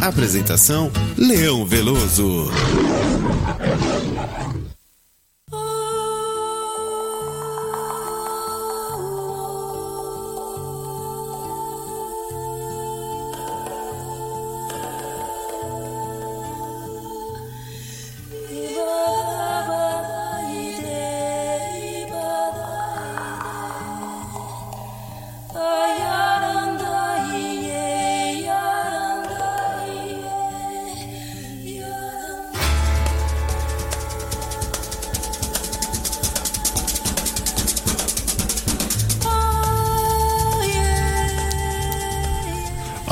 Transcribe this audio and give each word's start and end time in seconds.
Apresentação 0.00 0.88
Leão 1.18 1.66
Veloso. 1.66 2.48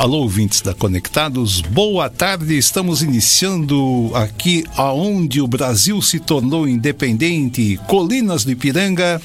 Alô, 0.00 0.20
ouvintes 0.20 0.62
da 0.62 0.72
Conectados, 0.72 1.60
boa 1.60 2.08
tarde. 2.08 2.56
Estamos 2.56 3.02
iniciando 3.02 4.10
aqui 4.14 4.64
aonde 4.74 5.42
o 5.42 5.46
Brasil 5.46 6.00
se 6.00 6.18
tornou 6.18 6.66
independente, 6.66 7.78
Colinas 7.86 8.42
do 8.42 8.50
Ipiranga, 8.50 9.20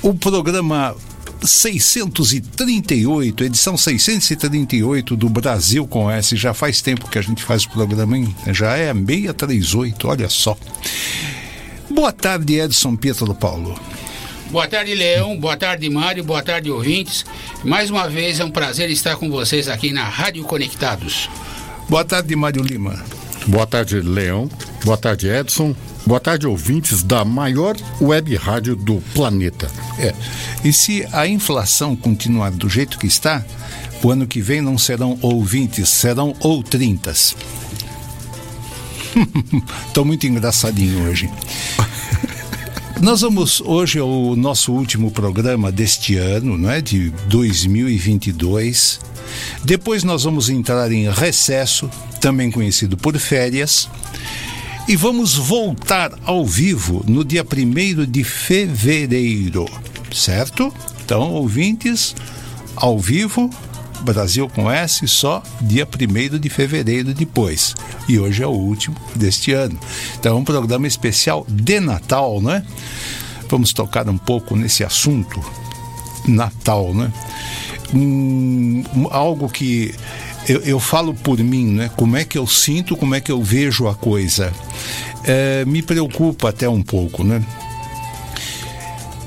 o 0.00 0.14
programa 0.14 0.94
638, 1.42 3.42
edição 3.42 3.76
638 3.76 5.16
do 5.16 5.28
Brasil 5.28 5.88
com 5.88 6.08
S. 6.08 6.36
Já 6.36 6.54
faz 6.54 6.80
tempo 6.80 7.10
que 7.10 7.18
a 7.18 7.22
gente 7.22 7.42
faz 7.42 7.64
o 7.64 7.70
programa, 7.70 8.16
hein? 8.16 8.32
Já 8.52 8.76
é 8.76 8.94
638, 8.94 10.06
olha 10.06 10.28
só. 10.28 10.56
Boa 11.90 12.12
tarde, 12.12 12.60
Edson 12.60 12.94
Pietro 12.94 13.34
Paulo. 13.34 13.74
Boa 14.54 14.68
tarde, 14.68 14.94
Leão. 14.94 15.36
Boa 15.36 15.56
tarde, 15.56 15.90
Mário. 15.90 16.22
Boa 16.22 16.40
tarde, 16.40 16.70
ouvintes. 16.70 17.26
Mais 17.64 17.90
uma 17.90 18.08
vez 18.08 18.38
é 18.38 18.44
um 18.44 18.52
prazer 18.52 18.88
estar 18.88 19.16
com 19.16 19.28
vocês 19.28 19.68
aqui 19.68 19.90
na 19.90 20.04
Rádio 20.04 20.44
Conectados. 20.44 21.28
Boa 21.88 22.04
tarde, 22.04 22.36
Mário 22.36 22.62
Lima. 22.62 23.04
Boa 23.48 23.66
tarde, 23.66 23.98
Leão. 23.98 24.48
Boa 24.84 24.96
tarde, 24.96 25.26
Edson. 25.26 25.74
Boa 26.06 26.20
tarde, 26.20 26.46
ouvintes 26.46 27.02
da 27.02 27.24
maior 27.24 27.74
web 28.00 28.36
rádio 28.36 28.76
do 28.76 29.02
planeta. 29.12 29.68
É. 29.98 30.14
E 30.64 30.72
se 30.72 31.04
a 31.10 31.26
inflação 31.26 31.96
continuar 31.96 32.52
do 32.52 32.68
jeito 32.68 32.96
que 32.96 33.08
está, 33.08 33.44
o 34.04 34.10
ano 34.12 34.24
que 34.24 34.40
vem 34.40 34.60
não 34.60 34.78
serão 34.78 35.18
ouvintes, 35.20 35.88
serão 35.88 36.32
outrintas. 36.38 37.34
Estou 39.88 40.04
muito 40.04 40.28
engraçadinho 40.28 41.08
hoje. 41.08 41.28
Nós 43.00 43.20
vamos 43.20 43.60
hoje 43.60 43.98
ao 43.98 44.34
nosso 44.36 44.72
último 44.72 45.10
programa 45.10 45.70
deste 45.70 46.16
ano, 46.16 46.56
não 46.56 46.70
é, 46.70 46.80
de 46.80 47.10
2022. 47.28 49.00
Depois 49.64 50.04
nós 50.04 50.24
vamos 50.24 50.48
entrar 50.48 50.90
em 50.90 51.10
recesso, 51.10 51.90
também 52.20 52.50
conhecido 52.50 52.96
por 52.96 53.18
férias, 53.18 53.88
e 54.88 54.96
vamos 54.96 55.34
voltar 55.34 56.12
ao 56.24 56.46
vivo 56.46 57.04
no 57.06 57.24
dia 57.24 57.44
1 57.44 58.10
de 58.10 58.22
fevereiro, 58.22 59.66
certo? 60.12 60.72
Então, 61.04 61.32
ouvintes, 61.32 62.14
ao 62.76 62.98
vivo, 62.98 63.50
Brasil 64.04 64.48
com 64.48 64.70
S 64.70 65.06
só 65.08 65.42
dia 65.60 65.86
1 65.86 66.38
de 66.38 66.48
fevereiro 66.48 67.12
depois. 67.14 67.74
E 68.08 68.18
hoje 68.18 68.42
é 68.42 68.46
o 68.46 68.50
último 68.50 68.96
deste 69.14 69.52
ano. 69.52 69.78
Então 70.18 70.36
é 70.36 70.40
um 70.40 70.44
programa 70.44 70.86
especial 70.86 71.46
de 71.48 71.80
Natal, 71.80 72.40
né? 72.40 72.64
Vamos 73.48 73.72
tocar 73.72 74.08
um 74.08 74.18
pouco 74.18 74.56
nesse 74.56 74.84
assunto 74.84 75.40
Natal, 76.26 76.94
né? 76.94 77.12
Algo 79.10 79.48
que 79.48 79.94
eu, 80.48 80.60
eu, 80.60 80.80
falo 80.80 81.14
por 81.14 81.38
mim, 81.38 81.66
né? 81.66 81.90
Como 81.96 82.16
é 82.16 82.24
que 82.24 82.36
eu 82.36 82.46
sinto, 82.46 82.96
como 82.96 83.14
é 83.14 83.20
que 83.20 83.32
eu 83.32 83.42
vejo 83.42 83.88
a 83.88 83.94
coisa. 83.94 84.52
É, 85.24 85.64
me 85.64 85.82
preocupa 85.82 86.50
até 86.50 86.68
um 86.68 86.82
pouco, 86.82 87.24
né? 87.24 87.42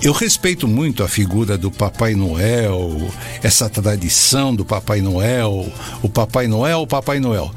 Eu 0.02 0.14
respeito 0.14 0.68
muito 0.68 1.04
a 1.04 1.08
figura 1.08 1.58
do 1.58 1.72
Papai 1.72 2.14
Noel, 2.14 3.12
essa 3.42 3.68
tradição 3.68 4.56
do 4.56 4.64
Papai 4.64 5.02
Noel, 5.02 5.72
o 6.04 6.08
Papai 6.08 6.48
Noel, 6.48 6.82
o 6.82 6.88
Papai 6.88 7.20
Noel. 7.20 7.52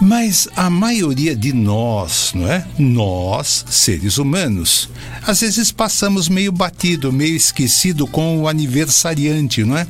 Mas 0.00 0.48
a 0.56 0.70
maioria 0.70 1.34
de 1.34 1.52
nós, 1.52 2.30
não 2.32 2.50
é? 2.50 2.64
Nós, 2.78 3.66
seres 3.68 4.18
humanos, 4.18 4.88
às 5.26 5.40
vezes 5.40 5.72
passamos 5.72 6.28
meio 6.28 6.52
batido, 6.52 7.12
meio 7.12 7.36
esquecido 7.36 8.06
com 8.06 8.38
o 8.38 8.48
aniversariante, 8.48 9.64
não 9.64 9.76
é? 9.76 9.86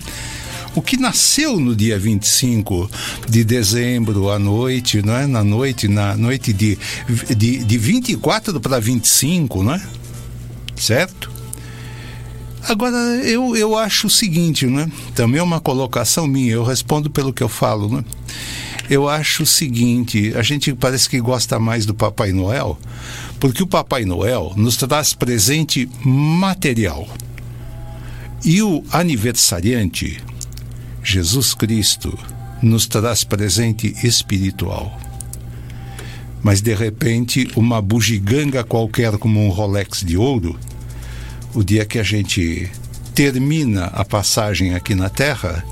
O 0.74 0.80
que 0.80 0.96
nasceu 0.96 1.60
no 1.60 1.76
dia 1.76 1.98
25 1.98 2.90
de 3.28 3.44
dezembro 3.44 4.30
à 4.30 4.38
noite, 4.38 5.02
não 5.02 5.14
é? 5.14 5.26
Na 5.26 5.44
noite, 5.44 5.86
na 5.86 6.16
noite 6.16 6.52
de, 6.52 6.78
de, 7.36 7.58
de 7.58 7.78
24 7.78 8.58
para 8.58 8.80
25, 8.80 9.62
não 9.62 9.74
é? 9.74 9.82
Certo? 10.76 11.29
Agora, 12.68 12.96
eu, 13.24 13.56
eu 13.56 13.76
acho 13.76 14.06
o 14.06 14.10
seguinte, 14.10 14.66
né? 14.66 14.90
Também 15.14 15.40
é 15.40 15.42
uma 15.42 15.60
colocação 15.60 16.26
minha, 16.26 16.52
eu 16.52 16.64
respondo 16.64 17.10
pelo 17.10 17.32
que 17.32 17.42
eu 17.42 17.48
falo, 17.48 17.88
né? 17.88 18.04
Eu 18.88 19.08
acho 19.08 19.44
o 19.44 19.46
seguinte, 19.46 20.32
a 20.36 20.42
gente 20.42 20.74
parece 20.74 21.08
que 21.08 21.20
gosta 21.20 21.58
mais 21.58 21.86
do 21.86 21.94
Papai 21.94 22.32
Noel, 22.32 22.78
porque 23.38 23.62
o 23.62 23.66
Papai 23.66 24.04
Noel 24.04 24.52
nos 24.56 24.76
traz 24.76 25.14
presente 25.14 25.88
material. 26.04 27.08
E 28.44 28.62
o 28.62 28.82
aniversariante, 28.90 30.20
Jesus 31.02 31.54
Cristo, 31.54 32.18
nos 32.62 32.86
traz 32.86 33.22
presente 33.22 33.94
espiritual. 34.02 34.98
Mas 36.42 36.60
de 36.60 36.74
repente, 36.74 37.48
uma 37.54 37.80
bugiganga 37.80 38.64
qualquer 38.64 39.18
como 39.18 39.44
um 39.44 39.50
Rolex 39.50 40.02
de 40.04 40.16
ouro 40.16 40.58
o 41.54 41.64
dia 41.64 41.84
que 41.84 41.98
a 41.98 42.02
gente 42.02 42.70
termina 43.14 43.86
a 43.86 44.04
passagem 44.04 44.74
aqui 44.74 44.94
na 44.94 45.08
Terra, 45.08 45.64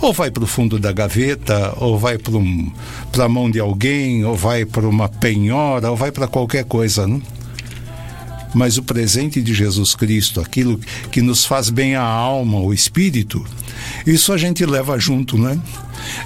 ou 0.00 0.12
vai 0.12 0.30
para 0.30 0.44
o 0.44 0.46
fundo 0.46 0.78
da 0.78 0.92
gaveta, 0.92 1.74
ou 1.76 1.98
vai 1.98 2.16
para 2.16 2.36
um, 2.36 2.72
a 3.18 3.28
mão 3.28 3.50
de 3.50 3.60
alguém, 3.60 4.24
ou 4.24 4.34
vai 4.34 4.64
para 4.64 4.88
uma 4.88 5.08
penhora, 5.08 5.90
ou 5.90 5.96
vai 5.96 6.10
para 6.10 6.26
qualquer 6.26 6.64
coisa, 6.64 7.06
não? 7.06 7.20
Mas 8.54 8.78
o 8.78 8.82
presente 8.82 9.40
de 9.42 9.54
Jesus 9.54 9.94
Cristo, 9.94 10.40
aquilo 10.40 10.80
que 11.12 11.20
nos 11.20 11.44
faz 11.44 11.70
bem 11.70 11.94
a 11.94 12.02
alma, 12.02 12.58
o 12.58 12.72
espírito, 12.72 13.44
isso 14.06 14.32
a 14.32 14.38
gente 14.38 14.64
leva 14.64 14.98
junto, 14.98 15.38
né? 15.38 15.60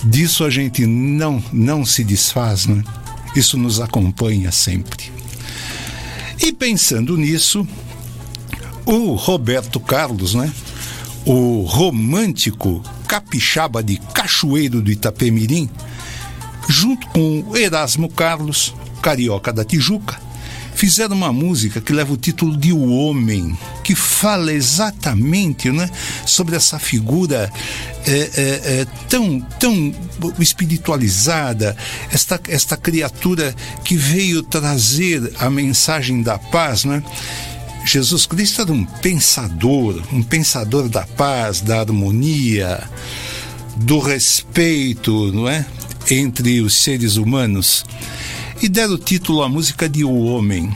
Disso 0.05 0.44
a 0.44 0.50
gente 0.50 0.87
não 0.87 1.43
não 1.53 1.84
se 1.84 2.05
desfaz, 2.05 2.66
né? 2.66 2.82
Isso 3.34 3.59
nos 3.59 3.81
acompanha 3.81 4.53
sempre. 4.53 5.12
E 6.41 6.53
pensando 6.53 7.16
nisso, 7.16 7.66
o 8.87 9.15
Roberto 9.15 9.81
Carlos, 9.81 10.34
né? 10.34 10.53
O 11.25 11.62
romântico 11.62 12.83
capixaba 13.09 13.83
de 13.83 13.97
Cachoeiro 13.97 14.83
do 14.83 14.91
Itapemirim, 14.91 15.71
junto 16.69 17.06
com 17.09 17.56
Erasmo 17.56 18.09
Carlos, 18.09 18.75
carioca 19.00 19.53
da 19.53 19.65
Tijuca, 19.65 20.19
fizeram 20.75 21.17
uma 21.17 21.33
música 21.33 21.81
que 21.81 21.93
leva 21.93 22.12
o 22.12 22.17
título 22.17 22.56
de 22.56 22.73
O 22.73 22.91
Homem, 22.91 23.56
que 23.83 23.94
fala 23.94 24.53
exatamente 24.53 25.71
né, 25.71 25.89
sobre 26.27 26.56
essa 26.56 26.78
figura 26.78 27.50
é, 28.06 28.11
é, 28.11 28.81
é, 28.81 28.87
tão, 29.09 29.41
tão 29.59 29.94
espiritualizada, 30.39 31.76
esta, 32.12 32.41
esta 32.49 32.76
criatura 32.76 33.55
que 33.85 33.97
veio 33.97 34.43
trazer 34.43 35.32
a 35.38 35.49
mensagem 35.49 36.23
da 36.23 36.38
paz, 36.38 36.85
né? 36.85 37.03
Jesus 37.84 38.25
Cristo 38.25 38.62
era 38.62 38.72
um 38.72 38.84
pensador, 38.84 40.02
um 40.12 40.22
pensador 40.22 40.88
da 40.88 41.06
paz, 41.06 41.60
da 41.60 41.81
harmonia, 41.81 42.82
do 43.76 43.98
respeito, 43.98 45.31
não 45.32 45.48
é? 45.48 45.66
Entre 46.10 46.60
os 46.60 46.75
seres 46.75 47.16
humanos. 47.16 47.84
E 48.62 48.69
deram 48.69 48.94
o 48.94 48.98
título 48.98 49.42
à 49.42 49.48
música 49.48 49.88
de 49.88 50.04
O 50.04 50.25
Homem. 50.25 50.75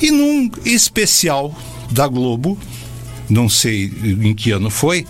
E 0.00 0.10
num 0.10 0.50
especial 0.64 1.54
da 1.90 2.06
Globo, 2.06 2.56
não 3.28 3.48
sei 3.48 3.92
em 4.22 4.34
que 4.34 4.52
ano 4.52 4.70
foi, 4.70 5.06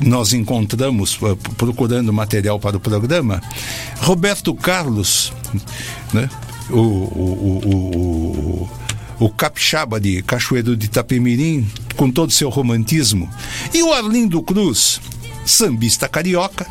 nós 0.00 0.32
encontramos, 0.32 1.18
eh, 1.22 1.36
procurando 1.56 2.12
material 2.12 2.58
para 2.58 2.76
o 2.76 2.80
programa, 2.80 3.42
Roberto 4.00 4.54
Carlos, 4.54 5.32
né? 6.12 6.28
o, 6.70 6.78
o, 6.78 7.60
o, 7.64 8.62
o 8.62 8.85
o 9.18 9.28
capixaba 9.28 10.00
de 10.00 10.22
Cachoeiro 10.22 10.76
de 10.76 10.86
Itapemirim, 10.86 11.66
com 11.96 12.10
todo 12.10 12.30
o 12.30 12.32
seu 12.32 12.48
romantismo, 12.48 13.30
e 13.72 13.82
o 13.82 13.92
Arlindo 13.92 14.42
Cruz, 14.42 15.00
sambista 15.44 16.08
carioca, 16.08 16.66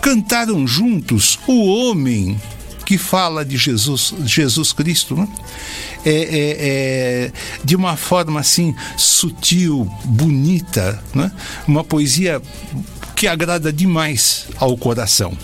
cantaram 0.00 0.66
juntos 0.66 1.38
o 1.46 1.66
homem 1.66 2.40
que 2.86 2.96
fala 2.96 3.44
de 3.44 3.58
Jesus, 3.58 4.14
Jesus 4.24 4.72
Cristo, 4.72 5.14
né? 5.14 5.28
é, 6.04 6.10
é, 6.10 6.56
é, 6.60 7.32
de 7.62 7.76
uma 7.76 7.96
forma 7.96 8.40
assim 8.40 8.74
sutil, 8.96 9.90
bonita, 10.04 11.02
né? 11.14 11.30
uma 11.66 11.84
poesia 11.84 12.40
que 13.18 13.26
agrada 13.26 13.72
demais 13.72 14.46
ao 14.58 14.76
coração. 14.76 15.36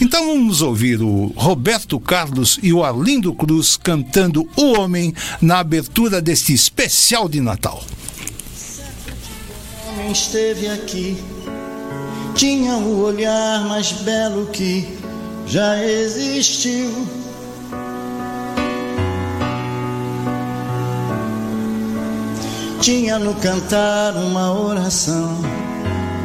Então 0.00 0.26
vamos 0.28 0.62
ouvir 0.62 1.02
o 1.02 1.32
Roberto 1.34 1.98
Carlos 1.98 2.56
e 2.62 2.72
o 2.72 2.84
Arlindo 2.84 3.34
Cruz 3.34 3.76
cantando 3.76 4.48
O 4.56 4.78
Homem 4.78 5.12
na 5.42 5.58
abertura 5.58 6.22
deste 6.22 6.54
especial 6.54 7.28
de 7.28 7.40
Natal. 7.40 7.82
O 9.84 9.90
homem 9.90 10.12
esteve 10.12 10.68
aqui, 10.68 11.16
tinha 12.36 12.74
o 12.74 13.02
olhar 13.02 13.66
mais 13.66 13.90
belo 13.90 14.46
que 14.46 14.86
já 15.48 15.82
existiu. 15.82 17.08
Tinha 22.80 23.18
no 23.18 23.34
cantar 23.34 24.14
uma 24.14 24.52
oração 24.52 25.55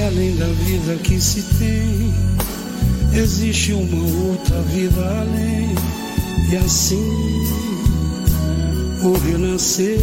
Que 0.00 0.06
além 0.06 0.34
da 0.36 0.46
vida 0.46 0.96
que 1.02 1.20
se 1.20 1.42
tem, 1.58 2.14
existe 3.12 3.74
uma 3.74 4.30
outra 4.30 4.62
vida 4.62 4.98
além, 4.98 5.74
e 6.50 6.56
assim 6.56 7.44
o 9.02 9.12
renascer, 9.18 10.00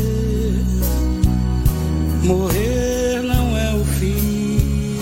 morrer 2.23 3.23
não 3.23 3.57
é 3.57 3.73
o 3.73 3.83
fim. 3.85 4.99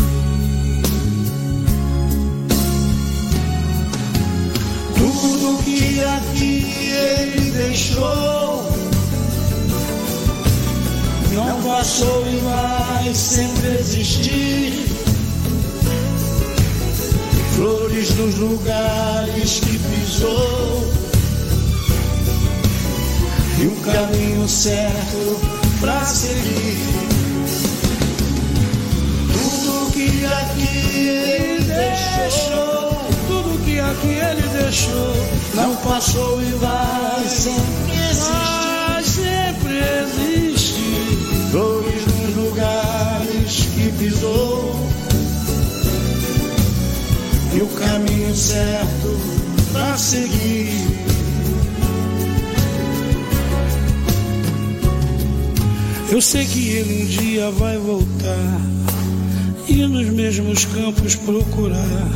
Tudo 4.95 5.61
que 5.65 5.99
aqui 5.99 6.65
ele 6.93 7.51
deixou. 7.51 8.54
Não 11.35 11.61
passou 11.61 12.25
e 12.25 12.37
vai 12.37 13.13
sempre 13.13 13.77
existir 13.77 14.85
flores 17.55 18.15
nos 18.15 18.35
lugares 18.35 19.59
que 19.59 19.77
pisou 19.77 20.89
e 23.59 23.67
o 23.67 23.75
caminho 23.81 24.47
certo 24.47 25.39
pra 25.81 26.05
seguir. 26.05 26.77
Tudo 29.33 29.91
que 29.91 30.25
aqui 30.25 31.07
ele 31.07 31.65
deixou, 31.65 33.01
tudo 33.27 33.65
que 33.65 33.77
aqui 33.77 34.07
ele 34.07 34.47
deixou, 34.57 35.15
não 35.53 35.75
passou 35.75 36.41
e 36.41 36.51
vai 36.53 37.27
sempre 37.27 37.93
existir. 38.09 38.23
Vai 38.23 39.03
sempre 39.03 39.79
existir. 39.79 40.24
Pisou 44.05 44.75
e 47.55 47.61
o 47.61 47.67
caminho 47.67 48.35
certo 48.35 49.17
pra 49.71 49.97
seguir. 49.97 50.69
Eu 56.11 56.21
sei 56.21 56.45
que 56.45 56.69
ele 56.69 57.03
um 57.03 57.05
dia 57.07 57.49
vai 57.51 57.77
voltar 57.79 58.61
e 59.67 59.73
nos 59.87 60.07
mesmos 60.09 60.65
campos 60.65 61.15
procurar 61.15 62.07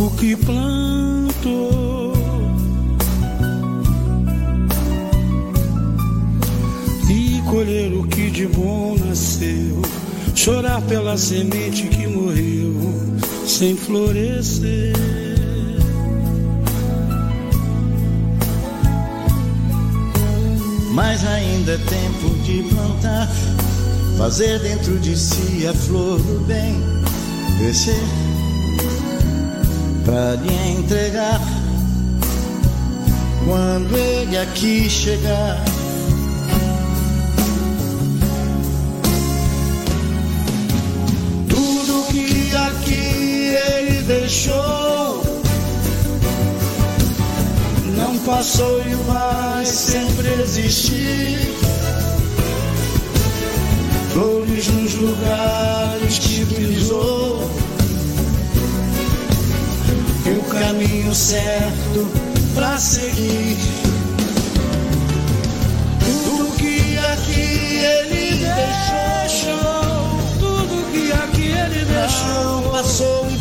o 0.00 0.10
que 0.12 0.34
plantou. 0.36 2.16
E 7.10 7.42
colher 7.50 7.92
o 7.92 8.04
que 8.08 8.30
de 8.30 8.46
bom 8.46 8.96
nasceu, 9.04 9.82
chorar 10.36 10.80
pela 10.82 11.16
semente 11.16 11.88
que 11.88 12.06
morreu 12.06 12.76
sem 13.46 13.74
florescer. 13.74 14.92
Mas 20.92 21.26
ainda 21.26 21.72
é 21.72 21.78
tempo 21.78 22.34
de 22.44 22.62
plantar, 22.74 23.28
fazer 24.18 24.60
dentro 24.60 24.98
de 24.98 25.16
si 25.16 25.66
a 25.66 25.74
flor 25.74 26.18
do 26.18 26.46
bem, 26.46 26.80
crescer 27.58 28.02
para 30.04 30.36
lhe 30.36 30.78
entregar. 30.78 31.40
Quando 33.46 33.96
ele 33.96 34.38
aqui 34.38 34.88
chegar, 34.88 35.62
deixou 44.06 45.22
não 47.96 48.18
passou 48.18 48.80
e 48.82 48.94
vai 48.94 49.66
sempre 49.66 50.28
existir. 50.42 51.38
Flores 54.12 54.68
nos 54.68 54.94
lugares 54.94 56.18
que 56.18 56.46
pisou 56.46 57.50
e 60.24 60.30
o 60.30 60.42
caminho 60.44 61.14
certo 61.14 62.08
pra 62.54 62.78
seguir. 62.78 63.56
Tudo 66.00 66.56
que 66.56 66.98
aqui 66.98 67.80
ele 67.84 68.44
deixou, 68.44 70.20
Tudo 70.38 70.92
que 70.92 71.12
aqui 71.12 71.50
ele 71.50 71.84
deixou 71.84 72.70
passou 72.70 73.26
e 73.30 73.36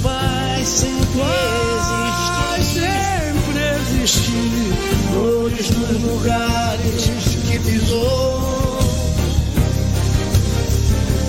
sempre 0.66 1.22
vai 1.22 2.62
sempre 2.64 3.60
existir. 3.82 4.74
Flores 5.12 5.70
nos 5.70 6.02
lugares 6.02 7.10
que 7.48 7.60
pisou 7.60 8.80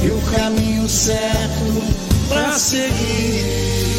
e 0.02 0.09
o 0.09 0.21
caminho 0.37 0.88
certo 0.88 1.83
pra 2.28 2.52
seguir, 2.52 3.95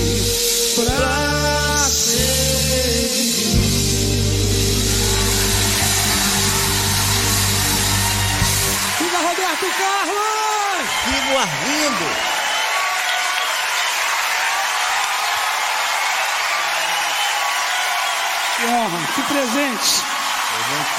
honra, 18.67 19.00
que 19.15 19.21
presente! 19.24 20.01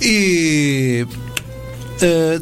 E 0.00 1.06
eh, 2.00 2.40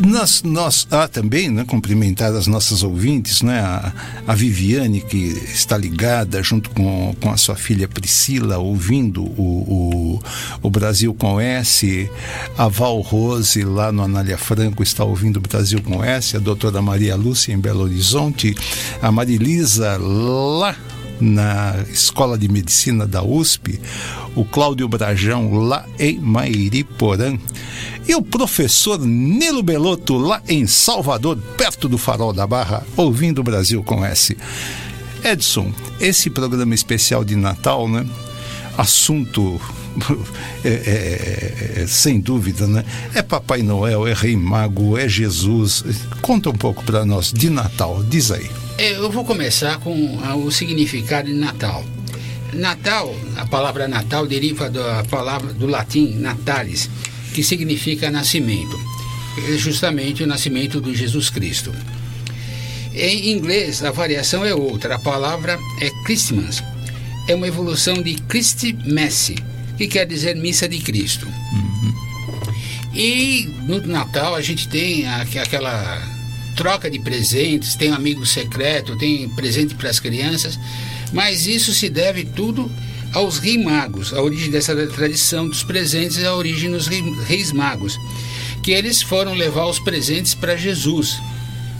nós, 0.00 0.42
nós 0.42 0.86
ah, 0.90 1.08
também, 1.08 1.50
né, 1.50 1.64
cumprimentar 1.64 2.32
as 2.32 2.46
nossas 2.46 2.82
ouvintes, 2.82 3.42
né, 3.42 3.58
a, 3.60 3.92
a 4.26 4.34
Viviane 4.34 5.00
que 5.00 5.16
está 5.52 5.76
ligada 5.76 6.42
junto 6.42 6.70
com, 6.70 7.14
com 7.20 7.30
a 7.30 7.36
sua 7.36 7.56
filha 7.56 7.88
Priscila, 7.88 8.58
ouvindo 8.58 9.24
o, 9.24 10.20
o, 10.22 10.22
o 10.62 10.70
Brasil 10.70 11.12
com 11.12 11.40
S, 11.40 12.08
a 12.56 12.68
Val 12.68 13.00
Rose 13.00 13.62
lá 13.64 13.90
no 13.90 14.02
Anália 14.02 14.38
Franco 14.38 14.82
está 14.82 15.04
ouvindo 15.04 15.38
o 15.38 15.40
Brasil 15.40 15.82
com 15.82 16.02
S, 16.02 16.36
a 16.36 16.40
doutora 16.40 16.80
Maria 16.80 17.16
Lúcia 17.16 17.52
em 17.52 17.58
Belo 17.58 17.82
Horizonte, 17.82 18.54
a 19.02 19.10
Marilisa 19.10 19.98
lá 19.98 20.76
na 21.20 21.74
Escola 21.90 22.38
de 22.38 22.48
Medicina 22.48 23.06
da 23.06 23.22
USP, 23.22 23.80
o 24.34 24.44
Cláudio 24.44 24.88
Brajão 24.88 25.54
lá 25.54 25.84
em 25.98 26.18
Mairiporã 26.18 27.38
e 28.06 28.14
o 28.14 28.22
professor 28.22 28.98
Nilo 28.98 29.62
Belotto 29.62 30.16
lá 30.16 30.42
em 30.48 30.66
Salvador, 30.66 31.36
perto 31.56 31.88
do 31.88 31.98
Farol 31.98 32.32
da 32.32 32.46
Barra, 32.46 32.86
ouvindo 32.96 33.40
o 33.40 33.44
Brasil 33.44 33.82
com 33.82 34.04
S. 34.04 34.36
Edson, 35.24 35.72
esse 36.00 36.30
programa 36.30 36.74
especial 36.74 37.24
de 37.24 37.36
Natal, 37.36 37.88
né? 37.88 38.06
Assunto 38.76 39.60
é, 40.64 40.68
é, 40.68 41.82
é, 41.82 41.86
sem 41.86 42.20
dúvida, 42.20 42.66
né? 42.66 42.84
É 43.14 43.22
Papai 43.22 43.62
Noel, 43.62 44.06
é 44.06 44.12
Rei 44.12 44.36
Mago, 44.36 44.96
é 44.96 45.08
Jesus. 45.08 45.84
Conta 46.20 46.50
um 46.50 46.54
pouco 46.54 46.82
para 46.84 47.04
nós 47.04 47.32
de 47.32 47.50
Natal, 47.50 48.02
diz 48.04 48.30
aí. 48.30 48.50
É, 48.78 48.92
Eu 48.92 49.10
vou 49.10 49.24
começar 49.24 49.78
com 49.80 50.18
ah, 50.24 50.36
o 50.36 50.50
significado 50.50 51.28
de 51.28 51.34
Natal. 51.34 51.84
Natal, 52.52 53.14
a 53.36 53.46
palavra 53.46 53.86
Natal 53.86 54.26
deriva 54.26 54.70
da 54.70 55.04
palavra 55.04 55.52
do 55.52 55.66
latim 55.66 56.14
natalis, 56.18 56.88
que 57.34 57.42
significa 57.42 58.10
nascimento. 58.10 58.78
É 59.52 59.56
justamente 59.56 60.22
o 60.22 60.26
nascimento 60.26 60.80
do 60.80 60.94
Jesus 60.94 61.30
Cristo. 61.30 61.72
Em 62.94 63.30
inglês, 63.30 63.84
a 63.84 63.92
variação 63.92 64.44
é 64.44 64.54
outra. 64.54 64.96
A 64.96 64.98
palavra 64.98 65.58
é 65.80 65.90
Christmas. 66.04 66.62
É 67.28 67.34
uma 67.34 67.46
evolução 67.46 68.02
de 68.02 68.14
Christi 68.14 68.72
Messi, 68.84 69.36
que 69.78 69.86
quer 69.86 70.04
dizer 70.06 70.36
missa 70.36 70.68
de 70.68 70.78
Cristo. 70.80 71.26
E 72.94 73.48
no 73.66 73.80
Natal 73.86 74.34
a 74.34 74.40
gente 74.42 74.68
tem 74.68 75.06
aqu- 75.06 75.38
aquela 75.38 76.02
troca 76.56 76.90
de 76.90 76.98
presentes, 76.98 77.76
tem 77.76 77.92
amigo 77.92 78.26
secreto, 78.26 78.96
tem 78.98 79.28
presente 79.30 79.74
para 79.76 79.88
as 79.88 80.00
crianças, 80.00 80.58
mas 81.12 81.46
isso 81.46 81.72
se 81.72 81.88
deve 81.88 82.24
tudo 82.24 82.70
aos 83.12 83.38
reis 83.38 83.62
magos. 83.62 84.12
A 84.12 84.20
origem 84.20 84.50
dessa 84.50 84.74
tradição 84.88 85.48
dos 85.48 85.62
presentes 85.62 86.18
é 86.18 86.26
a 86.26 86.34
origem 86.34 86.70
dos 86.72 86.88
rei- 86.88 87.14
reis 87.26 87.52
magos, 87.52 87.96
que 88.62 88.72
eles 88.72 89.00
foram 89.00 89.34
levar 89.34 89.66
os 89.66 89.78
presentes 89.78 90.34
para 90.34 90.56
Jesus 90.56 91.16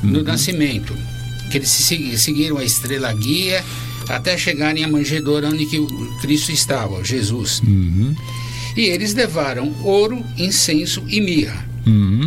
no 0.02 0.22
nascimento, 0.22 0.94
que 1.50 1.58
eles 1.58 1.68
se 1.70 1.82
segui- 1.82 2.16
seguiram 2.16 2.58
a 2.58 2.64
estrela 2.64 3.12
guia 3.12 3.64
até 4.08 4.36
chegarem 4.38 4.84
à 4.84 4.88
manjedoura 4.88 5.48
onde 5.48 5.66
que 5.66 5.78
o 5.78 5.86
Cristo 6.20 6.50
estava, 6.52 7.02
Jesus. 7.04 7.60
E 8.76 8.82
eles 8.82 9.12
levaram 9.14 9.74
ouro, 9.82 10.24
incenso 10.36 11.02
e 11.08 11.20
mirra. 11.20 11.66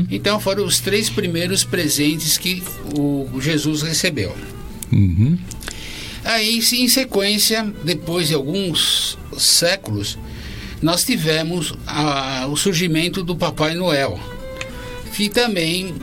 Então 0.10 0.40
foram 0.40 0.66
os 0.66 0.80
três 0.80 1.10
primeiros 1.10 1.64
presentes 1.64 2.38
que 2.38 2.64
o 2.98 3.40
Jesus 3.40 3.82
recebeu. 3.84 4.36
Aí, 6.24 6.62
se- 6.62 6.82
em 6.82 6.88
sequência, 6.88 7.74
depois 7.84 8.28
de 8.28 8.34
alguns 8.36 9.18
séculos, 9.38 10.18
nós 10.82 11.04
tivemos 11.04 11.74
a- 11.88 12.48
o 12.50 12.56
surgimento 12.58 13.24
do 13.24 13.36
Papai 13.36 13.74
Noel, 13.76 14.20
que 15.16 15.30
também 15.30 15.94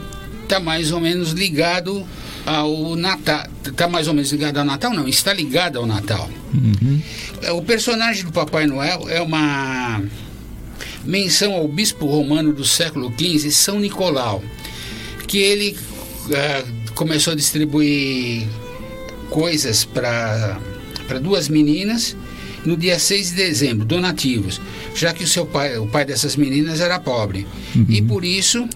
está 0.43 0.59
mais 0.59 0.91
ou 0.91 0.99
menos 0.99 1.31
ligado 1.31 2.05
ao 2.49 2.95
Natal. 2.95 3.45
Está 3.63 3.87
mais 3.87 4.07
ou 4.07 4.13
menos 4.13 4.31
ligado 4.31 4.57
ao 4.57 4.65
Natal? 4.65 4.91
Não, 4.91 5.07
está 5.07 5.31
ligado 5.31 5.77
ao 5.77 5.85
Natal. 5.85 6.27
É, 7.43 7.51
O 7.51 7.61
personagem 7.61 8.25
do 8.25 8.31
Papai 8.31 8.65
Noel 8.65 9.07
é 9.07 9.21
uma 9.21 10.01
menção 11.05 11.53
ao 11.53 11.67
bispo 11.67 12.07
romano 12.07 12.51
do 12.51 12.65
século 12.65 13.13
XV, 13.15 13.51
São 13.51 13.79
Nicolau, 13.79 14.43
que 15.27 15.37
ele 15.37 15.77
ah, 16.33 16.63
começou 16.95 17.33
a 17.33 17.35
distribuir 17.35 18.47
coisas 19.29 19.85
para 19.85 20.59
duas 21.21 21.49
meninas 21.49 22.17
no 22.65 22.75
dia 22.75 22.97
6 22.97 23.29
de 23.29 23.35
dezembro, 23.35 23.85
donativos, 23.85 24.59
já 24.95 25.13
que 25.13 25.23
o 25.23 25.27
seu 25.27 25.45
pai, 25.45 25.77
o 25.77 25.85
pai 25.85 26.03
dessas 26.03 26.35
meninas 26.35 26.81
era 26.81 26.99
pobre. 26.99 27.45
E 27.87 28.01
por 28.01 28.25
isso 28.25 28.67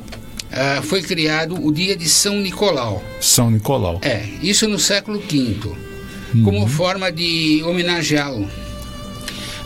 ah, 0.53 0.81
foi 0.83 1.01
criado 1.01 1.55
o 1.65 1.72
dia 1.72 1.95
de 1.95 2.07
São 2.07 2.39
Nicolau. 2.39 3.03
São 3.19 3.50
Nicolau. 3.50 4.00
É, 4.03 4.24
isso 4.41 4.67
no 4.67 4.77
século 4.77 5.19
V, 5.19 5.57
como 6.43 6.67
forma 6.67 7.12
de 7.12 7.63
homenageá-lo. 7.63 8.48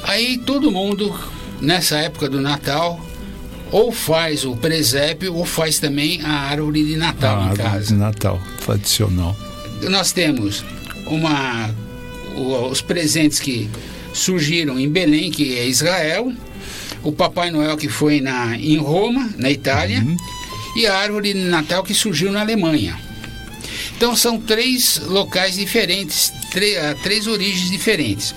Aí 0.04 0.38
todo 0.38 0.72
mundo, 0.72 1.14
nessa 1.60 1.98
época 1.98 2.30
do 2.30 2.40
Natal, 2.40 3.06
ou 3.70 3.92
faz 3.92 4.46
o 4.46 4.56
presépio 4.56 5.34
ou 5.36 5.46
faz 5.46 5.78
também 5.78 6.22
a 6.22 6.32
árvore 6.32 6.86
de 6.86 6.96
Natal 6.96 7.38
a 7.38 7.42
em 7.42 7.50
árvore 7.50 7.64
casa. 7.64 7.86
de 7.88 7.94
Natal, 7.94 8.42
tradicional. 8.66 9.36
Nós 9.82 10.14
temos 10.14 10.64
uma 11.08 11.70
os 12.72 12.82
presentes 12.82 13.40
que 13.40 13.70
surgiram 14.14 14.80
em 14.80 14.88
Belém, 14.88 15.32
que 15.32 15.58
é 15.58 15.68
Israel, 15.68 16.32
o 17.04 17.12
Papai 17.12 17.50
Noel 17.52 17.76
que 17.76 17.90
foi 17.90 18.22
na, 18.22 18.56
em 18.56 18.78
Roma, 18.78 19.30
na 19.38 19.50
Itália, 19.50 20.06
e 20.78 20.86
a 20.88 20.96
árvore 20.96 21.34
de 21.34 21.40
Natal 21.40 21.84
que 21.84 21.94
surgiu 21.94 22.32
na 22.32 22.42
Alemanha. 22.42 22.98
Então 23.96 24.16
são 24.16 24.40
três 24.40 24.98
locais 25.08 25.56
diferentes, 25.56 26.32
tre- 26.52 26.78
ah, 26.78 26.96
três 27.02 27.26
origens 27.26 27.70
diferentes. 27.72 28.36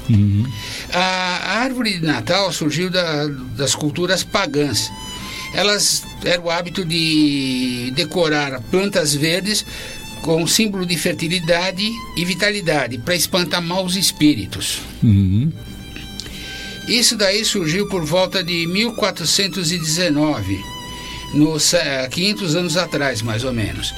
A, 0.92 0.98
a 0.98 1.58
árvore 1.58 1.98
de 1.98 2.06
Natal 2.06 2.50
surgiu 2.52 2.88
da- 2.90 3.26
das 3.56 3.74
culturas 3.74 4.24
pagãs. 4.24 4.90
Elas 5.52 6.02
eram 6.24 6.44
o 6.44 6.50
hábito 6.50 6.84
de 6.84 7.92
decorar 7.94 8.60
plantas 8.70 9.14
verdes 9.14 9.66
com 10.22 10.46
símbolo 10.46 10.86
de 10.86 10.96
fertilidade 10.96 11.90
e 12.16 12.24
vitalidade 12.24 12.98
para 12.98 13.14
espantar 13.16 13.60
maus 13.60 13.96
espíritos. 13.96 14.78
Isso 16.88 17.16
daí 17.16 17.44
surgiu 17.44 17.88
por 17.88 18.04
volta 18.04 18.42
de 18.42 18.66
1419, 18.66 20.58
nos 21.34 21.74
eh, 21.74 22.08
500 22.08 22.56
anos 22.56 22.76
atrás, 22.76 23.22
mais 23.22 23.44
ou 23.44 23.52
menos. 23.52 23.94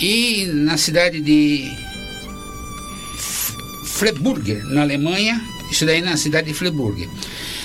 E 0.00 0.46
na 0.46 0.76
cidade 0.76 1.20
de 1.20 1.70
Freiburg, 3.84 4.54
na 4.64 4.82
Alemanha, 4.82 5.40
isso 5.70 5.86
daí 5.86 6.00
na 6.00 6.16
cidade 6.16 6.48
de 6.48 6.54
Freiburg. 6.54 7.08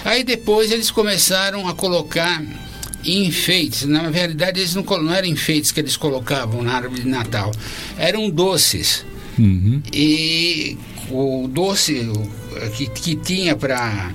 Aí 0.06 0.24
depois 0.24 0.72
eles 0.72 0.92
começaram 0.92 1.68
a 1.68 1.74
colocar 1.74 2.42
enfeites. 3.04 3.86
Na 3.86 4.10
verdade, 4.10 4.60
eles 4.60 4.76
não, 4.76 4.84
não 4.84 5.14
eram 5.14 5.28
enfeites 5.28 5.72
que 5.72 5.80
eles 5.80 5.98
colocavam 5.98 6.62
na 6.62 6.74
árvore 6.74 7.02
de 7.02 7.08
Natal, 7.08 7.52
eram 7.98 8.30
doces. 8.30 9.06
E 9.94 10.78
o 11.10 11.48
doce 11.48 12.12
que, 12.76 12.88
que 12.88 13.16
tinha 13.16 13.56
para 13.56 14.12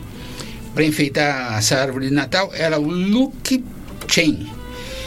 para 0.75 0.85
enfeitar 0.85 1.59
essa 1.59 1.77
árvore 1.77 2.09
de 2.09 2.15
Natal 2.15 2.51
era 2.55 2.81
o 2.81 2.91
Luke 2.91 3.63
Chain. 4.12 4.47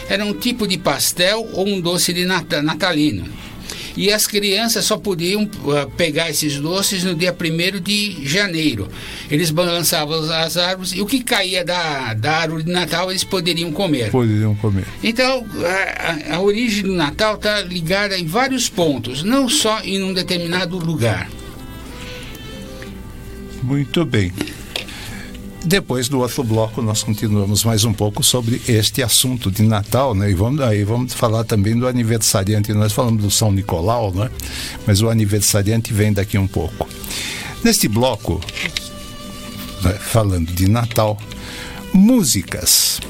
Era 0.08 0.24
um 0.24 0.34
tipo 0.34 0.66
de 0.66 0.78
pastel 0.78 1.48
ou 1.52 1.66
um 1.66 1.80
doce 1.80 2.12
de 2.12 2.24
natalino. 2.24 3.24
E 3.96 4.12
as 4.12 4.26
crianças 4.26 4.84
só 4.84 4.98
podiam 4.98 5.44
uh, 5.44 5.90
pegar 5.96 6.28
esses 6.28 6.60
doces 6.60 7.02
no 7.02 7.14
dia 7.14 7.34
1 7.34 7.80
de 7.80 8.28
janeiro. 8.28 8.88
Eles 9.30 9.50
balançavam 9.50 10.20
as 10.30 10.56
árvores 10.56 10.92
e 10.92 11.00
o 11.00 11.06
que 11.06 11.22
caía 11.24 11.64
da, 11.64 12.12
da 12.12 12.32
árvore 12.32 12.64
de 12.64 12.72
Natal 12.72 13.10
eles 13.10 13.24
poderiam 13.24 13.72
comer. 13.72 14.10
Poderiam 14.10 14.54
comer. 14.56 14.84
Então, 15.02 15.46
a, 16.28 16.34
a 16.34 16.40
origem 16.40 16.82
do 16.82 16.92
Natal 16.92 17.36
está 17.36 17.62
ligada 17.62 18.18
em 18.18 18.26
vários 18.26 18.68
pontos, 18.68 19.22
não 19.22 19.48
só 19.48 19.80
em 19.80 20.02
um 20.02 20.12
determinado 20.12 20.76
lugar. 20.78 21.30
Muito 23.62 24.04
bem. 24.04 24.30
Depois 25.66 26.08
do 26.08 26.20
outro 26.20 26.44
bloco, 26.44 26.80
nós 26.80 27.02
continuamos 27.02 27.64
mais 27.64 27.84
um 27.84 27.92
pouco 27.92 28.22
sobre 28.22 28.62
este 28.68 29.02
assunto 29.02 29.50
de 29.50 29.64
Natal, 29.64 30.14
né? 30.14 30.30
E 30.30 30.34
vamos, 30.34 30.60
aí 30.60 30.84
vamos 30.84 31.12
falar 31.12 31.42
também 31.42 31.76
do 31.76 31.88
aniversariante. 31.88 32.72
Nós 32.72 32.92
falamos 32.92 33.20
do 33.20 33.32
São 33.32 33.50
Nicolau, 33.50 34.12
né? 34.14 34.30
Mas 34.86 35.02
o 35.02 35.08
aniversariante 35.08 35.92
vem 35.92 36.12
daqui 36.12 36.38
um 36.38 36.46
pouco. 36.46 36.88
Neste 37.64 37.88
bloco, 37.88 38.40
né, 39.82 39.94
falando 39.94 40.52
de 40.52 40.68
Natal, 40.70 41.18
músicas. 41.92 43.00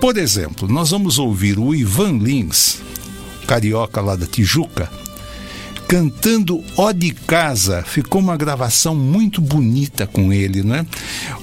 Por 0.00 0.16
exemplo, 0.16 0.66
nós 0.66 0.90
vamos 0.90 1.16
ouvir 1.16 1.60
o 1.60 1.72
Ivan 1.72 2.18
Lins, 2.18 2.80
carioca 3.46 4.00
lá 4.00 4.16
da 4.16 4.26
Tijuca, 4.26 4.90
cantando 5.88 6.62
Ó 6.76 6.92
de 6.92 7.12
Casa. 7.12 7.82
Ficou 7.86 8.20
uma 8.20 8.36
gravação 8.36 8.94
muito 8.94 9.40
bonita 9.40 10.06
com 10.06 10.32
ele, 10.32 10.62
né? 10.62 10.86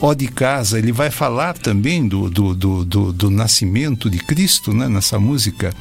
Ó 0.02 0.14
de 0.14 0.28
Casa, 0.28 0.78
ele 0.78 0.92
vai 0.92 1.10
falar 1.10 1.58
também 1.58 2.08
do, 2.08 2.30
do, 2.30 2.54
do, 2.54 2.86
do, 2.86 3.14
do 3.14 3.30
nascimento 3.30 4.10
de 4.10 4.20
Cristo, 4.20 4.74
né? 4.74 4.88
Nessa 4.88 5.20
música. 5.20 5.74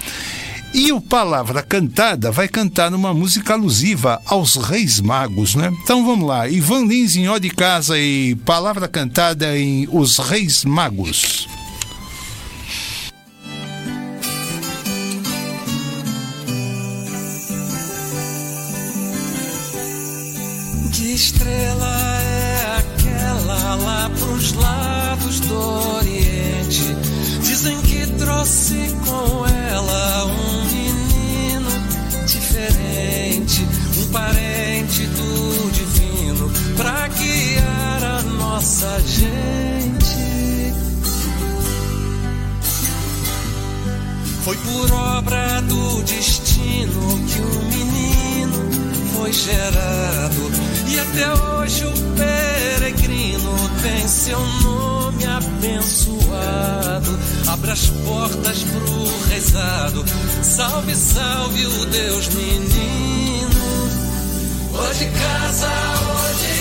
E 0.75 0.91
o 0.91 1.03
Palavra 1.03 1.63
Cantada 1.63 2.31
vai 2.31 2.49
cantar 2.49 2.91
numa 2.91 3.13
música 3.13 3.53
alusiva 3.53 4.19
aos 4.25 4.57
Reis 4.57 5.01
Magos, 5.01 5.55
né? 5.55 5.71
Então 5.83 6.05
vamos 6.07 6.27
lá, 6.27 6.49
Ivan 6.49 6.87
Lins 6.87 7.15
em 7.15 7.29
Ó 7.29 7.37
de 7.37 7.51
Casa 7.51 7.99
e 7.99 8.35
Palavra 8.37 8.89
Cantada 8.89 9.57
em 9.59 9.87
Os 9.93 10.17
Reis 10.19 10.65
Magos. 10.65 11.47
Estrela 21.15 22.23
é 22.23 22.79
aquela 22.79 23.75
lá 23.75 24.11
pros 24.19 24.53
lados 24.55 25.41
do 25.41 25.97
Oriente? 25.97 26.97
Dizem 27.43 27.81
que 27.83 28.07
trouxe 28.19 28.95
com 29.05 29.47
ela 29.47 30.25
um 30.27 30.65
menino 30.65 31.71
diferente, 32.27 33.67
um 33.99 34.13
parente 34.13 35.07
do 35.07 35.71
divino, 35.73 36.51
pra 36.77 37.09
guiar 37.09 38.05
a 38.05 38.23
nossa 38.23 39.01
gente. 39.01 39.53
Foi 44.45 44.57
por 44.57 44.93
obra 44.93 45.61
do 45.63 46.03
destino 46.03 47.27
que 47.29 47.41
o 47.41 47.65
menino 47.65 47.92
foi 49.23 49.33
gerado 49.33 50.51
e 50.89 50.99
até 50.99 51.33
hoje 51.33 51.85
o 51.85 51.93
peregrino 52.17 53.71
tem 53.81 54.09
seu 54.09 54.41
nome 54.65 55.25
abençoado. 55.25 57.19
Abra 57.47 57.73
as 57.73 57.87
portas 58.05 58.65
pro 58.65 59.29
rezado. 59.29 60.05
Salve, 60.43 60.97
salve 60.97 61.67
o 61.67 61.87
Deus 61.87 62.29
menino. 62.35 63.63
Hoje 64.73 65.05
casa, 65.07 65.69
hoje 65.69 66.52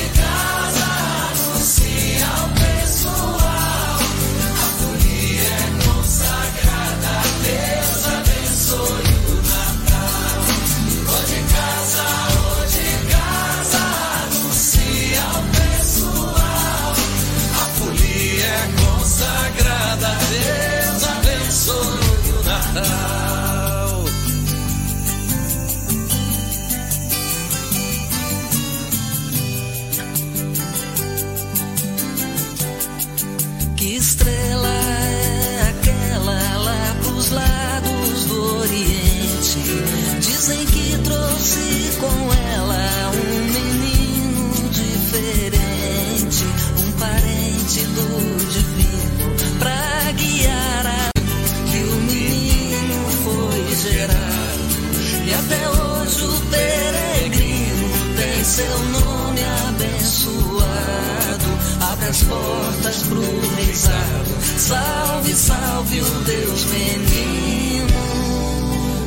as 62.11 62.23
portas 62.23 63.03
pro 63.03 63.21
rezado. 63.55 64.41
Salve, 64.57 65.33
salve 65.33 66.01
o 66.01 66.23
Deus 66.25 66.65
menino. 66.65 67.87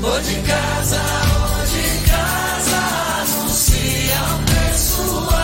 Hoje 0.03 0.43
casa, 0.47 1.03
hoje 1.61 2.03
casa, 2.07 2.79
anuncia 3.21 4.17
o 4.33 4.71
pessoal. 4.71 5.44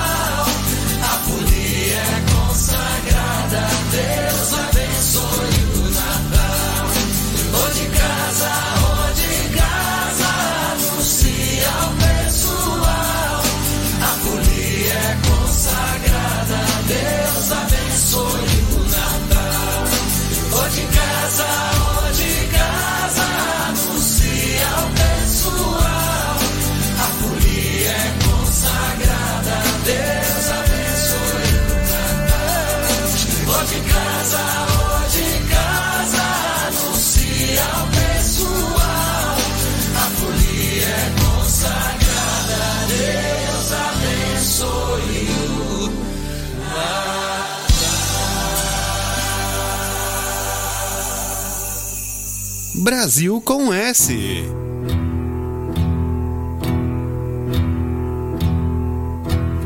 Brasil 52.91 53.41
com 53.43 53.73
S. 53.73 54.13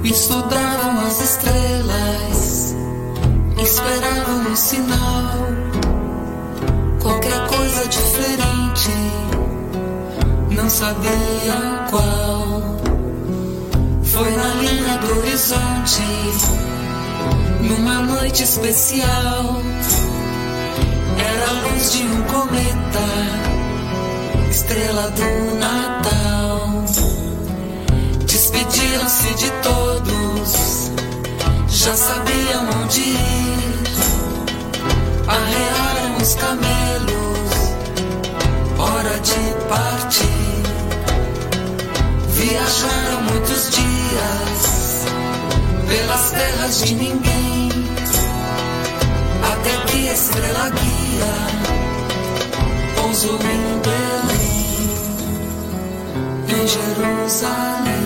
Estudavam 0.04 1.00
as 1.06 1.20
estrelas, 1.22 2.76
esperavam 3.62 4.52
um 4.52 4.54
sinal, 4.54 5.38
qualquer 7.00 7.48
coisa 7.48 7.88
diferente, 7.88 8.92
não 10.50 10.68
sabiam 10.68 11.86
qual. 11.88 12.76
Foi 14.02 14.30
na 14.32 14.54
linha 14.56 14.98
do 14.98 15.18
horizonte, 15.18 16.02
numa 17.62 18.02
noite 18.02 18.42
especial 18.42 19.73
de 21.90 22.02
um 22.02 22.22
cometa, 22.22 23.06
estrela 24.50 25.10
do 25.10 25.58
Natal. 25.58 26.84
Despediram-se 28.26 29.34
de 29.34 29.50
todos, 29.62 30.90
já 31.68 31.94
sabiam 31.94 32.68
onde 32.82 33.00
ir. 33.00 33.84
Arrearam 35.28 36.16
os 36.22 36.34
camelos, 36.36 37.50
hora 38.78 39.20
de 39.20 39.54
partir. 39.68 40.62
Viajaram 42.30 43.22
muitos 43.30 43.70
dias 43.70 45.04
pelas 45.86 46.30
terras 46.30 46.82
de 46.82 46.94
ninguém, 46.94 47.68
até 49.52 49.76
que 49.86 50.06
estrela 50.08 50.70
guia 50.70 51.63
pousou 53.14 53.34
em 53.36 53.78
Belém, 53.78 54.88
em 56.48 56.66
Jerusalém. 56.66 58.03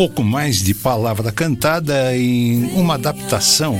Pouco 0.00 0.24
mais 0.24 0.62
de 0.62 0.72
palavra 0.72 1.30
cantada 1.30 2.16
em 2.16 2.72
uma 2.72 2.94
adaptação 2.94 3.78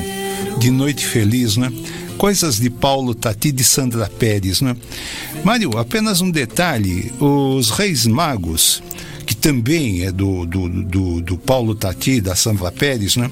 de 0.59 0.71
Noite 0.71 1.07
Feliz, 1.07 1.57
né? 1.57 1.73
Coisas 2.19 2.61
de 2.61 2.69
Paulo 2.69 3.15
Tati 3.15 3.51
de 3.51 3.65
Sandra 3.65 4.07
Pérez, 4.07 4.61
né? 4.61 4.77
Mário, 5.43 5.79
apenas 5.79 6.21
um 6.21 6.31
detalhe: 6.31 7.11
os 7.19 7.71
Reis 7.71 8.07
Magos, 8.07 8.83
que 9.25 9.35
também 9.35 10.03
é 10.03 10.13
do, 10.13 10.45
do, 10.45 10.69
do, 10.69 11.21
do 11.23 11.39
Paulo 11.39 11.75
Tati, 11.75 12.21
da 12.21 12.37
Sandra 12.37 12.71
Pérez, 12.71 13.17
né? 13.17 13.31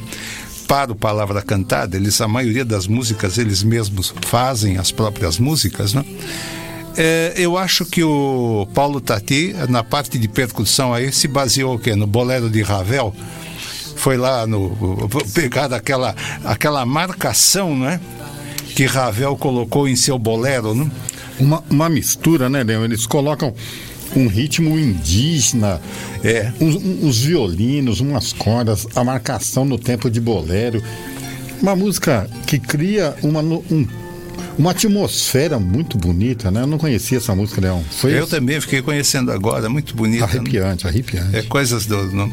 Para 0.67 0.91
o 0.91 0.97
Palavra 0.97 1.43
Cantada, 1.43 1.95
eles, 1.95 2.19
a 2.23 2.27
maioria 2.27 2.65
das 2.65 2.87
músicas 2.87 3.37
eles 3.37 3.63
mesmos 3.63 4.15
fazem 4.23 4.79
as 4.79 4.91
próprias 4.91 5.39
músicas, 5.39 5.93
né? 5.93 6.03
É, 7.01 7.33
eu 7.37 7.57
acho 7.57 7.85
que 7.85 8.03
o 8.03 8.67
Paulo 8.75 9.01
Tati, 9.01 9.55
na 9.69 9.85
parte 9.85 10.19
de 10.19 10.27
percussão 10.27 10.93
aí, 10.93 11.13
se 11.13 11.29
baseou 11.29 11.77
o 11.77 11.79
quê? 11.79 11.95
No 11.95 12.09
bolero 12.09 12.51
de 12.51 12.61
Ravel. 12.61 13.15
Foi 13.95 14.17
lá 14.17 14.47
no 14.49 14.77
pegar 15.33 15.73
aquela, 15.73 16.15
aquela 16.45 16.85
marcação, 16.85 17.77
né? 17.79 18.01
Que 18.75 18.85
Ravel 18.85 19.37
colocou 19.37 19.89
em 19.89 19.95
seu 19.97 20.19
bolero, 20.19 20.75
né? 20.75 20.91
Uma, 21.39 21.63
uma 21.71 21.89
mistura, 21.89 22.49
né, 22.49 22.65
Leão? 22.65 22.85
Eles 22.85 23.07
colocam 23.07 23.55
um 24.17 24.27
ritmo 24.27 24.77
indígena, 24.79 25.81
É. 26.25 26.53
uns, 26.61 26.75
uns 26.77 27.19
violinos, 27.25 28.01
umas 28.01 28.33
cordas, 28.33 28.87
a 28.97 29.05
marcação 29.05 29.65
no 29.65 29.79
tempo 29.79 30.11
de 30.11 30.21
bolero. 30.21 30.83
Uma 31.63 31.77
música 31.77 32.29
que 32.47 32.59
cria 32.59 33.15
uma, 33.23 33.41
um- 33.41 33.87
uma 34.59 34.73
atmosfera 34.73 35.59
muito 35.59 35.97
bonita, 35.97 36.51
né? 36.51 36.63
Eu 36.63 36.67
não 36.67 36.79
conhecia 36.79 37.19
essa 37.19 37.35
música, 37.35 37.61
Leão. 37.61 37.83
Foi 37.91 38.19
Eu 38.19 38.27
também 38.27 38.61
fiquei 38.61 38.83
conhecendo 38.83 39.31
agora, 39.31 39.69
muito 39.69 39.95
bonita. 39.95 40.27
né? 40.27 40.33
arrepiante, 40.33 40.87
arrepiante. 40.87 41.37
É 41.37 41.43
coisas 41.43 41.87
do. 41.87 42.11
não? 42.11 42.31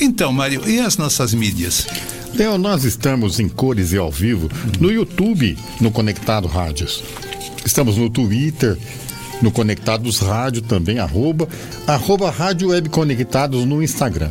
Então, 0.00 0.32
Mário, 0.32 0.68
e 0.68 0.78
as 0.78 0.96
nossas 0.98 1.32
mídias? 1.32 1.86
Leão, 2.34 2.58
nós 2.58 2.84
estamos 2.84 3.40
em 3.40 3.48
cores 3.48 3.92
e 3.92 3.96
ao 3.96 4.10
vivo 4.10 4.50
no 4.78 4.92
YouTube, 4.92 5.56
no 5.80 5.90
Conectado 5.90 6.46
Rádios. 6.46 7.02
Estamos 7.64 7.96
no 7.96 8.10
Twitter, 8.10 8.76
no 9.40 9.50
Conectados 9.50 10.18
Rádio 10.18 10.62
também, 10.62 10.98
arroba, 10.98 11.48
arroba 11.86 12.30
Rádio 12.30 12.68
Web 12.68 12.90
Conectados 12.90 13.64
no 13.64 13.82
Instagram. 13.82 14.30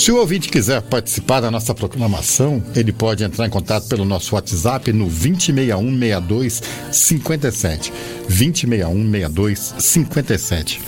Se 0.00 0.10
o 0.10 0.16
ouvinte 0.16 0.48
quiser 0.48 0.80
participar 0.80 1.42
da 1.42 1.50
nossa 1.50 1.74
programação, 1.74 2.62
ele 2.74 2.90
pode 2.90 3.22
entrar 3.22 3.46
em 3.46 3.50
contato 3.50 3.86
pelo 3.86 4.06
nosso 4.06 4.34
WhatsApp 4.34 4.90
no 4.94 5.10
2061-6257. 5.10 7.92
2061-6257. 8.30 10.80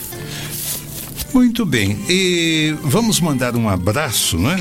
Muito 1.35 1.67
bem. 1.67 1.99
E 2.09 2.75
vamos 2.85 3.21
mandar 3.21 3.55
um 3.55 3.69
abraço, 3.69 4.39
né? 4.39 4.57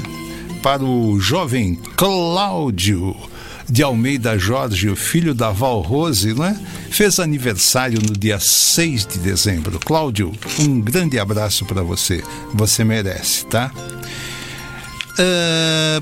Para 0.61 0.83
o 0.83 1.17
jovem 1.17 1.75
Cláudio 1.95 3.15
de 3.69 3.81
Almeida 3.81 4.37
Jorge, 4.37 4.89
o 4.89 4.97
filho 4.97 5.33
da 5.33 5.51
Val 5.51 5.79
Rose, 5.79 6.33
né? 6.33 6.59
Fez 6.89 7.21
aniversário 7.21 8.01
no 8.05 8.11
dia 8.11 8.37
6 8.37 9.05
de 9.05 9.17
dezembro. 9.19 9.79
Cláudio, 9.79 10.33
um 10.59 10.81
grande 10.81 11.17
abraço 11.17 11.63
para 11.63 11.81
você. 11.81 12.21
Você 12.53 12.83
merece, 12.83 13.45
tá? 13.45 13.71
Ah, 15.19 16.01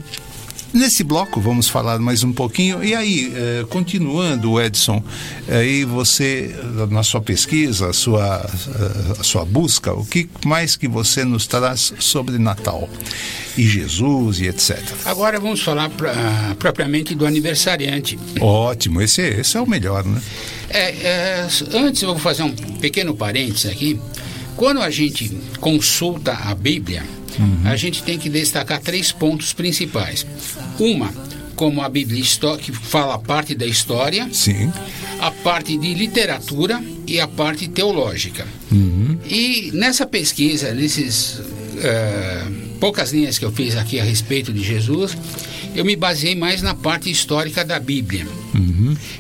Nesse 0.72 1.04
bloco 1.04 1.42
vamos 1.42 1.68
falar 1.68 1.98
mais 1.98 2.24
um 2.24 2.32
pouquinho. 2.32 2.84
E 2.84 2.94
aí, 2.94 3.34
eh, 3.36 3.66
continuando, 3.72 4.62
Edson, 4.62 5.04
aí 5.48 5.84
você, 5.84 6.56
na 6.92 7.02
sua 7.02 7.20
pesquisa, 7.22 7.90
a 7.90 7.94
sua, 7.94 8.48
eh, 8.68 9.16
a 9.20 9.24
sua 9.24 9.44
busca, 9.44 9.92
o 9.92 10.06
que 10.06 10.30
mais 10.46 10.76
que 10.76 10.88
você 10.88 11.26
nos 11.26 11.48
traz 11.48 11.92
sobre 11.98 12.38
Natal? 12.38 12.88
E 13.58 13.64
Jesus 13.68 14.42
e 14.42 14.48
etc. 14.48 14.78
Agora 15.06 15.40
vamos 15.40 15.60
falar 15.60 15.90
pra- 15.90 16.56
propriamente 16.60 17.16
do 17.16 17.26
aniversariante. 17.26 18.20
Ótimo, 18.40 19.02
esse, 19.02 19.24
esse 19.24 19.58
é 19.58 19.62
o 19.62 19.66
melhor, 19.68 20.06
né? 20.06 20.22
É, 20.70 20.90
é, 20.92 21.48
antes 21.74 22.04
eu 22.04 22.10
vou 22.10 22.20
fazer 22.20 22.44
um 22.44 22.52
pequeno 22.52 23.16
parênteses 23.16 23.66
aqui. 23.72 24.00
Quando 24.56 24.82
a 24.82 24.92
gente 24.92 25.36
consulta 25.60 26.32
a 26.34 26.54
Bíblia, 26.54 27.04
a 27.66 27.76
gente 27.76 28.04
tem 28.04 28.18
que 28.18 28.30
destacar 28.30 28.80
três 28.80 29.12
pontos 29.12 29.54
principais. 29.54 30.26
Uma, 30.80 31.12
como 31.56 31.82
a 31.82 31.90
Bíblia 31.90 32.24
que 32.62 32.72
fala 32.72 33.16
a 33.16 33.20
parte 33.20 33.54
da 33.54 33.66
história, 33.66 34.30
Sim. 34.32 34.72
a 35.20 35.30
parte 35.30 35.78
de 35.78 35.94
literatura 35.94 36.82
e 37.06 37.20
a 37.20 37.28
parte 37.28 37.68
teológica. 37.68 38.48
E 39.30 39.72
nessa 39.74 40.06
pesquisa, 40.06 40.74
nesses 40.74 41.42
eh, 41.82 42.46
poucas 42.80 43.12
linhas 43.12 43.38
que 43.38 43.44
eu 43.44 43.52
fiz 43.52 43.76
aqui 43.76 44.00
a 44.00 44.04
respeito 44.04 44.54
de 44.54 44.64
Jesus, 44.64 45.18
eu 45.76 45.84
me 45.84 45.96
baseei 45.96 46.36
mais 46.36 46.62
na 46.62 46.74
parte 46.74 47.12
histórica 47.12 47.64
da 47.66 47.80
Bíblia. 47.80 48.26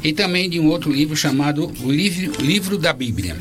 E 0.04 0.14
também 0.14 0.50
de 0.50 0.60
um 0.60 0.68
outro 0.68 0.92
livro 0.92 1.16
chamado 1.16 1.72
o 1.84 1.92
Livro, 1.92 2.42
livro 2.42 2.78
da 2.78 2.94
Bíblia. 2.94 3.36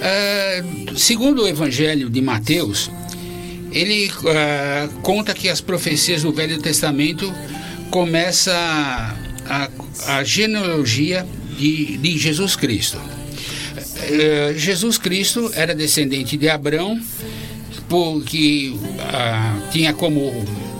Eh, 0.00 0.64
segundo 0.96 1.42
o 1.42 1.48
Evangelho 1.48 2.08
de 2.08 2.20
Mateus, 2.20 2.90
ele 3.72 4.10
eh, 4.26 4.88
conta 5.02 5.34
que 5.34 5.48
as 5.48 5.60
profecias 5.60 6.22
do 6.22 6.32
Velho 6.32 6.58
Testamento 6.58 7.32
começa 7.90 8.52
a, 9.48 9.68
a 10.06 10.24
genealogia 10.24 11.26
de, 11.58 11.96
de 11.98 12.18
Jesus 12.18 12.56
Cristo. 12.56 12.98
Eh, 14.02 14.54
Jesus 14.56 14.98
Cristo 14.98 15.50
era 15.54 15.74
descendente 15.74 16.36
de 16.36 16.48
Abraão, 16.48 17.00
porque 17.88 18.72
ah, 19.00 19.58
tinha 19.70 19.92
como 19.92 20.32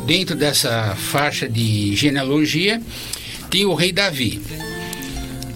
dentro 0.06 0.34
dessa 0.34 0.96
faixa 0.96 1.48
de 1.48 1.94
genealogia 1.94 2.80
tinha 3.50 3.68
o 3.68 3.74
rei 3.74 3.92
Davi. 3.92 4.40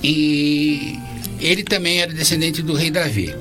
e 0.02 0.98
ele 1.40 1.62
também 1.62 2.00
era 2.00 2.12
descendente 2.12 2.60
do 2.62 2.74
rei 2.74 2.90
Davi. 2.90 3.34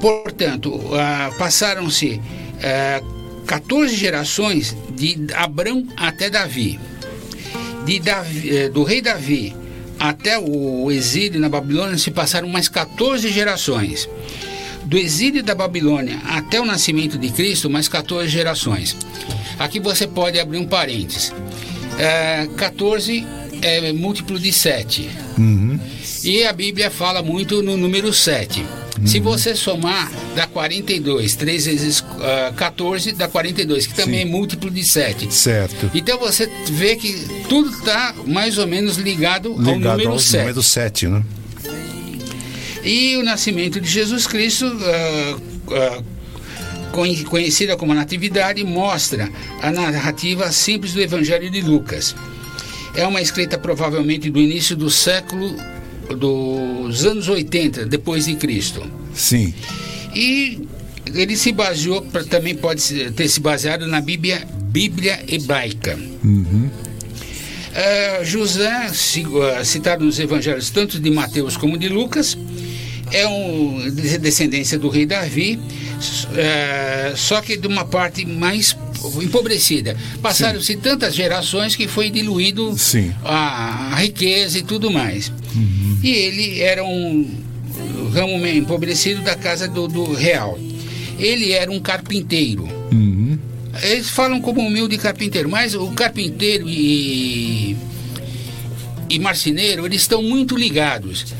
Portanto, 0.00 0.80
ah, 0.94 1.30
passaram-se 1.38 2.20
ah, 2.62 3.02
14 3.46 3.94
gerações 3.96 4.76
de 4.94 5.26
Abrão 5.34 5.86
até 5.96 6.30
Davi. 6.30 6.78
De 7.84 7.98
Davi 7.98 8.56
eh, 8.56 8.68
do 8.68 8.84
rei 8.84 9.00
Davi 9.00 9.54
até 9.98 10.38
o 10.38 10.90
exílio 10.90 11.40
na 11.40 11.48
Babilônia 11.48 11.96
se 11.98 12.10
passaram 12.10 12.48
mais 12.48 12.68
14 12.68 13.30
gerações. 13.30 14.08
Do 14.84 14.98
exílio 14.98 15.42
da 15.42 15.54
Babilônia 15.54 16.18
até 16.24 16.60
o 16.60 16.64
nascimento 16.64 17.16
de 17.16 17.30
Cristo, 17.30 17.70
mais 17.70 17.88
14 17.88 18.28
gerações. 18.28 18.96
Aqui 19.58 19.78
você 19.78 20.06
pode 20.06 20.38
abrir 20.40 20.58
um 20.58 20.66
parênteses. 20.66 21.32
É, 21.98 22.48
14 22.56 23.24
é 23.62 23.92
múltiplo 23.92 24.38
de 24.38 24.52
7. 24.52 25.08
E 26.24 26.44
a 26.44 26.52
Bíblia 26.52 26.90
fala 26.90 27.22
muito 27.22 27.62
no 27.62 27.76
número 27.76 28.12
7. 28.12 28.64
Se 29.06 29.18
você 29.20 29.54
somar, 29.56 30.10
dá 30.36 30.46
42. 30.46 31.34
3 31.34 31.66
vezes 31.66 32.04
ah, 32.20 32.52
14 32.54 33.12
dá 33.12 33.26
42, 33.26 33.86
que 33.86 33.94
também 33.94 34.22
Sim. 34.22 34.28
é 34.28 34.30
múltiplo 34.30 34.70
de 34.70 34.84
7. 34.84 35.32
Certo. 35.32 35.90
Então 35.94 36.18
você 36.18 36.46
vê 36.70 36.94
que 36.96 37.12
tudo 37.48 37.70
está 37.70 38.14
mais 38.26 38.58
ou 38.58 38.66
menos 38.66 38.96
ligado, 38.98 39.52
ao 39.52 39.58
Ligado 39.58 39.78
número 39.96 40.10
ao 40.10 40.18
7. 40.18 40.38
número 40.40 40.62
7, 40.62 41.06
né? 41.08 41.22
E 42.84 43.16
o 43.16 43.22
nascimento 43.24 43.80
de 43.80 43.88
Jesus 43.88 44.26
Cristo, 44.26 44.66
ah, 45.70 46.02
conhe- 46.92 47.24
conhecida 47.24 47.76
como 47.76 47.94
Natividade, 47.94 48.62
mostra 48.64 49.30
a 49.62 49.70
narrativa 49.70 50.50
simples 50.52 50.92
do 50.92 51.00
Evangelho 51.00 51.50
de 51.50 51.60
Lucas. 51.60 52.14
É 52.94 53.06
uma 53.06 53.22
escrita 53.22 53.56
provavelmente 53.56 54.28
do 54.30 54.38
início 54.38 54.76
do 54.76 54.90
século 54.90 55.56
dos 56.16 57.04
anos 57.04 57.28
80 57.28 57.86
depois 57.86 58.26
de 58.26 58.34
Cristo. 58.36 58.82
Sim. 59.14 59.52
E 60.14 60.60
ele 61.14 61.36
se 61.36 61.52
baseou, 61.52 62.00
também 62.28 62.54
pode 62.54 63.10
ter 63.12 63.28
se 63.28 63.40
baseado 63.40 63.86
na 63.86 64.00
Bíblia, 64.00 64.46
Bíblia 64.70 65.20
hebraica. 65.28 65.98
Eh, 67.74 68.20
José, 68.24 68.90
ci- 68.92 69.24
eh, 69.58 69.64
citado 69.64 70.04
nos 70.04 70.18
evangelhos 70.18 70.68
tanto 70.70 71.00
de 71.00 71.10
Mateus 71.10 71.56
como 71.56 71.78
de 71.78 71.88
Lucas, 71.88 72.36
é 73.10 73.26
um 73.26 73.90
de 73.90 74.18
descendência 74.18 74.78
do 74.78 74.88
rei 74.90 75.06
Davi, 75.06 75.58
eh, 76.36 77.12
só 77.16 77.40
que 77.40 77.56
de 77.56 77.66
uma 77.66 77.84
parte 77.86 78.26
mais 78.26 78.76
empobrecida. 79.22 79.96
Passaram-se 80.20 80.76
tantas 80.76 81.14
gerações 81.14 81.74
que 81.76 81.88
foi 81.88 82.10
diluído 82.10 82.74
a, 83.24 83.92
a 83.92 83.96
riqueza 83.96 84.58
e 84.58 84.62
tudo 84.62 84.90
mais. 84.90 85.32
E 86.02 86.10
ele 86.10 86.60
era 86.60 86.84
um 86.84 87.28
ramo 88.12 88.38
meio 88.38 88.58
empobrecido 88.58 89.22
da 89.22 89.34
casa 89.34 89.68
do, 89.68 89.88
do 89.88 90.12
real. 90.12 90.58
Ele 91.18 91.52
era 91.52 91.70
um 91.70 91.80
carpinteiro. 91.80 92.68
Eles 93.82 94.10
falam 94.10 94.40
como 94.40 94.60
humilde 94.60 94.98
carpinteiro, 94.98 95.48
mas 95.48 95.74
o 95.74 95.88
carpinteiro 95.92 96.68
e, 96.68 97.76
e 99.08 99.18
marceneiro, 99.18 99.86
eles 99.86 100.02
estão 100.02 100.22
muito 100.22 100.56
ligados. 100.56 101.34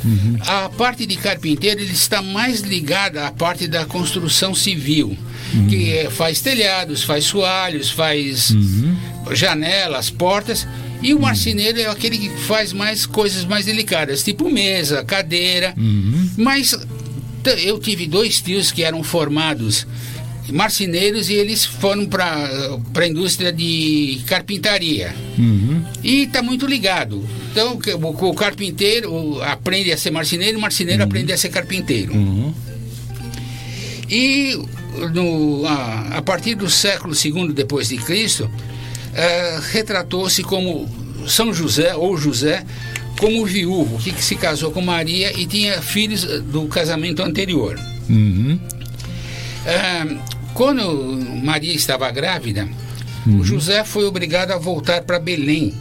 A 0.47 0.69
parte 0.71 1.05
de 1.05 1.17
carpinteiro, 1.17 1.81
ele 1.81 1.93
está 1.93 2.23
mais 2.23 2.61
ligada 2.61 3.27
à 3.27 3.31
parte 3.31 3.67
da 3.67 3.85
construção 3.85 4.55
civil, 4.55 5.17
que 5.69 5.93
é, 5.93 6.11
faz 6.11 6.41
telhados, 6.41 7.03
faz 7.03 7.25
soalhos, 7.25 7.91
faz 7.91 8.51
janelas, 9.33 10.11
portas. 10.11 10.67
E 11.03 11.13
o 11.15 11.21
marceneiro 11.21 11.81
é 11.81 11.87
aquele 11.87 12.17
que 12.17 12.29
faz 12.29 12.73
mais 12.73 13.07
coisas 13.07 13.45
mais 13.45 13.67
delicadas, 13.67 14.23
tipo 14.23 14.49
mesa, 14.51 15.05
cadeira. 15.05 15.75
Mas 16.37 16.71
t- 17.43 17.61
eu 17.65 17.79
tive 17.79 18.07
dois 18.07 18.41
tios 18.41 18.71
que 18.71 18.83
eram 18.85 19.03
formados 19.03 19.87
marceneiros 20.53 21.29
e 21.31 21.35
eles 21.35 21.65
foram 21.65 22.05
para 22.07 22.49
a 22.95 23.07
indústria 23.07 23.53
de 23.53 24.21
carpintaria. 24.27 25.15
E 26.03 26.23
está 26.25 26.43
muito 26.43 26.67
ligado. 26.67 27.25
Então, 27.51 27.79
o, 28.01 28.29
o 28.31 28.35
carpinteiro 28.35 29.41
aprende 29.43 29.93
a 29.93 29.97
ser 29.97 30.11
marceneiro, 30.11 30.59
o 30.59 30.61
marceneiro 30.61 31.03
aprende 31.03 31.33
a 31.33 31.37
ser 31.39 31.49
carpinteiro. 31.49 32.13
E 34.11 34.59
no, 35.13 35.67
a, 35.67 36.19
a 36.19 36.23
partir 36.23 36.55
do 36.55 36.69
século 36.69 37.15
II 37.15 37.53
depois 37.53 37.89
de 37.89 37.97
Cristo, 37.97 38.51
eh, 39.15 39.61
retratou-se 39.71 40.43
como 40.43 40.89
São 41.27 41.53
José 41.53 41.95
ou 41.95 42.17
José 42.17 42.65
como 43.19 43.45
viúvo 43.45 43.99
que, 43.99 44.11
que 44.13 44.25
se 44.25 44.37
casou 44.37 44.71
com 44.71 44.81
Maria 44.81 45.39
e 45.39 45.47
tinha 45.47 45.81
filhos 45.83 46.25
eh, 46.25 46.39
do 46.39 46.67
casamento 46.67 47.23
anterior. 47.23 47.79
Eh, 49.67 50.17
quando 50.55 51.19
Maria 51.43 51.75
estava 51.75 52.11
grávida, 52.11 52.69
o 53.27 53.45
José 53.45 53.85
foi 53.85 54.05
obrigado 54.05 54.51
a 54.51 54.59
voltar 54.59 55.03
para 55.03 55.19
Belém 55.19 55.75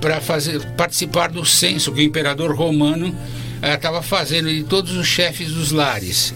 para 0.00 0.20
fazer 0.20 0.64
participar 0.72 1.30
do 1.30 1.44
censo 1.44 1.92
que 1.92 2.00
o 2.00 2.02
imperador 2.02 2.54
romano 2.54 3.14
estava 3.62 4.02
fazendo 4.02 4.48
de 4.48 4.62
todos 4.62 4.92
os 4.92 5.06
chefes 5.06 5.52
dos 5.52 5.70
lares. 5.70 6.34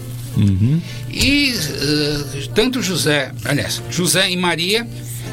E 1.11 1.51
eh, 1.51 2.49
tanto 2.53 2.81
José, 2.81 3.31
aliás, 3.45 3.81
José 3.89 4.29
e 4.29 4.37
Maria 4.37 4.87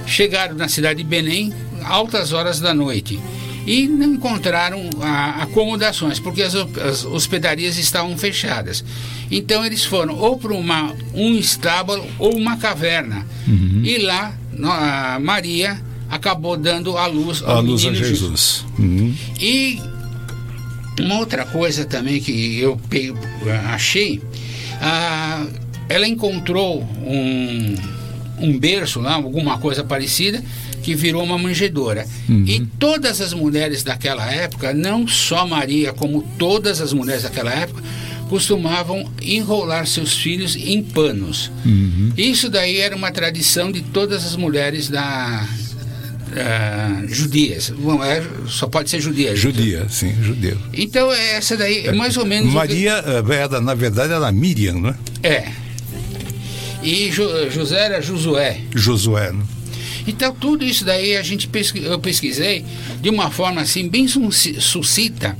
chegaram 0.06 0.54
na 0.54 0.68
cidade 0.68 1.02
de 1.02 1.08
Belém 1.08 1.52
altas 1.84 2.32
horas 2.32 2.60
da 2.60 2.74
noite 2.74 3.18
e 3.66 3.88
não 3.88 4.14
encontraram 4.14 4.88
ah, 5.00 5.42
acomodações 5.42 6.20
porque 6.20 6.42
as, 6.42 6.54
as 6.54 7.04
hospedarias 7.04 7.76
estavam 7.76 8.16
fechadas. 8.16 8.84
Então 9.30 9.64
eles 9.64 9.84
foram 9.84 10.14
ou 10.16 10.38
para 10.38 10.52
uma 10.52 10.94
um 11.12 11.34
estábulo 11.34 12.06
ou 12.18 12.36
uma 12.36 12.56
caverna 12.56 13.26
e 13.82 13.98
lá 13.98 14.32
a 14.62 15.18
Maria 15.20 15.80
acabou 16.08 16.56
dando 16.56 16.96
a 16.96 17.06
luz 17.06 17.42
ao 17.42 17.56
A 17.56 17.60
luz 17.60 17.84
a 17.84 17.90
menino 17.90 18.06
Jesus. 18.06 18.64
Uhum. 18.78 19.14
e 19.40 19.80
uma 21.00 21.18
outra 21.18 21.44
coisa 21.44 21.84
também 21.84 22.20
que 22.20 22.58
eu 22.58 22.80
achei, 23.74 24.22
ah, 24.80 25.46
ela 25.88 26.06
encontrou 26.06 26.82
um, 26.82 27.74
um 28.38 28.58
berço 28.58 29.00
lá, 29.00 29.14
alguma 29.14 29.58
coisa 29.58 29.84
parecida, 29.84 30.42
que 30.82 30.94
virou 30.94 31.22
uma 31.24 31.38
manjedoura. 31.38 32.06
E 32.46 32.60
todas 32.78 33.20
as 33.20 33.32
mulheres 33.32 33.82
daquela 33.82 34.30
época, 34.30 34.72
não 34.72 35.06
só 35.06 35.46
Maria, 35.46 35.92
como 35.92 36.22
todas 36.38 36.80
as 36.80 36.92
mulheres 36.92 37.24
daquela 37.24 37.52
época, 37.52 37.82
costumavam 38.28 39.10
enrolar 39.22 39.86
seus 39.86 40.14
filhos 40.16 40.56
em 40.56 40.82
panos. 40.82 41.50
Isso 42.16 42.48
daí 42.48 42.78
era 42.78 42.94
uma 42.94 43.10
tradição 43.10 43.70
de 43.70 43.80
todas 43.82 44.24
as 44.24 44.36
mulheres 44.36 44.88
da 44.88 45.46
ah, 46.36 47.02
judias. 47.08 47.70
Bom, 47.70 48.02
é, 48.04 48.22
só 48.48 48.66
pode 48.66 48.90
ser 48.90 49.00
judia. 49.00 49.34
Judia, 49.34 49.86
sim, 49.88 50.14
judeu. 50.22 50.56
Então, 50.72 51.12
essa 51.12 51.56
daí 51.56 51.86
é 51.86 51.92
mais 51.92 52.16
ou 52.16 52.24
menos. 52.26 52.46
o 52.48 52.50
que- 52.50 52.54
Maria, 52.56 53.04
eh, 53.06 53.34
era, 53.34 53.60
na 53.60 53.74
verdade, 53.74 54.12
era 54.12 54.30
Miriam, 54.32 54.74
né? 54.80 54.94
É. 55.22 55.48
E 56.82 57.10
Jo- 57.10 57.50
José 57.50 57.78
era 57.86 58.00
Josué. 58.00 58.60
Josué, 58.74 59.32
né? 59.32 59.42
Então, 60.06 60.32
tudo 60.32 60.64
isso 60.64 60.84
daí 60.84 61.16
a 61.16 61.22
gente 61.22 61.48
pesqui- 61.48 61.82
eu 61.82 61.98
pesquisei 61.98 62.64
de 63.00 63.10
uma 63.10 63.30
forma 63.30 63.60
assim, 63.60 63.88
bem 63.88 64.06
sucinta, 64.06 65.36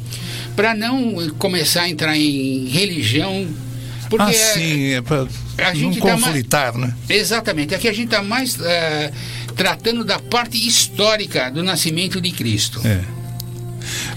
para 0.56 0.74
não 0.74 1.28
começar 1.38 1.82
a 1.82 1.88
entrar 1.88 2.16
em 2.16 2.66
religião. 2.66 3.46
Porque 4.11 4.24
ah, 4.24 4.30
é- 4.30 4.54
sim, 4.54 4.85
é 4.94 5.02
para 5.02 5.26
a 5.68 5.74
não 5.74 5.92
tá 5.94 6.00
conflitar, 6.00 6.76
né? 6.76 6.94
Exatamente. 7.09 7.74
Aqui 7.74 7.87
a 7.88 7.92
gente 7.92 8.06
está 8.06 8.22
mais 8.22 8.59
eh, 8.61 9.12
tratando 9.56 10.04
da 10.04 10.18
parte 10.18 10.56
histórica 10.66 11.50
do 11.50 11.62
nascimento 11.62 12.20
de 12.20 12.30
Cristo. 12.30 12.80
É. 12.86 13.00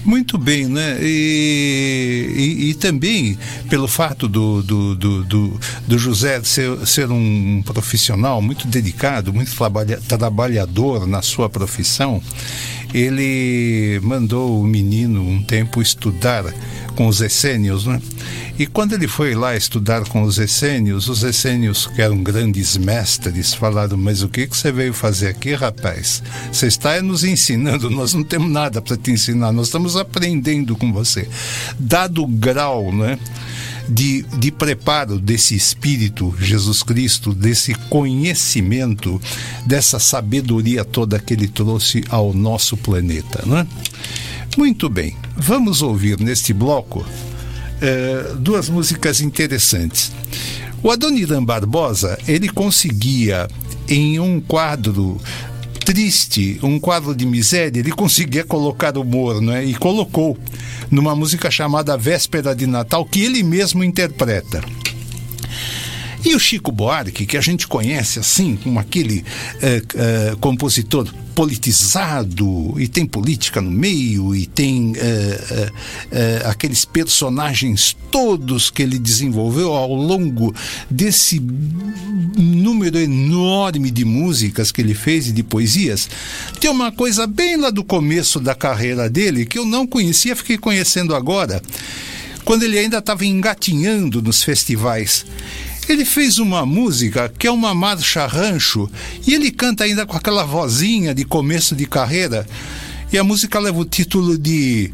Muito 0.04 0.36
bem, 0.36 0.66
né? 0.66 0.98
E, 1.00 2.32
e- 2.36 2.70
e 2.70 2.74
também 2.74 3.38
pelo 3.68 3.86
fato 3.86 4.26
do, 4.28 4.62
do, 4.62 4.94
do, 4.96 5.24
do- 5.24 5.60
do 5.86 5.98
José 5.98 6.42
ser, 6.42 6.84
ser 6.86 7.08
um 7.10 7.62
profissional 7.64 8.42
muito 8.42 8.66
dedicado, 8.66 9.32
muito 9.32 9.54
trabalha- 9.54 10.00
trabalhador 10.08 11.06
na 11.06 11.22
sua 11.22 11.48
profissão, 11.48 12.20
ele 12.92 14.00
mandou 14.02 14.60
o 14.60 14.64
menino 14.64 15.22
um 15.22 15.42
tempo 15.42 15.80
estudar 15.80 16.44
com 16.96 17.06
os 17.06 17.20
essênios, 17.20 17.86
né? 17.86 18.00
E 18.58 18.66
quando 18.66 18.92
ele 18.92 19.08
foi 19.08 19.34
lá 19.34 19.56
estudar 19.56 20.04
com 20.04 20.20
os 20.22 20.38
essênios, 20.38 21.08
os 21.08 21.22
essênios, 21.22 21.86
que 21.86 22.02
eram 22.02 22.22
grandes 22.22 22.76
mestres, 22.76 23.54
falaram: 23.54 23.96
Mas 23.96 24.22
o 24.22 24.28
que, 24.28 24.46
que 24.46 24.54
você 24.54 24.70
veio 24.70 24.92
fazer 24.92 25.28
aqui, 25.28 25.54
rapaz? 25.54 26.22
Você 26.52 26.66
está 26.66 27.00
nos 27.00 27.24
ensinando, 27.24 27.88
nós 27.90 28.12
não 28.12 28.22
temos 28.22 28.50
nada 28.50 28.82
para 28.82 28.98
te 28.98 29.12
ensinar, 29.12 29.50
nós 29.50 29.68
estamos 29.68 29.96
aprendendo 29.96 30.76
com 30.76 30.92
você. 30.92 31.26
Dado 31.78 32.22
o 32.22 32.26
grau, 32.26 32.92
né? 32.92 33.18
De, 33.88 34.22
de 34.38 34.50
preparo 34.52 35.18
desse 35.18 35.54
espírito, 35.56 36.34
Jesus 36.38 36.82
Cristo, 36.82 37.34
desse 37.34 37.74
conhecimento, 37.88 39.20
dessa 39.66 39.98
sabedoria 39.98 40.84
toda 40.84 41.18
que 41.18 41.34
ele 41.34 41.48
trouxe 41.48 42.04
ao 42.08 42.32
nosso 42.32 42.76
planeta, 42.76 43.44
né? 43.46 43.66
Muito 44.56 44.88
bem, 44.88 45.16
vamos 45.36 45.82
ouvir 45.82 46.20
neste 46.20 46.52
bloco 46.52 47.04
eh, 47.80 48.34
duas 48.38 48.68
músicas 48.68 49.20
interessantes. 49.20 50.12
O 50.82 50.90
Adoniran 50.90 51.44
Barbosa, 51.44 52.18
ele 52.26 52.48
conseguia 52.48 53.48
em 53.88 54.18
um 54.20 54.40
quadro 54.40 55.20
triste, 55.90 56.56
um 56.62 56.78
quadro 56.78 57.16
de 57.16 57.26
miséria, 57.26 57.80
ele 57.80 57.90
conseguia 57.90 58.44
colocar 58.44 58.96
humor, 58.96 59.40
não 59.40 59.52
é? 59.52 59.64
E 59.64 59.74
colocou 59.74 60.38
numa 60.88 61.16
música 61.16 61.50
chamada 61.50 61.96
Véspera 61.96 62.54
de 62.54 62.64
Natal, 62.64 63.04
que 63.04 63.24
ele 63.24 63.42
mesmo 63.42 63.82
interpreta. 63.82 64.62
E 66.24 66.34
o 66.34 66.38
Chico 66.38 66.70
Buarque, 66.70 67.24
que 67.24 67.36
a 67.36 67.40
gente 67.40 67.66
conhece 67.66 68.18
assim, 68.18 68.56
como 68.56 68.78
aquele 68.78 69.24
eh, 69.62 69.82
eh, 69.94 70.36
compositor 70.38 71.08
politizado, 71.34 72.74
e 72.78 72.86
tem 72.86 73.06
política 73.06 73.60
no 73.62 73.70
meio, 73.70 74.34
e 74.34 74.44
tem 74.44 74.92
eh, 74.96 76.42
aqueles 76.44 76.84
personagens 76.84 77.96
todos 78.10 78.68
que 78.68 78.82
ele 78.82 78.98
desenvolveu 78.98 79.72
ao 79.72 79.94
longo 79.94 80.54
desse 80.90 81.40
número 82.36 82.98
enorme 82.98 83.90
de 83.90 84.04
músicas 84.04 84.70
que 84.70 84.82
ele 84.82 84.94
fez 84.94 85.28
e 85.28 85.32
de 85.32 85.42
poesias, 85.42 86.10
tem 86.60 86.70
uma 86.70 86.92
coisa 86.92 87.26
bem 87.26 87.56
lá 87.56 87.70
do 87.70 87.82
começo 87.82 88.38
da 88.38 88.54
carreira 88.54 89.08
dele 89.08 89.46
que 89.46 89.58
eu 89.58 89.64
não 89.64 89.86
conhecia, 89.86 90.36
fiquei 90.36 90.58
conhecendo 90.58 91.14
agora, 91.14 91.62
quando 92.44 92.64
ele 92.64 92.78
ainda 92.78 92.98
estava 92.98 93.24
engatinhando 93.24 94.20
nos 94.20 94.42
festivais. 94.42 95.24
Ele 95.90 96.04
fez 96.04 96.38
uma 96.38 96.64
música 96.64 97.28
que 97.28 97.48
é 97.48 97.50
uma 97.50 97.74
marcha 97.74 98.24
rancho 98.24 98.88
e 99.26 99.34
ele 99.34 99.50
canta 99.50 99.82
ainda 99.82 100.06
com 100.06 100.16
aquela 100.16 100.44
vozinha 100.44 101.12
de 101.12 101.24
começo 101.24 101.74
de 101.74 101.84
carreira. 101.84 102.46
E 103.12 103.18
a 103.18 103.24
música 103.24 103.58
leva 103.58 103.80
o 103.80 103.84
título 103.84 104.38
de 104.38 104.92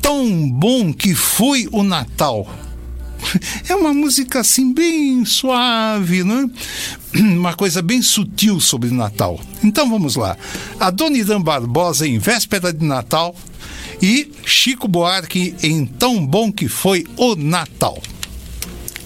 Tão 0.00 0.48
Bom 0.48 0.92
Que 0.92 1.16
Foi 1.16 1.68
o 1.72 1.82
Natal. 1.82 2.48
É 3.68 3.74
uma 3.74 3.92
música 3.92 4.38
assim 4.38 4.72
bem 4.72 5.24
suave, 5.24 6.22
não 6.22 6.44
é? 6.44 7.18
Uma 7.18 7.54
coisa 7.54 7.82
bem 7.82 8.00
sutil 8.00 8.60
sobre 8.60 8.88
Natal. 8.92 9.40
Então 9.64 9.90
vamos 9.90 10.14
lá. 10.14 10.36
Adoniran 10.78 11.42
Barbosa 11.42 12.06
em 12.06 12.20
véspera 12.20 12.72
de 12.72 12.84
Natal 12.84 13.34
e 14.00 14.30
Chico 14.46 14.86
Buarque 14.86 15.56
em 15.60 15.84
Tão 15.84 16.24
Bom 16.24 16.52
Que 16.52 16.68
Foi 16.68 17.04
o 17.16 17.34
Natal. 17.34 18.00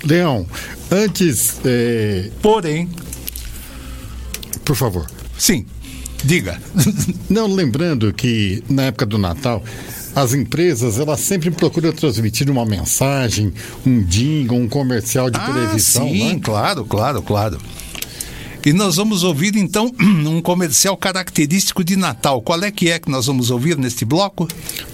Leão, 0.05 0.47
antes. 0.95 1.57
eh, 1.65 2.31
Porém, 2.41 2.89
por 4.65 4.77
favor. 4.77 5.07
sim, 5.37 5.67
diga. 6.23 6.61
Não, 7.29 7.47
lembrando 7.47 8.13
que 8.13 8.63
na 8.69 8.85
época 8.85 9.05
do 9.07 9.19
Natal, 9.19 9.63
as 10.15 10.33
empresas 10.33 10.99
elas 10.99 11.21
sempre 11.21 11.51
procuram 11.51 11.93
transmitir 11.93 12.49
uma 12.51 12.65
mensagem, 12.65 13.53
um 13.85 14.03
jingle, 14.05 14.59
um 14.59 14.69
comercial 14.69 15.29
de 15.31 15.39
televisão, 15.41 16.07
ah, 16.07 16.11
sim, 16.11 16.35
né? 16.35 16.41
claro, 16.43 16.85
claro, 16.85 17.23
claro. 17.23 17.59
E 18.67 18.73
nós 18.73 18.97
vamos 18.97 19.23
ouvir 19.23 19.57
então 19.57 19.93
um 20.01 20.41
comercial 20.41 20.97
característico 20.97 21.85
de 21.85 21.97
Natal. 21.97 22.41
Qual 22.41 22.65
é 22.65 22.71
que 22.71 22.89
é 22.89 22.99
que 22.99 23.11
nós 23.11 23.27
vamos 23.27 23.51
ouvir 23.51 23.77
neste 23.77 24.07
bloco? 24.07 24.49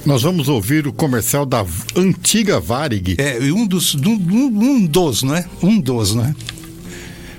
Nós 0.05 0.23
vamos 0.23 0.49
ouvir 0.49 0.89
o 0.89 0.93
comercial 0.93 1.47
da 1.47 1.65
antiga 1.95 2.59
Varig. 2.59 3.15
É 3.17 3.39
um 3.53 3.65
dos, 3.65 3.95
um, 3.95 4.13
um 4.13 4.85
dos, 4.85 5.23
não 5.23 5.37
é? 5.37 5.47
Um 5.63 5.81
dos, 5.81 6.13
não 6.15 6.25
é? 6.25 6.35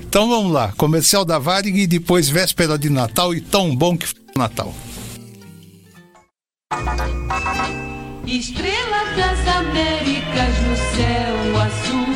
Então 0.07 0.29
vamos 0.29 0.53
lá, 0.53 0.71
comercial 0.77 1.25
da 1.25 1.37
Varig 1.37 1.81
e 1.81 1.87
depois 1.87 2.29
véspera 2.29 2.77
de 2.77 2.89
Natal 2.89 3.33
e 3.33 3.41
tão 3.41 3.75
bom 3.75 3.97
que 3.97 4.07
foi 4.07 4.21
o 4.35 4.39
Natal. 4.39 4.73
Estrela 8.25 9.03
das 9.17 9.45
Américas 9.47 10.57
no 10.67 10.77
céu 10.95 11.35
azul, 11.61 12.07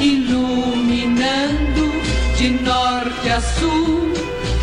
iluminando 0.00 2.03
de 2.44 2.50
norte 2.62 3.30
a 3.30 3.40
sul. 3.40 4.12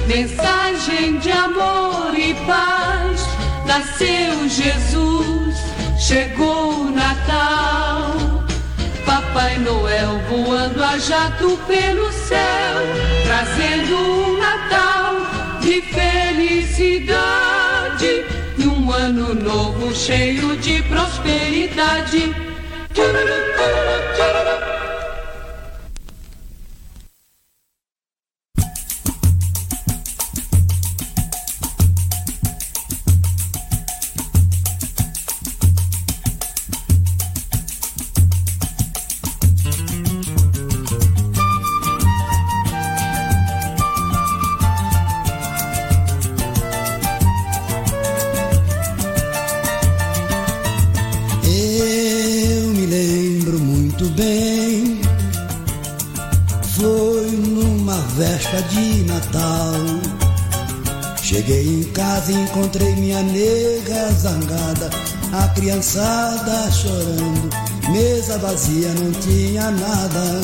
Mensagem 0.05 1.17
de 1.17 1.31
amor 1.31 2.13
e 2.15 2.35
paz. 2.45 3.25
Nasceu 3.65 4.47
Jesus, 4.47 5.55
chegou 5.97 6.81
o 6.81 6.91
Natal. 6.91 8.43
Papai 9.03 9.57
Noel 9.57 10.19
voando 10.29 10.83
a 10.83 10.99
jato 10.99 11.57
pelo 11.65 12.11
céu, 12.11 12.77
trazendo 13.25 13.95
um 13.95 14.37
Natal 14.37 15.15
de 15.61 15.81
felicidade 15.81 17.15
e 18.59 18.67
um 18.67 18.91
ano 18.91 19.33
novo 19.33 19.91
cheio 19.95 20.55
de 20.57 20.83
prosperidade. 20.83 22.35
Tchururu, 22.93 23.37
tchururu, 23.55 24.13
tchururu. 24.15 24.90
Bem. 54.15 55.01
Foi 56.75 57.31
numa 57.31 57.97
véspera 58.17 58.61
de 58.63 59.03
Natal. 59.03 59.73
Cheguei 61.21 61.79
em 61.79 61.83
casa 61.93 62.31
e 62.31 62.35
encontrei 62.35 62.93
minha 62.95 63.21
nega 63.23 64.11
zangada, 64.11 64.89
a 65.31 65.47
criançada 65.49 66.69
chorando, 66.71 67.49
mesa 67.89 68.37
vazia, 68.37 68.89
não 68.95 69.11
tinha 69.13 69.71
nada. 69.71 70.41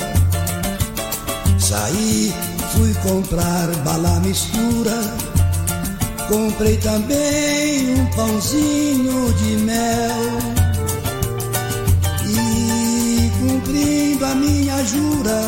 Saí, 1.60 2.34
fui 2.74 2.94
comprar 3.04 3.68
bala 3.84 4.20
mistura, 4.22 4.96
comprei 6.30 6.78
também 6.78 7.96
um 7.96 8.06
pãozinho 8.16 9.34
de 9.34 9.58
mel. 9.64 10.17
Cumprindo 14.18 14.26
a 14.26 14.36
minha 14.36 14.84
jura, 14.84 15.42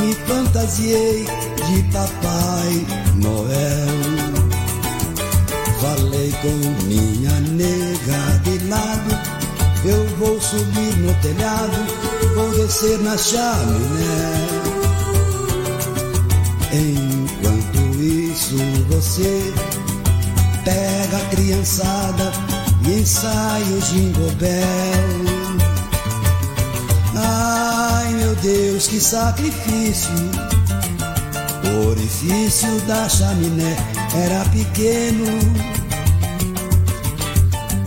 me 0.00 0.14
fantasiei 0.26 1.24
de 1.66 1.82
Papai 1.92 2.86
Noel. 3.16 4.34
Falei 5.80 6.32
com 6.42 6.84
minha 6.86 7.40
nega 7.40 8.40
de 8.42 8.58
lado, 8.68 9.18
eu 9.84 10.06
vou 10.18 10.40
subir 10.40 10.96
no 10.98 11.14
telhado, 11.14 11.76
vou 12.34 12.50
descer 12.50 12.98
na 13.00 13.16
chaminé. 13.16 14.34
Enquanto 16.72 18.02
isso 18.02 18.56
você 18.88 19.52
pega 20.64 21.16
a 21.18 21.28
criançada 21.30 22.32
e 22.86 23.00
ensaia 23.00 23.64
o 23.64 23.80
jingle. 23.80 24.24
Deus, 28.44 28.88
que 28.88 29.00
sacrifício! 29.00 30.12
O 31.64 31.88
orifício 31.88 32.78
da 32.82 33.08
chaminé 33.08 33.74
era 34.14 34.44
pequeno. 34.50 35.24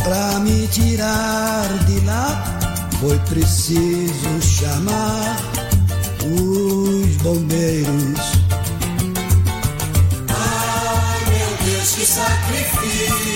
Pra 0.04 0.40
me 0.40 0.68
tirar 0.70 1.68
de 1.86 2.00
lá, 2.06 2.44
foi 3.00 3.20
preciso 3.30 4.42
chamar 4.42 5.38
os 6.26 7.18
bombeiros. 7.18 8.20
Ai 10.28 11.20
meu 11.30 11.72
Deus, 11.72 11.92
que 11.92 12.06
sacrifício! 12.08 13.27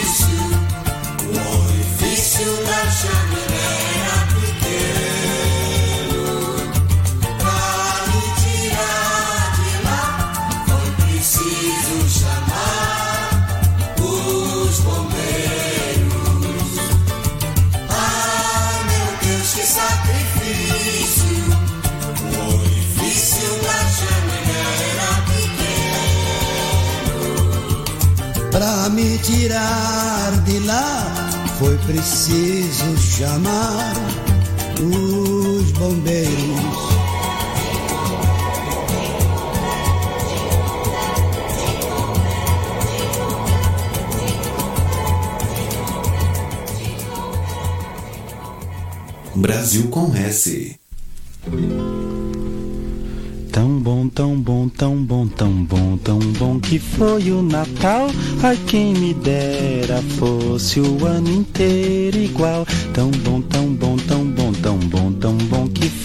Me 28.91 29.17
tirar 29.19 30.43
de 30.43 30.59
lá, 30.59 31.13
Foi 31.59 31.77
preciso 31.79 32.97
chamar 32.97 33.93
os 34.79 35.71
bombeiros. 35.71 36.91
Brasil 49.35 49.87
com 49.89 50.13
S. 50.15 50.80
Tão 54.13 54.35
bom, 54.35 54.67
tão 54.67 54.97
bom, 54.97 55.25
tão 55.25 55.63
bom, 55.63 55.97
tão 55.97 56.19
bom, 56.19 56.59
que 56.59 56.77
foi 56.77 57.31
o 57.31 57.41
Natal. 57.41 58.09
Ai, 58.43 58.59
quem 58.67 58.93
me 58.93 59.13
dera 59.13 60.01
fosse 60.19 60.81
o 60.81 61.05
ano 61.05 61.29
inteiro 61.29 62.17
igual. 62.17 62.65
Tão 62.93 63.09
bom, 63.09 63.41
tão 63.41 63.73
bom, 63.73 63.95
tão 63.95 64.20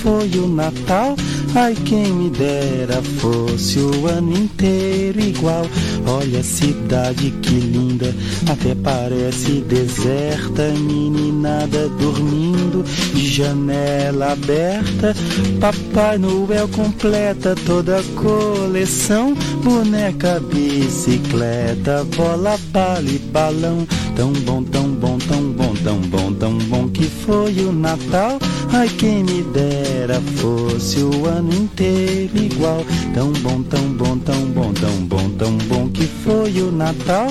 foi 0.07 0.31
o 0.39 0.47
Natal. 0.47 1.17
Ai, 1.53 1.75
quem 1.85 2.13
me 2.13 2.31
dera 2.31 3.03
fosse 3.19 3.81
o 3.81 4.07
ano 4.07 4.39
inteiro 4.39 5.19
igual. 5.19 5.67
Olha 6.07 6.39
a 6.39 6.45
cidade 6.45 7.33
que 7.43 7.55
linda, 7.55 8.15
até 8.49 8.77
parece 8.77 9.63
deserta. 9.63 10.63
Meninada 10.79 11.89
dormindo, 11.89 12.85
de 13.15 13.29
janela 13.29 14.33
aberta. 14.33 15.13
Papai 15.61 16.19
Noel 16.19 16.69
completa 16.69 17.57
toda 17.67 17.99
a 17.99 18.03
coleção: 18.15 19.35
boneca, 19.65 20.39
bicicleta, 20.39 22.07
bola, 22.17 22.57
bala 22.71 23.09
e 23.09 23.19
balão. 23.19 23.85
Tão 24.15 24.33
bom, 24.33 24.63
tão 24.63 24.89
bom, 24.89 25.19
tão 25.19 25.43
bom, 25.53 25.66
tão 25.87 26.01
bom, 26.01 26.33
tão 26.33 26.59
bom 26.59 26.89
que 26.89 27.05
foi 27.05 27.53
o 27.61 27.71
Natal. 27.71 28.41
Ai, 28.73 28.89
quem 28.89 29.23
me 29.23 29.45
dera 29.45 30.21
fosse 30.35 30.99
o 30.99 31.27
ano 31.27 31.55
inteiro 31.55 32.37
igual. 32.37 32.85
Tão 33.15 33.33
bom, 33.35 33.63
tão 33.63 33.93
bom, 33.93 34.19
tão 34.19 34.47
bom, 34.47 34.73
tão 34.73 35.07
bom, 35.07 35.31
tão 35.39 35.57
bom 35.69 35.89
que 35.89 36.05
foi 36.25 36.61
o 36.61 36.73
Natal. 36.73 37.29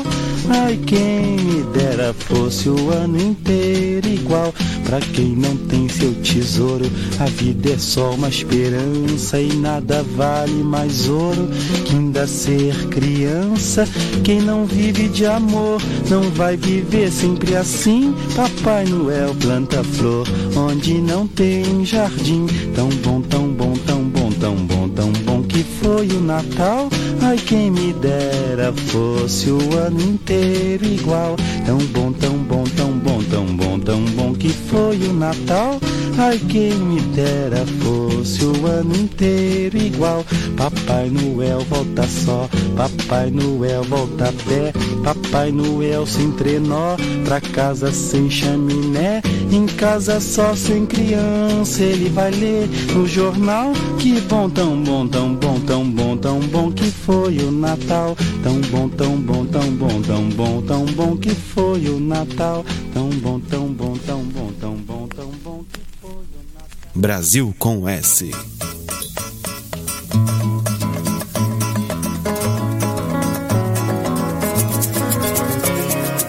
Ai, 0.47 0.79
quem 0.85 1.35
me 1.35 1.63
dera 1.73 2.13
fosse 2.13 2.69
o 2.69 2.91
ano 2.91 3.19
inteiro 3.19 4.07
igual. 4.07 4.53
Pra 4.85 4.99
quem 5.01 5.35
não 5.35 5.57
tem 5.57 5.89
seu 5.89 6.13
tesouro, 6.21 6.85
a 7.19 7.25
vida 7.25 7.71
é 7.71 7.77
só 7.77 8.11
uma 8.11 8.29
esperança 8.29 9.39
e 9.41 9.51
nada 9.55 10.05
vale 10.15 10.63
mais 10.63 11.09
ouro 11.09 11.49
que 11.85 11.95
ainda 11.95 12.27
ser 12.27 12.87
criança. 12.89 13.87
Quem 14.23 14.41
não 14.41 14.65
vive 14.65 15.09
de 15.09 15.25
amor 15.25 15.81
não 16.09 16.21
vai 16.31 16.55
viver 16.55 17.11
sempre 17.11 17.55
assim. 17.55 18.13
Papai 18.45 18.85
Noel 18.85 19.33
planta 19.41 19.83
flor 19.83 20.27
onde 20.55 21.01
não 21.01 21.27
tem 21.27 21.83
jardim. 21.83 22.45
Tão 22.75 22.89
bom, 22.89 23.19
tão 23.19 23.47
bom, 23.47 23.73
tão 23.87 24.03
bom, 24.03 24.31
tão 24.33 24.55
bom, 24.55 24.87
tão 24.89 25.11
bom 25.23 25.41
que 25.41 25.63
foi 25.63 26.07
o 26.09 26.21
Natal. 26.21 26.87
Ai, 27.27 27.37
quem 27.37 27.71
me 27.71 27.91
dera 27.91 28.71
fosse 28.71 29.49
o 29.49 29.57
ano 29.75 29.99
inteiro 29.99 30.85
igual. 30.85 31.35
Tão 31.65 31.79
bom, 31.79 32.11
tão 32.11 32.37
bom, 32.37 32.63
tão 32.77 32.91
bom, 32.99 33.23
tão 33.23 33.45
bom, 33.45 33.79
tão 33.79 34.05
bom 34.15 34.33
que 34.35 34.49
foi 34.49 34.97
o 35.07 35.11
Natal. 35.11 35.79
Ai, 36.19 36.39
quem 36.47 36.75
me 36.75 37.01
dera 37.15 37.65
fosse 37.79 38.45
o 38.45 38.67
ano 38.67 38.95
inteiro 38.95 39.75
igual. 39.75 40.23
Papai 40.55 41.09
Noel 41.09 41.61
volta 41.61 42.03
só, 42.03 42.47
Papai 42.77 43.31
Noel 43.31 43.83
volta 43.85 44.25
a 44.25 44.33
pé. 44.47 44.71
Papai 45.03 45.51
Noel 45.51 46.05
sem 46.05 46.31
trenó, 46.31 46.95
pra 47.25 47.41
casa 47.41 47.91
sem 47.91 48.29
chaminé. 48.29 49.23
Em 49.51 49.65
casa 49.65 50.19
só 50.19 50.55
sem 50.55 50.85
criança, 50.85 51.81
ele 51.81 52.09
vai 52.09 52.29
ler 52.29 52.69
no 52.93 53.07
jornal. 53.07 53.73
Que 53.97 54.21
bom, 54.21 54.47
tão 54.47 54.81
bom, 54.83 55.07
tão 55.07 55.33
bom, 55.33 55.59
tão 55.65 55.89
bom, 55.89 56.17
tão 56.17 56.39
bom 56.39 56.71
que 56.71 56.85
foi 56.91 57.14
o 57.15 57.51
Natal. 57.51 58.15
Tão 58.43 58.61
bom, 58.61 58.89
tão 58.89 59.17
bom, 59.17 59.45
tão 59.45 59.71
bom, 59.71 60.01
tão 60.01 60.29
bom, 60.29 60.61
tão 60.61 60.85
bom 60.85 61.17
que 61.17 61.29
foi 61.29 61.87
o 61.87 61.99
Natal. 61.99 62.65
Tão 62.93 63.09
bom, 63.09 63.39
tão 63.39 63.67
bom, 63.67 63.97
tão 64.05 64.23
bom, 64.23 64.51
tão 64.59 64.75
bom, 64.75 65.07
tão 65.07 65.31
bom 65.43 65.63
que 65.71 65.79
foi 66.01 66.11
o 66.11 66.25
Natal. 66.53 66.67
Brasil 66.93 67.55
com 67.57 67.87
S. 67.87 68.31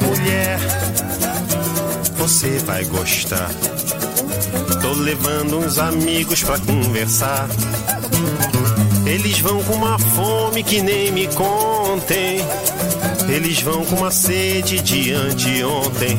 Mulher, 0.03 0.59
você 2.17 2.59
vai 2.61 2.85
gostar. 2.87 3.51
Tô 4.81 4.93
levando 4.93 5.59
uns 5.59 5.79
amigos 5.79 6.43
pra 6.43 6.59
conversar. 6.61 7.49
Eles 9.07 9.39
vão 9.39 9.63
com 9.63 9.75
uma 9.75 9.97
fome 9.99 10.65
que 10.65 10.83
nem 10.83 11.13
me 11.13 11.29
contem. 11.29 12.41
Eles 13.29 13.61
vão 13.63 13.85
com 13.85 13.97
uma 13.97 14.11
sede 14.11 14.81
de 14.81 15.13
anteontem. 15.13 16.19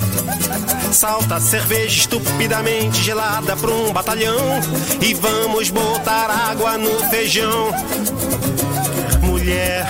Salta 0.91 1.39
cerveja 1.39 1.99
estupidamente 1.99 3.03
gelada 3.03 3.57
pra 3.57 3.71
um 3.71 3.91
batalhão. 3.91 4.39
E 5.01 5.13
vamos 5.13 5.69
botar 5.69 6.29
água 6.29 6.77
no 6.77 6.97
feijão. 7.09 7.71
Mulher, 9.21 9.85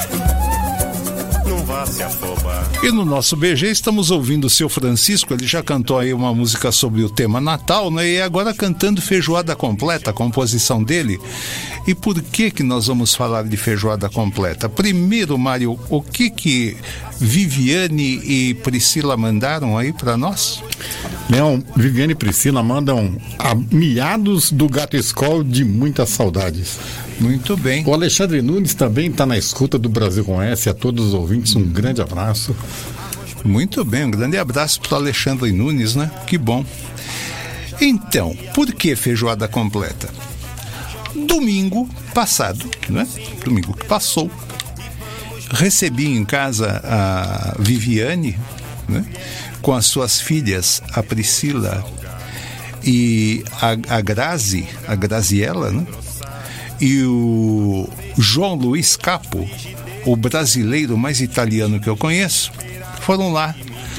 não 1.45 1.63
vá 1.63 1.85
se 1.85 2.01
afobar. 2.01 2.67
E 2.83 2.91
no 2.91 3.05
nosso 3.05 3.35
BG 3.35 3.67
estamos 3.67 4.09
ouvindo 4.09 4.45
o 4.45 4.49
seu 4.49 4.67
Francisco, 4.67 5.33
ele 5.33 5.45
já 5.45 5.61
cantou 5.61 5.99
aí 5.99 6.13
uma 6.13 6.33
música 6.33 6.71
sobre 6.71 7.03
o 7.03 7.09
tema 7.09 7.39
Natal, 7.39 7.91
né? 7.91 8.07
E 8.07 8.21
agora 8.21 8.53
cantando 8.53 9.01
Feijoada 9.01 9.55
Completa, 9.55 10.09
a 10.09 10.13
composição 10.13 10.83
dele. 10.83 11.19
E 11.87 11.95
por 11.95 12.21
que 12.21 12.51
que 12.51 12.63
nós 12.63 12.87
vamos 12.87 13.15
falar 13.15 13.45
de 13.45 13.55
Feijoada 13.55 14.09
Completa? 14.09 14.67
Primeiro, 14.67 15.37
Mário, 15.37 15.79
o 15.89 16.01
que 16.01 16.29
que 16.29 16.75
Viviane 17.17 18.19
e 18.25 18.53
Priscila 18.55 19.15
mandaram 19.15 19.77
aí 19.77 19.93
para 19.93 20.17
nós? 20.17 20.61
Leão, 21.29 21.63
Viviane 21.77 22.11
e 22.11 22.15
Priscila 22.15 22.61
mandam 22.61 23.15
a 23.39 23.55
miados 23.55 24.51
do 24.51 24.67
gato 24.67 24.97
escol 24.97 25.45
de 25.45 25.63
muitas 25.63 26.09
saudades. 26.09 26.77
Muito 27.21 27.55
bem. 27.55 27.85
O 27.85 27.93
Alexandre 27.93 28.41
Nunes 28.41 28.73
também 28.73 29.09
está 29.09 29.25
na 29.25 29.37
escuta 29.37 29.79
do 29.79 29.87
Brasil 29.87 30.25
com 30.25 30.41
S. 30.41 30.69
A 30.69 30.73
todos 30.73 31.07
os 31.07 31.13
ouvintes, 31.13 31.55
um 31.55 31.63
grande 31.63 32.01
abraço. 32.01 32.53
Muito 33.45 33.85
bem, 33.85 34.03
um 34.03 34.11
grande 34.11 34.37
abraço 34.37 34.81
para 34.81 34.97
Alexandre 34.97 35.53
Nunes, 35.53 35.95
né? 35.95 36.11
Que 36.27 36.37
bom. 36.37 36.65
Então, 37.79 38.35
por 38.53 38.73
que 38.73 38.93
feijoada 38.93 39.47
completa? 39.47 40.09
Domingo 41.27 41.87
passado, 42.13 42.69
né? 42.89 43.07
Domingo 43.43 43.73
que 43.73 43.85
passou, 43.85 44.31
recebi 45.51 46.07
em 46.07 46.25
casa 46.25 46.81
a 46.83 47.55
Viviane, 47.59 48.39
né? 48.87 49.05
Com 49.61 49.73
as 49.73 49.85
suas 49.85 50.19
filhas, 50.21 50.81
a 50.93 51.03
Priscila 51.03 51.85
e 52.83 53.43
a, 53.61 53.97
a 53.97 54.01
Grazi, 54.01 54.67
a 54.87 54.95
Graziella, 54.95 55.71
né? 55.71 55.85
E 56.79 57.03
o 57.03 57.89
João 58.17 58.55
Luiz 58.55 58.95
Capo, 58.95 59.47
o 60.05 60.15
brasileiro 60.15 60.97
mais 60.97 61.21
italiano 61.21 61.79
que 61.79 61.89
eu 61.89 61.97
conheço, 61.97 62.51
foram 63.01 63.31
lá 63.31 63.53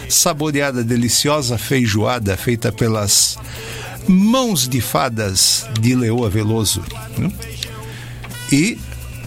saborear 0.08 0.76
a 0.76 0.82
deliciosa 0.82 1.58
feijoada 1.58 2.36
feita 2.36 2.72
pelas 2.72 3.36
mãos 4.08 4.68
de 4.68 4.80
fadas 4.80 5.66
de 5.80 5.94
Leoa 5.94 6.30
Veloso. 6.30 6.82
né? 7.16 7.30
E 8.50 8.78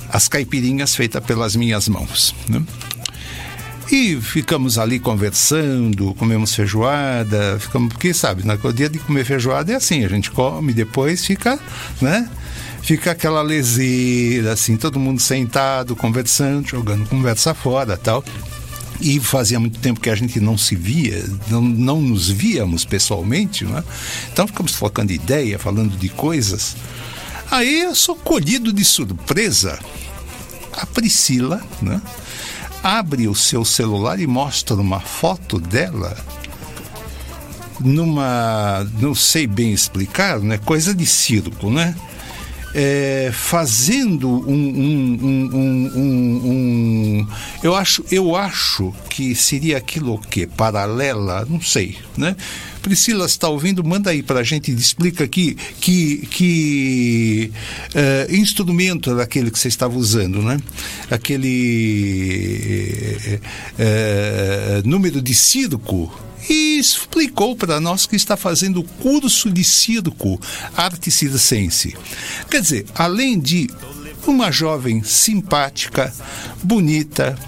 as 0.09 0.27
caipirinhas 0.27 0.95
feitas 0.95 1.23
pelas 1.23 1.55
minhas 1.55 1.87
mãos. 1.87 2.35
né? 2.49 2.61
E 3.91 4.19
ficamos 4.21 4.77
ali 4.77 4.99
conversando, 4.99 6.13
comemos 6.15 6.55
feijoada, 6.55 7.59
ficamos, 7.59 7.91
porque 7.91 8.13
sabe, 8.13 8.41
no 8.45 8.73
dia 8.73 8.87
de 8.87 8.97
comer 8.99 9.25
feijoada 9.25 9.73
é 9.73 9.75
assim, 9.75 10.05
a 10.05 10.07
gente 10.07 10.31
come, 10.31 10.71
depois 10.71 11.25
fica, 11.25 11.59
né? 11.99 12.29
Fica 12.81 13.11
aquela 13.11 13.41
leseira, 13.41 14.53
assim, 14.53 14.77
todo 14.77 14.97
mundo 14.97 15.19
sentado, 15.19 15.93
conversando, 15.93 16.69
jogando 16.69 17.05
conversa 17.07 17.53
fora 17.53 17.97
tal. 17.97 18.23
E 19.01 19.19
fazia 19.19 19.59
muito 19.59 19.79
tempo 19.79 19.99
que 19.99 20.09
a 20.09 20.15
gente 20.15 20.39
não 20.39 20.55
se 20.55 20.75
via, 20.75 21.25
não, 21.49 21.61
não 21.61 22.01
nos 22.01 22.29
víamos 22.29 22.85
pessoalmente, 22.85 23.65
né? 23.65 23.83
Então 24.31 24.45
ficamos 24.45 24.73
trocando 24.73 25.11
ideia, 25.11 25.57
falando 25.57 25.97
de 25.97 26.07
coisas. 26.07 26.75
Aí 27.49 27.81
eu 27.81 27.95
sou 27.95 28.15
colhido 28.15 28.71
de 28.71 28.85
surpresa. 28.85 29.79
A 30.73 30.85
Priscila, 30.85 31.61
né? 31.81 31.99
Abre 32.83 33.27
o 33.27 33.35
seu 33.35 33.65
celular 33.65 34.19
e 34.19 34.27
mostra 34.27 34.75
uma 34.75 34.99
foto 34.99 35.59
dela 35.59 36.15
numa. 37.79 38.87
não 38.99 39.13
sei 39.15 39.47
bem 39.47 39.73
explicar, 39.73 40.39
né? 40.39 40.57
Coisa 40.59 40.93
de 40.93 41.05
circo, 41.05 41.69
né? 41.69 41.95
É, 42.73 43.31
fazendo 43.33 44.29
um, 44.29 44.53
um, 44.53 45.49
um, 45.53 46.41
um- 46.45 47.27
eu 47.63 47.75
acho 47.75 48.03
eu 48.11 48.35
acho 48.35 48.93
que 49.09 49.35
seria 49.35 49.77
aquilo 49.77 50.15
o 50.15 50.19
quê? 50.19 50.47
paralela? 50.47 51.45
Não 51.49 51.61
sei 51.61 51.97
né? 52.17 52.35
Priscila 52.81 53.25
está 53.25 53.47
ouvindo? 53.47 53.83
Manda 53.83 54.09
aí 54.09 54.23
para 54.23 54.39
a 54.39 54.43
gente 54.43 54.71
explica 54.71 55.23
aqui 55.23 55.55
que 55.79 56.17
que 56.27 57.51
eh, 57.93 58.27
instrumento 58.31 59.11
era 59.11 59.23
aquele 59.23 59.51
que 59.51 59.59
você 59.59 59.67
estava 59.67 59.95
usando 59.97 60.41
né? 60.41 60.57
Aquele 61.09 63.17
eh, 63.25 63.39
eh, 63.77 64.81
número 64.85 65.21
de 65.21 65.33
circo 65.35 66.11
e 66.51 66.77
explicou 66.77 67.55
para 67.55 67.79
nós 67.79 68.05
que 68.05 68.17
está 68.17 68.35
fazendo 68.35 68.83
curso 68.83 69.49
de 69.49 69.63
circo 69.63 70.37
arte 70.75 71.09
circense. 71.09 71.95
Quer 72.49 72.61
dizer, 72.61 72.85
além 72.93 73.39
de 73.39 73.69
uma 74.27 74.51
jovem 74.51 75.01
simpática, 75.01 76.13
bonita, 76.61 77.39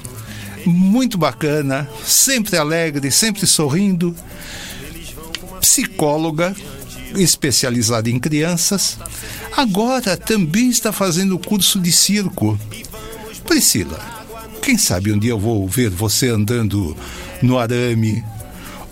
muito 0.66 1.18
bacana, 1.18 1.90
sempre 2.06 2.56
alegre, 2.56 3.12
sempre 3.12 3.46
sorrindo, 3.46 4.16
psicóloga 5.60 6.56
especializada 7.16 8.10
em 8.10 8.18
crianças, 8.18 8.98
agora 9.58 10.16
também 10.16 10.70
está 10.70 10.94
fazendo 10.94 11.38
curso 11.38 11.78
de 11.78 11.92
circo. 11.92 12.58
Priscila, 13.46 14.00
quem 14.62 14.78
sabe 14.78 15.12
um 15.12 15.20
dia 15.20 15.32
eu 15.32 15.40
vou 15.40 15.68
ver 15.68 15.90
você 15.90 16.30
andando 16.30 16.96
no 17.42 17.60
arame 17.60 18.24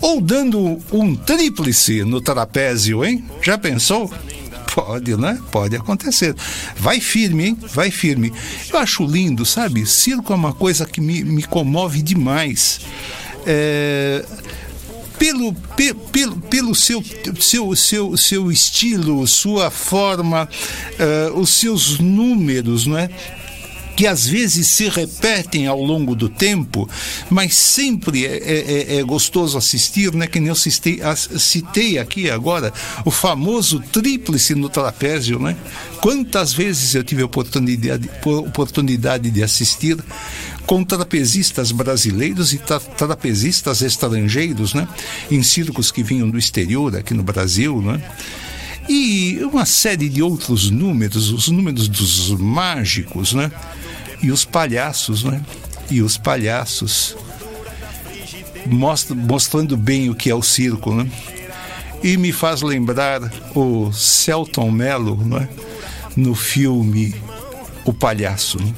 ou 0.02 0.20
dando 0.20 0.78
um 0.92 1.14
tríplice 1.16 2.04
no 2.04 2.20
trapézio, 2.20 3.02
hein? 3.02 3.24
Já 3.40 3.56
pensou? 3.56 4.12
Pode, 4.74 5.16
né? 5.16 5.38
Pode 5.50 5.76
acontecer. 5.76 6.34
Vai 6.76 6.98
firme, 7.00 7.46
hein? 7.48 7.58
Vai 7.74 7.90
firme. 7.90 8.32
Eu 8.72 8.78
acho 8.78 9.04
lindo, 9.06 9.44
sabe? 9.46 9.86
Circo 9.86 10.32
é 10.32 10.36
uma 10.36 10.52
coisa 10.52 10.84
que 10.86 11.00
me, 11.00 11.22
me 11.22 11.42
comove 11.42 12.02
demais. 12.02 12.80
É, 13.46 14.24
pelo, 15.18 15.52
pe- 15.52 15.94
pelo, 15.94 16.36
pelo 16.36 16.74
seu, 16.74 17.04
seu, 17.38 17.76
seu, 17.76 18.16
seu 18.16 18.50
estilo, 18.50 19.26
sua 19.28 19.70
forma, 19.70 20.48
eh, 20.98 21.30
os 21.34 21.50
seus 21.50 21.98
números, 22.00 22.86
não 22.86 22.98
é? 22.98 23.08
Que 23.96 24.06
às 24.06 24.26
vezes 24.26 24.68
se 24.68 24.88
repetem 24.88 25.66
ao 25.66 25.80
longo 25.82 26.14
do 26.16 26.28
tempo, 26.28 26.88
mas 27.28 27.54
sempre 27.54 28.24
é, 28.26 28.36
é- 28.36 28.96
é 28.98 29.02
gostoso 29.02 29.58
assistir, 29.58 30.12
né? 30.14 30.26
Que 30.26 30.40
nem 30.40 30.48
eu 30.48 30.54
citei, 30.54 31.00
citei 31.38 31.98
aqui 31.98 32.30
agora 32.30 32.72
o 33.04 33.10
famoso 33.10 33.80
tríplice 33.92 34.54
no 34.54 34.68
trapézio, 34.68 35.38
né? 35.38 35.56
Quantas 36.00 36.52
vezes 36.52 36.94
eu 36.94 37.04
tive 37.04 37.22
oportunidade, 37.22 38.08
oportunidade 38.24 39.30
de 39.30 39.42
assistir 39.42 39.96
com 40.66 40.82
trapezistas 40.84 41.70
brasileiros 41.70 42.52
e 42.52 42.58
tra- 42.58 42.80
trapezistas 42.80 43.82
estrangeiros, 43.82 44.74
né? 44.74 44.88
Em 45.30 45.42
circos 45.42 45.90
que 45.90 46.02
vinham 46.02 46.28
do 46.30 46.38
exterior 46.38 46.96
aqui 46.96 47.12
no 47.14 47.22
Brasil, 47.22 47.80
né? 47.82 48.02
E 48.88 49.40
uma 49.44 49.64
série 49.64 50.08
de 50.08 50.22
outros 50.22 50.70
números, 50.70 51.30
os 51.30 51.48
números 51.48 51.88
dos 51.88 52.30
mágicos, 52.32 53.32
né? 53.32 53.50
E 54.22 54.30
os 54.30 54.44
palhaços, 54.44 55.24
né? 55.24 55.40
E 55.90 56.02
os 56.02 56.16
palhaços 56.16 57.16
mostra, 58.66 59.14
mostrando 59.14 59.76
bem 59.76 60.10
o 60.10 60.14
que 60.14 60.30
é 60.30 60.34
o 60.34 60.42
circo, 60.42 60.94
né? 60.94 61.08
E 62.02 62.16
me 62.16 62.32
faz 62.32 62.62
lembrar 62.62 63.20
o 63.54 63.92
Celton 63.92 64.70
Mello, 64.70 65.16
né? 65.24 65.48
No 66.16 66.34
filme 66.34 67.14
O 67.84 67.92
Palhaço. 67.92 68.58
né? 68.60 68.74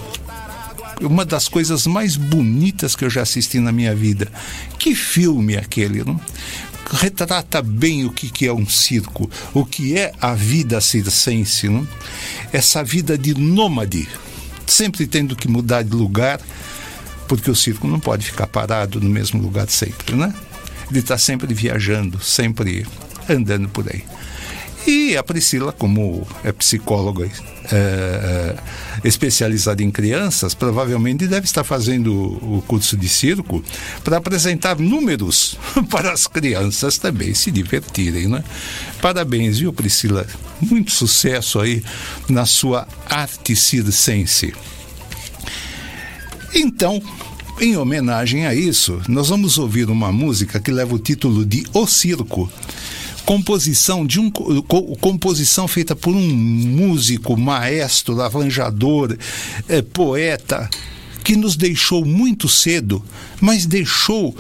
Uma 1.00 1.24
das 1.24 1.48
coisas 1.48 1.86
mais 1.86 2.16
bonitas 2.16 2.94
que 2.94 3.04
eu 3.04 3.10
já 3.10 3.22
assisti 3.22 3.58
na 3.58 3.72
minha 3.72 3.94
vida. 3.94 4.30
Que 4.78 4.94
filme 4.94 5.54
é 5.54 5.58
aquele, 5.58 6.04
não? 6.04 6.20
Retrata 6.94 7.60
bem 7.60 8.04
o 8.04 8.12
que, 8.12 8.30
que 8.30 8.46
é 8.46 8.52
um 8.52 8.66
circo, 8.66 9.28
o 9.52 9.64
que 9.64 9.98
é 9.98 10.12
a 10.20 10.34
vida 10.34 10.80
circense, 10.80 11.68
não? 11.68 11.86
essa 12.52 12.82
vida 12.82 13.18
de 13.18 13.34
nômade, 13.34 14.08
sempre 14.66 15.06
tendo 15.06 15.36
que 15.36 15.48
mudar 15.48 15.82
de 15.82 15.94
lugar, 15.94 16.40
porque 17.28 17.50
o 17.50 17.54
circo 17.54 17.86
não 17.86 17.98
pode 17.98 18.26
ficar 18.26 18.46
parado 18.46 19.00
no 19.00 19.10
mesmo 19.10 19.42
lugar 19.42 19.68
sempre, 19.68 20.14
né? 20.14 20.32
Ele 20.90 21.00
está 21.00 21.18
sempre 21.18 21.52
viajando, 21.52 22.20
sempre 22.20 22.86
andando 23.28 23.68
por 23.68 23.88
aí. 23.88 24.04
E 24.86 25.16
a 25.16 25.22
Priscila, 25.22 25.72
como 25.72 26.26
é 26.42 26.52
psicóloga 26.52 27.26
é, 27.72 28.56
especializada 29.02 29.82
em 29.82 29.90
crianças, 29.90 30.52
provavelmente 30.52 31.26
deve 31.26 31.46
estar 31.46 31.64
fazendo 31.64 32.12
o 32.12 32.62
curso 32.66 32.94
de 32.94 33.08
circo 33.08 33.64
para 34.02 34.18
apresentar 34.18 34.78
números 34.78 35.58
para 35.88 36.12
as 36.12 36.26
crianças 36.26 36.98
também 36.98 37.32
se 37.32 37.50
divertirem, 37.50 38.28
né? 38.28 38.44
Parabéns, 39.00 39.58
viu, 39.58 39.72
Priscila? 39.72 40.26
Muito 40.60 40.90
sucesso 40.90 41.60
aí 41.60 41.82
na 42.28 42.44
sua 42.44 42.86
arte 43.08 43.56
circense. 43.56 44.54
Então, 46.54 47.02
em 47.58 47.76
homenagem 47.76 48.46
a 48.46 48.54
isso, 48.54 49.00
nós 49.08 49.30
vamos 49.30 49.56
ouvir 49.56 49.88
uma 49.88 50.12
música 50.12 50.60
que 50.60 50.70
leva 50.70 50.94
o 50.94 50.98
título 50.98 51.44
de 51.44 51.64
O 51.72 51.86
Circo 51.86 52.50
composição 53.24 54.06
de 54.06 54.20
um 54.20 54.30
co- 54.30 54.62
co- 54.62 54.96
composição 54.96 55.66
feita 55.66 55.94
por 55.96 56.14
um 56.14 56.20
músico, 56.34 57.36
maestro, 57.36 58.20
arranjador, 58.20 59.16
eh, 59.68 59.82
poeta 59.82 60.68
que 61.22 61.36
nos 61.36 61.56
deixou 61.56 62.04
muito 62.04 62.48
cedo, 62.48 63.02
mas 63.40 63.64
deixou 63.64 64.36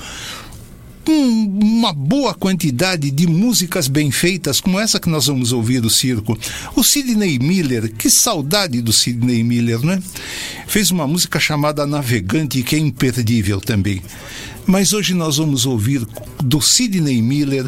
um- 1.08 1.58
uma 1.62 1.92
boa 1.92 2.32
quantidade 2.34 3.10
de 3.10 3.26
músicas 3.26 3.88
bem 3.88 4.10
feitas, 4.10 4.60
como 4.60 4.78
essa 4.80 4.98
que 5.00 5.08
nós 5.08 5.26
vamos 5.26 5.52
ouvir 5.52 5.80
do 5.80 5.90
circo. 5.90 6.38
O 6.74 6.82
Sidney 6.82 7.38
Miller, 7.38 7.92
que 7.94 8.08
saudade 8.10 8.80
do 8.80 8.92
Sidney 8.92 9.42
Miller, 9.42 9.80
né? 9.84 10.02
Fez 10.66 10.90
uma 10.90 11.06
música 11.06 11.38
chamada 11.38 11.86
Navegante, 11.86 12.62
que 12.62 12.76
é 12.76 12.78
imperdível 12.78 13.60
também. 13.60 14.02
Mas 14.66 14.92
hoje 14.92 15.14
nós 15.14 15.36
vamos 15.36 15.66
ouvir 15.66 16.06
do 16.42 16.60
Sidney 16.60 17.20
Miller, 17.20 17.66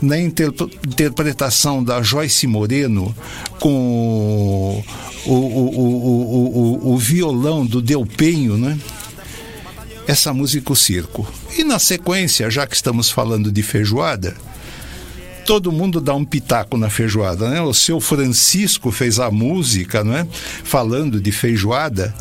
na 0.00 0.18
interp- 0.18 0.72
interpretação 0.86 1.82
da 1.82 2.02
Joyce 2.02 2.46
Moreno, 2.46 3.14
com 3.60 4.82
o, 5.24 5.30
o, 5.30 5.34
o, 5.34 6.92
o, 6.94 6.98
violão 6.98 7.64
do 7.64 7.80
Delpenho, 7.80 8.56
né? 8.56 8.78
essa 10.06 10.32
música 10.32 10.72
O 10.72 10.76
Circo. 10.76 11.26
E 11.56 11.64
na 11.64 11.78
sequência, 11.78 12.50
já 12.50 12.66
que 12.66 12.74
estamos 12.74 13.10
falando 13.10 13.52
de 13.52 13.62
feijoada, 13.62 14.36
todo 15.46 15.72
mundo 15.72 16.00
dá 16.00 16.14
um 16.14 16.24
pitaco 16.24 16.76
na 16.76 16.90
feijoada, 16.90 17.48
né? 17.48 17.60
O 17.62 17.72
seu 17.74 18.00
Francisco 18.00 18.90
fez 18.90 19.18
a 19.18 19.30
música, 19.30 20.02
né? 20.02 20.26
Falando 20.64 21.20
de 21.20 21.30
feijoada, 21.32 22.14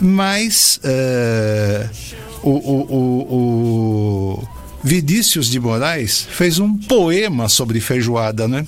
mas 0.00 0.80
eh, 0.82 1.88
o, 2.44 2.50
o, 2.50 2.94
o, 2.94 4.40
o 4.40 4.48
Vinícius 4.82 5.48
de 5.48 5.58
Moraes 5.58 6.26
fez 6.30 6.58
um 6.58 6.76
poema 6.76 7.48
sobre 7.48 7.80
feijoada, 7.80 8.46
né? 8.46 8.66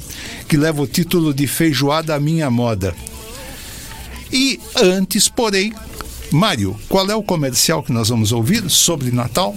Que 0.49 0.57
leva 0.57 0.81
o 0.81 0.87
título 0.87 1.35
de 1.35 1.47
Feijoada 1.47 2.14
à 2.14 2.20
Minha 2.20 2.51
Moda. 2.51 2.95
E 4.33 4.59
antes, 4.77 5.29
porém, 5.29 5.74
Mário, 6.33 6.74
qual 6.89 7.09
é 7.11 7.14
o 7.14 7.22
comercial 7.22 7.83
que 7.83 7.93
nós 7.93 8.09
vamos 8.09 8.33
ouvir 8.33 8.68
sobre 8.70 9.11
Natal? 9.11 9.55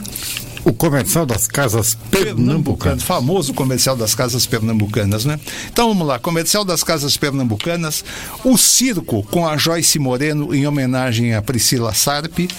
O 0.66 0.74
comercial 0.74 1.26
das 1.26 1.48
casas 1.48 1.98
pernambucanas. 2.12 3.04
Famoso 3.04 3.54
comercial 3.54 3.96
das 3.96 4.14
casas 4.14 4.46
pernambucanas, 4.46 5.24
né? 5.24 5.40
Então 5.72 5.88
vamos 5.88 6.06
lá, 6.06 6.20
comercial 6.20 6.66
das 6.66 6.84
casas 6.84 7.16
pernambucanas, 7.16 8.04
o 8.44 8.58
circo 8.58 9.24
com 9.24 9.48
a 9.48 9.56
Joyce 9.56 9.98
Moreno 9.98 10.54
em 10.54 10.68
homenagem 10.68 11.34
a 11.34 11.42
Priscila 11.42 11.94
Sarpe 11.94 12.50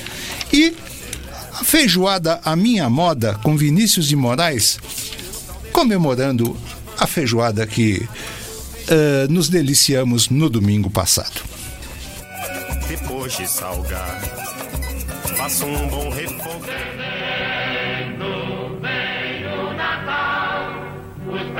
e 0.51 0.75
a 1.61 1.65
feijoada 1.65 2.41
à 2.43 2.57
minha 2.57 2.89
moda 2.89 3.39
com 3.43 3.57
Vinícius 3.57 4.09
de 4.09 4.17
Moraes 4.17 4.79
comemorando 5.73 6.57
a 6.99 7.07
feijoada 7.07 7.67
que 7.67 8.09
eh, 8.89 9.27
nos 9.29 9.49
deliciamos 9.49 10.31
no 10.31 10.49
domingo 10.49 10.91
passado. 10.91 11.43
Depois 12.89 13.37
de 13.37 13.47
salgar, 13.47 14.21
faça 15.37 15.65
um 15.65 15.89
bom 15.89 16.11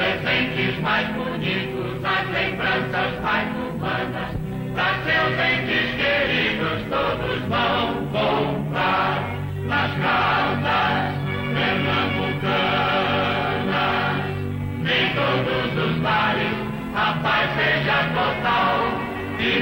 presentes 0.01 0.81
mais 0.81 1.09
bonitos, 1.15 2.05
as 2.05 2.31
lembranças 2.31 3.21
mais 3.23 3.49
humanas, 3.57 4.37
para 4.75 4.95
seus 5.05 5.41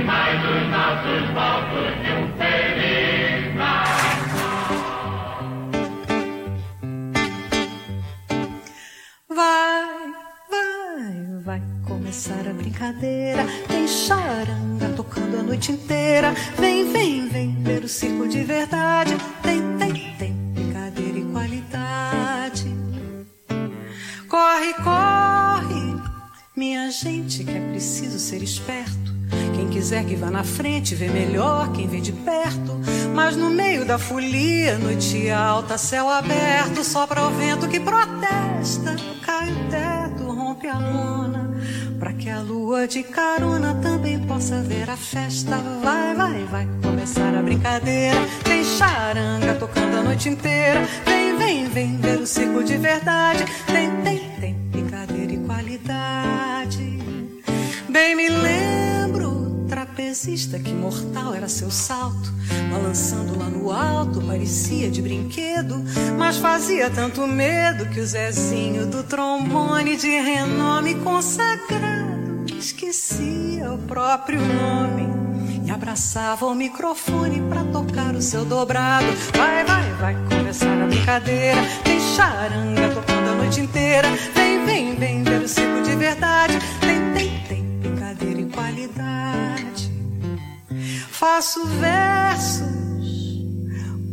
Todos 0.09 1.22
os 1.22 1.30
palcos 1.34 1.92
de 2.02 2.11
um 2.12 2.38
feliz 2.38 3.54
Vai, 9.28 10.12
vai, 10.50 11.42
vai 11.44 11.62
começar 11.86 12.48
a 12.48 12.54
brincadeira. 12.54 13.44
Tem 13.68 13.86
charanga 13.86 14.88
tocando 14.96 15.40
a 15.40 15.42
noite 15.42 15.72
inteira. 15.72 16.32
Vem, 16.59 16.90
vem, 16.90 17.28
vem 17.28 17.62
ver 17.62 17.84
o 17.84 17.88
circo 17.88 18.26
de 18.26 18.42
verdade. 18.44 19.14
Tem, 19.42 19.61
tem, 19.76 20.16
tem 20.16 20.32
brincadeira 20.54 21.18
e 21.18 21.24
qualidade. 21.26 22.74
Corre, 24.26 24.72
corre, 24.82 26.02
minha 26.56 26.90
gente, 26.90 27.44
que 27.44 27.50
é 27.50 27.61
preciso 27.72 28.18
ser 28.18 28.42
esperto. 28.42 29.07
Quem 29.59 29.68
quiser 29.70 30.04
que 30.04 30.14
vá 30.14 30.30
na 30.30 30.44
frente, 30.44 30.94
vê 30.94 31.09
melhor 31.09 31.72
quem 31.72 31.88
vê 31.88 32.00
de 32.00 32.12
perto. 32.12 32.78
Mas 33.12 33.34
no 33.34 33.50
meio 33.50 33.84
da 33.84 33.98
folia, 33.98 34.78
noite 34.78 35.28
alta, 35.30 35.76
céu 35.76 36.09
aberto, 36.09 36.84
sopra 36.84 37.26
o 37.26 37.30
vento 37.30 37.66
que 37.66 37.80
protesta. 37.80 38.94
Cai 39.26 39.50
o 39.50 39.68
teto, 39.68 40.30
rompe 40.30 40.68
a 40.68 40.78
lona. 40.78 41.50
Pra 41.98 42.12
que 42.12 42.30
a 42.30 42.40
lua 42.40 42.86
de 42.86 43.02
carona 43.02 43.74
também 43.82 44.20
possa 44.20 44.62
ver 44.62 44.88
a 44.88 44.96
festa. 44.96 45.56
Vai, 45.82 46.14
vai, 46.14 46.44
vai 46.44 46.68
começar 46.80 47.34
a 47.34 47.42
brincadeira. 47.42 48.16
Tem 48.44 48.62
charanga 48.62 49.56
tocando 49.56 49.96
a 49.96 50.02
noite 50.04 50.28
inteira. 50.28 50.86
Vem, 51.04 51.36
vem, 51.36 51.68
vem 51.68 51.96
ver 51.96 52.20
o 52.20 52.26
circo 52.28 52.62
de 52.62 52.76
verdade. 52.76 53.44
Tem, 53.66 53.90
tem, 54.02 54.20
tem 54.40 54.54
brincadeira 54.70 55.32
e 55.32 55.38
qualidade. 55.38 56.98
Bem 57.88 58.14
me 58.14 58.28
lembro, 58.28 59.38
trapezista, 59.99 60.61
que 60.61 60.72
mortal 60.72 61.34
era 61.34 61.49
seu 61.49 61.72
salto. 61.72 62.32
Balançando 62.70 63.36
lá 63.36 63.46
no 63.46 63.72
alto, 63.72 64.22
parecia 64.22 64.88
de 64.88 65.03
brinquedo, 65.03 65.82
mas 66.16 66.36
fazia 66.36 66.88
tanto 66.88 67.26
medo 67.26 67.86
que 67.86 67.99
o 67.99 68.07
Zezinho 68.07 68.86
do 68.86 69.03
trombone 69.03 69.96
de 69.96 70.09
renome 70.09 70.94
consagrado 70.96 72.44
esquecia 72.57 73.72
o 73.72 73.78
próprio 73.78 74.40
nome 74.40 75.09
e 75.66 75.70
abraçava 75.70 76.46
o 76.46 76.55
microfone 76.55 77.42
pra 77.49 77.64
tocar 77.64 78.14
o 78.14 78.22
seu 78.22 78.44
dobrado. 78.44 79.07
Vai, 79.36 79.64
vai, 79.64 79.92
vai 79.94 80.16
começar 80.28 80.80
a 80.80 80.86
brincadeira. 80.86 81.61
Tem 81.82 81.99
charanga 82.01 82.88
tocando 82.94 83.30
a 83.30 83.34
noite 83.34 83.61
inteira. 83.61 84.09
Vem, 84.32 84.64
vem, 84.64 84.94
vem 84.94 85.24
ver 85.24 85.42
o 85.42 85.49
circo 85.49 85.82
de 85.82 85.96
verdade. 85.96 86.57
Tem, 86.80 87.12
tem, 87.14 87.44
tem 87.49 87.62
brincadeira 87.80 88.40
e 88.40 88.46
qualidade. 88.46 89.77
Faço 91.18 91.66
versos 91.66 92.62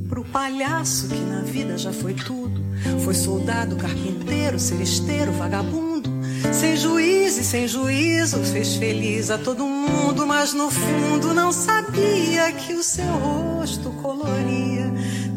pro 0.10 0.26
palhaço 0.26 1.08
que 1.08 1.20
na 1.20 1.42
vida 1.42 1.78
já 1.78 1.94
foi 1.94 2.16
tudo. 2.16 2.66
Foi 3.04 3.14
soldado, 3.14 3.76
carpinteiro, 3.76 4.58
celesteiro, 4.58 5.32
vagabundo. 5.34 6.10
Sem 6.52 6.76
juiz 6.76 7.38
e 7.38 7.44
sem 7.44 7.68
juízo, 7.68 8.44
fez 8.46 8.78
feliz 8.78 9.30
a 9.30 9.38
todo 9.38 9.68
mundo, 9.68 10.26
mas 10.26 10.54
no 10.54 10.72
fundo 10.72 11.32
não 11.32 11.52
sabia 11.52 12.52
que 12.54 12.74
o 12.74 12.82
seu 12.82 13.06
rosto 13.06 13.92
coloria 14.02 14.92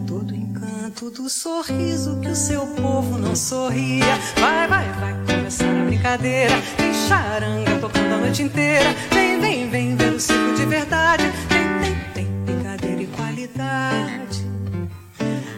todo 0.06 0.30
o 0.30 0.34
encanto 0.34 1.10
do 1.10 1.28
sorriso 1.28 2.18
que 2.22 2.28
o 2.28 2.36
seu 2.36 2.66
povo 2.68 3.18
não 3.18 3.36
sorria. 3.36 4.18
Vai, 4.40 4.66
vai, 4.68 4.90
vai 4.94 5.36
começar 5.36 5.70
a 5.70 5.84
brincadeira. 5.84 6.54
Tem 6.78 6.94
charanga 7.06 7.78
tocando 7.78 8.14
a 8.14 8.18
noite 8.20 8.42
inteira. 8.42 8.88
Vem, 9.12 9.38
vem, 9.38 9.68
vem 9.68 9.96
ver 9.96 10.14
o 10.14 10.18
circo 10.18 10.54
de 10.54 10.64
verdade. 10.64 11.24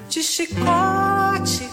De 0.09 0.23
chicote 0.23 1.69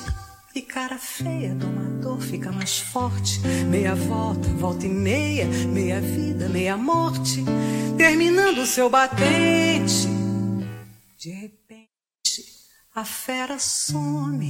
e 0.53 0.61
cara 0.61 0.97
feia, 0.97 1.55
domador 1.55 2.21
fica 2.21 2.51
mais 2.51 2.79
forte. 2.79 3.39
Meia 3.67 3.95
volta, 3.95 4.47
volta 4.49 4.85
e 4.85 4.89
meia, 4.89 5.45
meia 5.45 5.99
vida, 5.99 6.47
meia 6.47 6.77
morte. 6.77 7.43
Terminando 7.97 8.59
o 8.59 8.65
seu 8.65 8.89
batente. 8.89 10.07
De 11.17 11.31
repente, 11.31 11.56
a 12.97 13.05
fera 13.05 13.59
some. 13.59 14.49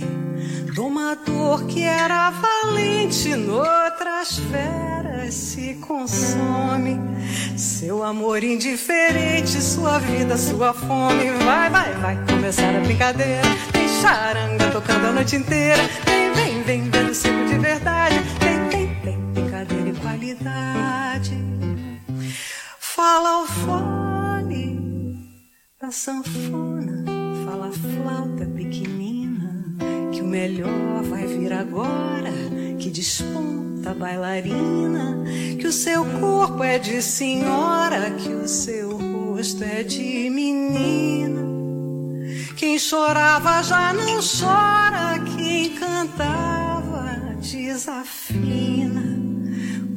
Domador 0.73 1.65
que 1.65 1.83
era 1.83 2.29
valente, 2.29 3.35
noutras 3.35 4.39
feras 4.39 5.33
se 5.33 5.73
consome. 5.85 6.97
Seu 7.57 8.01
amor 8.01 8.41
indiferente, 8.45 9.61
sua 9.61 9.99
vida, 9.99 10.37
sua 10.37 10.73
fome. 10.73 11.29
Vai, 11.43 11.69
vai, 11.69 11.93
vai 11.95 12.25
começar 12.25 12.73
a 12.73 12.79
brincadeira. 12.79 13.41
Tem 13.73 13.85
charanga 14.01 14.71
tocando 14.71 15.07
a 15.07 15.11
noite 15.11 15.35
inteira. 15.35 15.83
Vem, 16.05 16.31
vem, 16.31 16.63
vem 16.63 16.89
ver 16.89 17.09
o 17.09 17.13
circo 17.13 17.45
de 17.47 17.57
verdade. 17.57 18.15
Tem, 18.39 18.69
tem, 18.69 18.95
tem 19.01 19.19
brincadeira 19.33 19.89
e 19.89 19.93
qualidade. 19.93 21.37
Fala 22.79 23.29
ao 23.29 23.45
fone 23.45 24.87
da 25.79 25.91
sanfona, 25.91 27.05
flauta 27.72 28.45
pequenina, 28.45 29.76
que 30.11 30.22
o 30.22 30.28
melhor 30.28 31.03
vai 31.03 31.26
vir 31.26 31.53
agora, 31.53 32.32
que 32.80 32.89
desponta 32.89 33.93
bailarina, 33.93 35.24
que 35.59 35.68
o 35.68 35.72
seu 35.72 36.05
corpo 36.20 36.63
é 36.63 36.80
de 36.80 37.01
senhora, 37.01 38.11
que 38.11 38.30
o 38.30 38.47
seu 38.47 38.97
rosto 38.97 39.63
é 39.63 39.84
de 39.84 40.30
menina. 40.30 41.41
Quem 42.55 42.80
chorava 42.80 43.61
já 43.61 43.93
não 43.93 44.20
chora, 44.20 45.20
quem 45.36 45.76
cantava 45.76 47.18
desafina, 47.41 49.03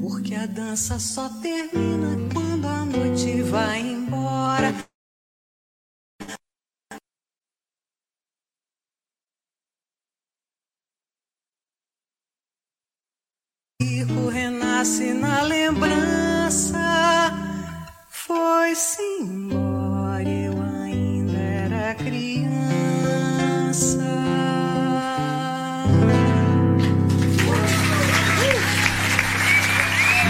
porque 0.00 0.34
a 0.34 0.46
dança 0.46 0.98
só 0.98 1.28
termina 1.40 2.18
quando 2.32 2.66
a 2.66 2.84
noite 2.84 3.42
vai 3.42 3.80
embora. 3.80 4.89
Rico 14.00 14.30
renasce 14.30 15.12
na 15.12 15.42
lembrança, 15.42 16.78
foi-se 18.08 19.02
embora, 19.02 20.26
eu 20.26 20.54
ainda 20.58 21.38
era 21.38 21.94
criança. 21.96 22.38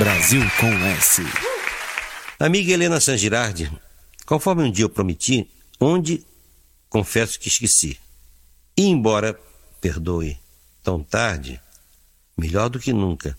Brasil 0.01 0.43
com 0.59 0.67
S. 0.89 1.23
Amiga 2.41 2.73
Helena 2.73 2.99
San 2.99 3.17
Girardi, 3.17 3.71
conforme 4.27 4.65
um 4.65 4.73
dia 4.73 4.85
eu 4.85 4.91
prometi, 4.91 5.49
onde 5.79 6.27
confesso 6.89 7.39
que 7.39 7.47
esqueci. 7.47 7.97
E 8.77 8.89
embora, 8.89 9.39
perdoe, 9.81 10.37
tão 10.83 11.05
tarde, 11.05 11.61
melhor 12.37 12.69
do 12.69 12.81
que 12.81 12.93
nunca. 12.93 13.39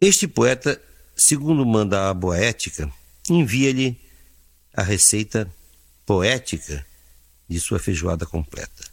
Este 0.00 0.28
poeta, 0.28 0.80
segundo 1.16 1.64
manda 1.64 2.10
a 2.10 2.14
boética, 2.14 2.92
envia-lhe 3.30 3.98
a 4.74 4.82
receita 4.82 5.50
poética 6.04 6.86
de 7.48 7.58
sua 7.58 7.78
feijoada 7.78 8.26
completa. 8.26 8.84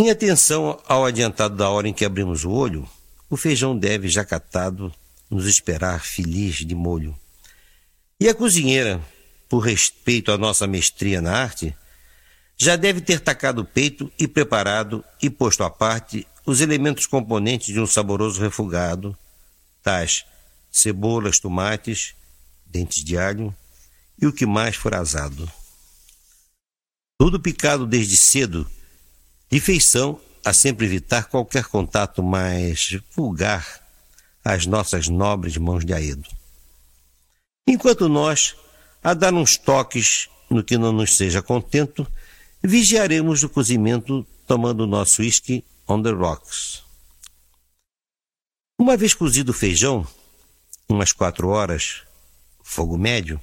Em 0.00 0.10
atenção 0.10 0.82
ao 0.86 1.04
adiantado 1.04 1.56
da 1.56 1.68
hora 1.68 1.88
em 1.88 1.92
que 1.92 2.06
abrimos 2.06 2.44
o 2.44 2.50
olho, 2.50 2.88
o 3.28 3.36
feijão 3.36 3.76
deve, 3.76 4.08
já 4.08 4.24
catado, 4.24 4.92
nos 5.28 5.46
esperar 5.46 6.02
feliz 6.02 6.64
de 6.64 6.74
molho. 6.74 7.18
E 8.18 8.30
a 8.30 8.34
cozinheira, 8.34 8.98
por 9.46 9.58
respeito 9.58 10.32
à 10.32 10.38
nossa 10.38 10.66
mestria 10.66 11.20
na 11.20 11.36
arte, 11.36 11.76
já 12.56 12.76
deve 12.76 13.02
ter 13.02 13.20
tacado 13.20 13.60
o 13.60 13.64
peito 13.64 14.10
e 14.18 14.26
preparado 14.26 15.04
e 15.20 15.28
posto 15.28 15.62
à 15.62 15.70
parte 15.70 16.26
os 16.46 16.60
elementos 16.60 17.06
componentes 17.06 17.74
de 17.74 17.80
um 17.80 17.86
saboroso 17.86 18.40
refogado, 18.40 19.18
tais 19.82 20.24
cebolas, 20.70 21.40
tomates, 21.40 22.14
dentes 22.64 23.02
de 23.02 23.18
alho 23.18 23.54
e 24.20 24.26
o 24.26 24.32
que 24.32 24.46
mais 24.46 24.76
for 24.76 24.94
asado. 24.94 25.50
Tudo 27.18 27.40
picado 27.40 27.86
desde 27.86 28.16
cedo, 28.16 28.70
de 29.50 29.58
feição 29.58 30.20
a 30.44 30.52
sempre 30.52 30.86
evitar 30.86 31.24
qualquer 31.24 31.64
contato 31.64 32.22
mais 32.22 32.96
vulgar 33.14 33.84
às 34.44 34.66
nossas 34.66 35.08
nobres 35.08 35.56
mãos 35.56 35.84
de 35.84 35.92
aedo. 35.92 36.28
Enquanto 37.66 38.08
nós, 38.08 38.54
a 39.02 39.12
dar 39.12 39.34
uns 39.34 39.56
toques 39.56 40.28
no 40.48 40.62
que 40.62 40.78
não 40.78 40.92
nos 40.92 41.16
seja 41.16 41.42
contento, 41.42 42.06
vigiaremos 42.62 43.42
o 43.42 43.48
cozimento 43.48 44.24
tomando 44.46 44.86
nosso 44.86 45.22
whisky 45.22 45.64
on 45.88 46.02
the 46.02 46.10
rocks. 46.10 46.82
Uma 48.78 48.96
vez 48.96 49.14
cozido 49.14 49.50
o 49.50 49.54
feijão, 49.54 50.06
umas 50.88 51.12
quatro 51.12 51.48
horas, 51.48 52.02
fogo 52.62 52.98
médio, 52.98 53.40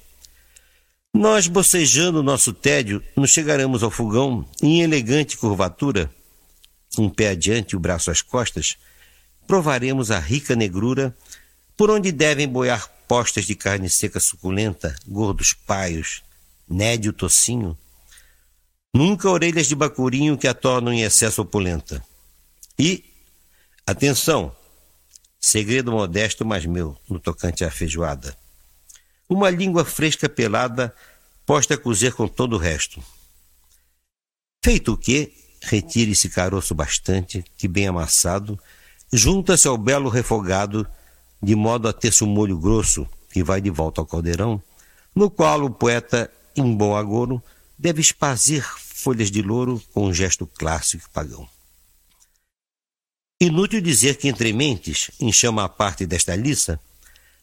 Nós, 1.16 1.46
bocejando 1.46 2.24
nosso 2.24 2.52
tédio, 2.52 3.00
nos 3.16 3.30
chegaremos 3.30 3.84
ao 3.84 3.90
fogão 3.90 4.44
em 4.60 4.82
elegante 4.82 5.36
curvatura, 5.36 6.12
um 6.98 7.08
pé 7.08 7.28
adiante 7.28 7.70
e 7.70 7.76
o 7.76 7.80
braço 7.80 8.10
às 8.10 8.20
costas, 8.20 8.76
provaremos 9.46 10.10
a 10.10 10.18
rica 10.18 10.56
negrura 10.56 11.16
por 11.76 11.88
onde 11.88 12.10
devem 12.10 12.48
boiar 12.48 12.90
postas 13.06 13.44
de 13.44 13.54
carne 13.54 13.88
seca 13.88 14.18
suculenta, 14.18 14.96
gordos 15.06 15.52
paios, 15.52 16.24
nédio 16.68 17.12
tocinho, 17.12 17.78
nunca 18.92 19.30
orelhas 19.30 19.68
de 19.68 19.76
bacurinho 19.76 20.36
que 20.36 20.48
a 20.48 20.54
tornam 20.54 20.92
em 20.92 21.02
excesso 21.02 21.42
opulenta. 21.42 22.04
E, 22.78 23.04
atenção, 23.86 24.54
segredo 25.40 25.92
modesto, 25.92 26.44
mas 26.44 26.66
meu, 26.66 26.96
no 27.08 27.20
tocante 27.20 27.64
à 27.64 27.70
feijoada. 27.70 28.36
Uma 29.28 29.50
língua 29.50 29.84
fresca 29.84 30.28
pelada, 30.28 30.94
posta 31.46 31.74
a 31.74 31.78
cozer 31.78 32.14
com 32.14 32.26
todo 32.26 32.56
o 32.56 32.58
resto. 32.58 33.02
Feito 34.64 34.92
o 34.92 34.96
que, 34.96 35.32
retire 35.62 36.12
esse 36.12 36.28
caroço 36.28 36.74
bastante, 36.74 37.44
que 37.56 37.68
bem 37.68 37.86
amassado, 37.86 38.58
junta-se 39.12 39.68
ao 39.68 39.78
belo 39.78 40.08
refogado, 40.08 40.86
de 41.42 41.54
modo 41.54 41.88
a 41.88 41.92
ter-se 41.92 42.24
um 42.24 42.28
molho 42.28 42.58
grosso, 42.58 43.06
que 43.30 43.42
vai 43.42 43.60
de 43.60 43.70
volta 43.70 44.00
ao 44.00 44.06
caldeirão, 44.06 44.62
no 45.14 45.30
qual 45.30 45.62
o 45.62 45.70
poeta, 45.70 46.30
em 46.56 46.74
bom 46.74 46.96
agouro, 46.96 47.42
deve 47.78 48.00
espazir 48.00 48.64
folhas 48.78 49.30
de 49.30 49.42
louro 49.42 49.82
com 49.92 50.06
um 50.06 50.14
gesto 50.14 50.46
clássico 50.46 51.06
e 51.06 51.12
pagão. 51.12 51.53
Inútil 53.40 53.80
dizer 53.80 54.16
que 54.16 54.28
entre 54.28 54.52
mentes, 54.52 55.10
em 55.18 55.32
chama 55.32 55.64
a 55.64 55.68
parte 55.68 56.06
desta 56.06 56.36
liça, 56.36 56.80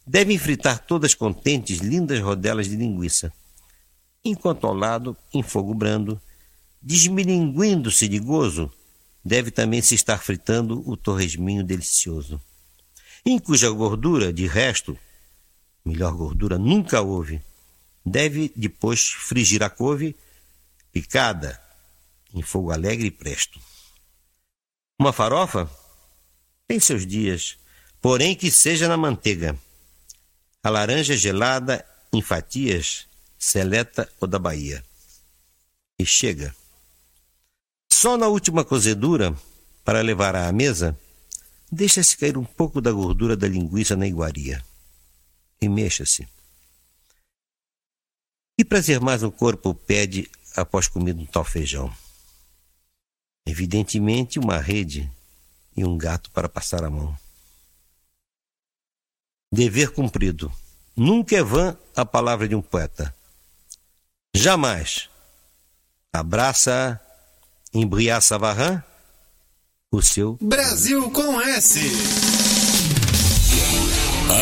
devem 0.07 0.37
fritar 0.37 0.79
todas 0.79 1.13
contentes 1.13 1.79
lindas 1.79 2.19
rodelas 2.19 2.67
de 2.67 2.75
linguiça, 2.75 3.31
enquanto 4.23 4.65
ao 4.65 4.73
lado, 4.73 5.15
em 5.33 5.43
fogo 5.43 5.73
brando, 5.73 6.19
desmilinguindo-se 6.81 8.07
de 8.07 8.19
gozo, 8.19 8.71
deve 9.23 9.51
também 9.51 9.81
se 9.81 9.93
estar 9.93 10.17
fritando 10.17 10.81
o 10.89 10.95
torresminho 10.95 11.63
delicioso, 11.63 12.41
em 13.25 13.37
cuja 13.37 13.69
gordura, 13.69 14.33
de 14.33 14.47
resto, 14.47 14.97
melhor 15.85 16.13
gordura 16.13 16.57
nunca 16.57 17.01
houve, 17.01 17.41
deve 18.03 18.51
depois 18.55 19.09
frigir 19.09 19.61
a 19.61 19.69
couve 19.69 20.15
picada 20.91 21.61
em 22.33 22.41
fogo 22.41 22.71
alegre 22.71 23.07
e 23.07 23.11
presto. 23.11 23.59
Uma 24.99 25.13
farofa 25.13 25.69
tem 26.71 26.79
seus 26.79 27.05
dias, 27.05 27.57
porém 27.99 28.33
que 28.33 28.49
seja 28.49 28.87
na 28.87 28.95
manteiga. 28.95 29.59
A 30.63 30.69
laranja 30.69 31.17
gelada 31.17 31.85
em 32.13 32.21
fatias, 32.21 33.09
seleta 33.37 34.09
ou 34.21 34.25
da 34.25 34.39
Bahia. 34.39 34.81
E 35.99 36.05
chega. 36.05 36.55
Só 37.91 38.15
na 38.15 38.29
última 38.29 38.63
cozedura, 38.63 39.35
para 39.83 39.99
levar 39.99 40.33
à 40.33 40.49
mesa, 40.53 40.97
deixa-se 41.69 42.15
cair 42.15 42.37
um 42.37 42.45
pouco 42.45 42.79
da 42.79 42.93
gordura 42.93 43.35
da 43.35 43.49
linguiça 43.49 43.97
na 43.97 44.07
iguaria. 44.07 44.63
E 45.61 45.67
mexa-se. 45.67 46.25
Que 48.57 48.63
prazer 48.63 49.01
mais 49.01 49.23
o 49.23 49.31
corpo 49.31 49.75
pede 49.75 50.31
após 50.55 50.87
comer 50.87 51.17
um 51.17 51.25
tal 51.25 51.43
feijão? 51.43 51.93
Evidentemente, 53.45 54.39
uma 54.39 54.57
rede 54.57 55.11
e 55.75 55.85
um 55.85 55.97
gato 55.97 56.29
para 56.31 56.49
passar 56.49 56.83
a 56.83 56.89
mão. 56.89 57.15
Dever 59.51 59.91
cumprido. 59.91 60.51
Nunca 60.95 61.35
é 61.35 61.43
vã 61.43 61.77
a 61.95 62.05
palavra 62.05 62.47
de 62.47 62.55
um 62.55 62.61
poeta. 62.61 63.13
Jamais. 64.33 65.09
Abraça, 66.13 66.99
embriaça 67.73 68.37
Varran, 68.37 68.83
o 69.91 70.01
seu 70.01 70.37
Brasil 70.41 71.09
com 71.11 71.41
S. 71.41 71.79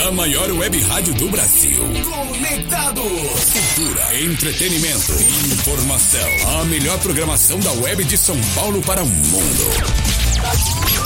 A 0.08 0.12
maior 0.12 0.52
web 0.52 0.80
rádio 0.82 1.14
do 1.16 1.30
Brasil. 1.30 1.82
Conectados. 2.04 3.04
Cultura, 3.04 4.22
entretenimento, 4.22 5.12
informação. 5.52 6.60
A 6.60 6.66
melhor 6.66 7.00
programação 7.00 7.60
da 7.60 7.72
web 7.72 8.04
de 8.04 8.18
São 8.18 8.40
Paulo 8.54 8.82
para 8.82 9.02
o 9.04 9.08
mundo. 9.08 10.09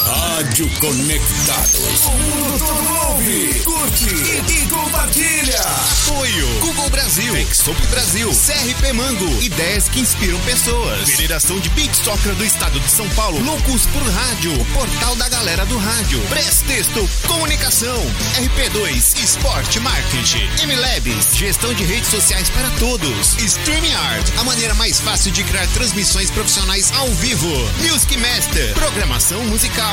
Rádio 0.06 0.70
Conectados. 0.80 2.06
O 2.06 2.12
mundo 2.12 2.60
todo 2.60 3.10
ouve, 3.10 3.62
curte 3.64 4.06
e, 4.06 4.64
e 4.64 4.68
compartilha. 4.68 5.60
Apoio 5.60 6.47
Google 6.60 6.89
Brasil, 6.89 7.36
Exop 7.38 7.88
Brasil, 7.88 8.30
CRP 8.30 8.93
Mango, 8.93 9.41
ideias 9.41 9.88
que 9.88 10.01
inspiram 10.01 10.39
pessoas. 10.41 11.10
Federação 11.10 11.58
de 11.60 11.70
Beat 11.70 11.93
Soccer 11.95 12.36
do 12.36 12.43
Estado 12.43 12.80
de 12.80 12.89
São 12.91 13.08
Paulo, 13.10 13.41
Loucos 13.43 13.86
por 13.88 14.04
Rádio, 14.04 14.60
o 14.60 14.66
portal 14.66 15.16
da 15.16 15.30
galera 15.30 15.66
do 15.66 15.78
rádio. 15.78 16.20
Prestexto, 16.28 17.10
comunicação, 17.28 17.97
RP2, 18.38 19.24
esporte, 19.24 19.80
marketing, 19.80 20.49
MLabs, 20.66 21.36
gestão 21.36 21.74
de 21.74 21.84
redes 21.86 22.10
sociais 22.10 22.49
para 22.49 22.70
todos. 22.72 23.38
StreamYard, 23.38 24.34
a 24.38 24.43
maneira 24.43 24.74
mais 24.74 24.99
fácil 24.99 25.32
de 25.32 25.43
criar 25.43 25.68
transmissões 25.68 26.30
profissionais 26.30 26.91
ao 26.97 27.08
vivo. 27.16 27.47
Music 27.89 28.18
Master, 28.18 28.74
programação 28.74 29.43
musical. 29.45 29.92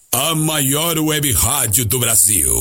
a 0.13 0.35
maior 0.35 0.99
web 0.99 1.31
rádio 1.31 1.85
do 1.85 1.97
Brasil. 1.97 2.53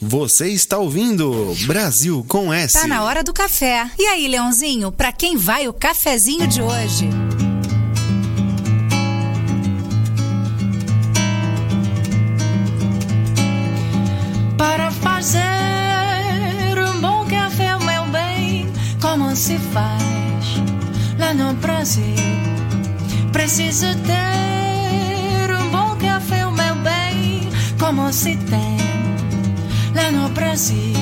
Você 0.00 0.48
está 0.48 0.78
ouvindo 0.78 1.54
Brasil 1.66 2.24
com 2.26 2.52
S. 2.52 2.72
Tá 2.72 2.86
na 2.86 3.02
hora 3.02 3.22
do 3.22 3.34
café. 3.34 3.90
E 3.98 4.06
aí, 4.06 4.26
Leãozinho, 4.26 4.90
pra 4.90 5.12
quem 5.12 5.36
vai 5.36 5.68
o 5.68 5.74
cafezinho 5.74 6.48
de 6.48 6.62
hoje? 6.62 7.08
Para 14.56 14.90
fazer 14.90 15.42
um 16.78 17.00
bom 17.00 17.26
café, 17.26 17.76
meu 17.78 18.06
bem, 18.06 18.72
como 19.02 19.36
se 19.36 19.58
faz 19.58 20.46
lá 21.18 21.34
no 21.34 21.52
Brasil? 21.54 22.02
Preciso 23.32 23.86
ter 24.06 24.63
como 27.84 28.10
se 28.10 28.34
tem 28.36 28.78
lá 29.94 30.10
no 30.10 30.30
Brasil. 30.30 30.94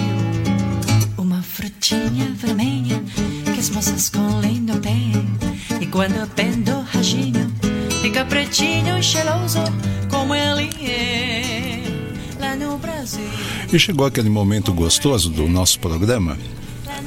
Uma 1.16 1.40
frutinha 1.40 2.34
vermelha 2.34 3.00
que 3.44 3.60
as 3.60 3.70
moças 3.70 4.10
com 4.10 4.40
lindo 4.40 4.76
têm. 4.80 5.12
E 5.80 5.86
quando 5.86 6.28
pendo 6.34 6.72
o 6.72 6.82
rajinho, 6.82 7.52
fica 8.02 8.24
pretinho 8.24 8.98
e 8.98 9.02
cheiroso 9.02 9.60
como 10.10 10.34
ele 10.34 10.70
é 10.84 11.84
lá 12.40 12.56
no 12.56 12.76
Brasil. 12.78 13.30
E 13.72 13.78
chegou 13.78 14.04
aquele 14.04 14.28
momento 14.28 14.72
gostoso 14.72 15.30
do 15.30 15.46
nosso 15.46 15.78
programa, 15.78 16.36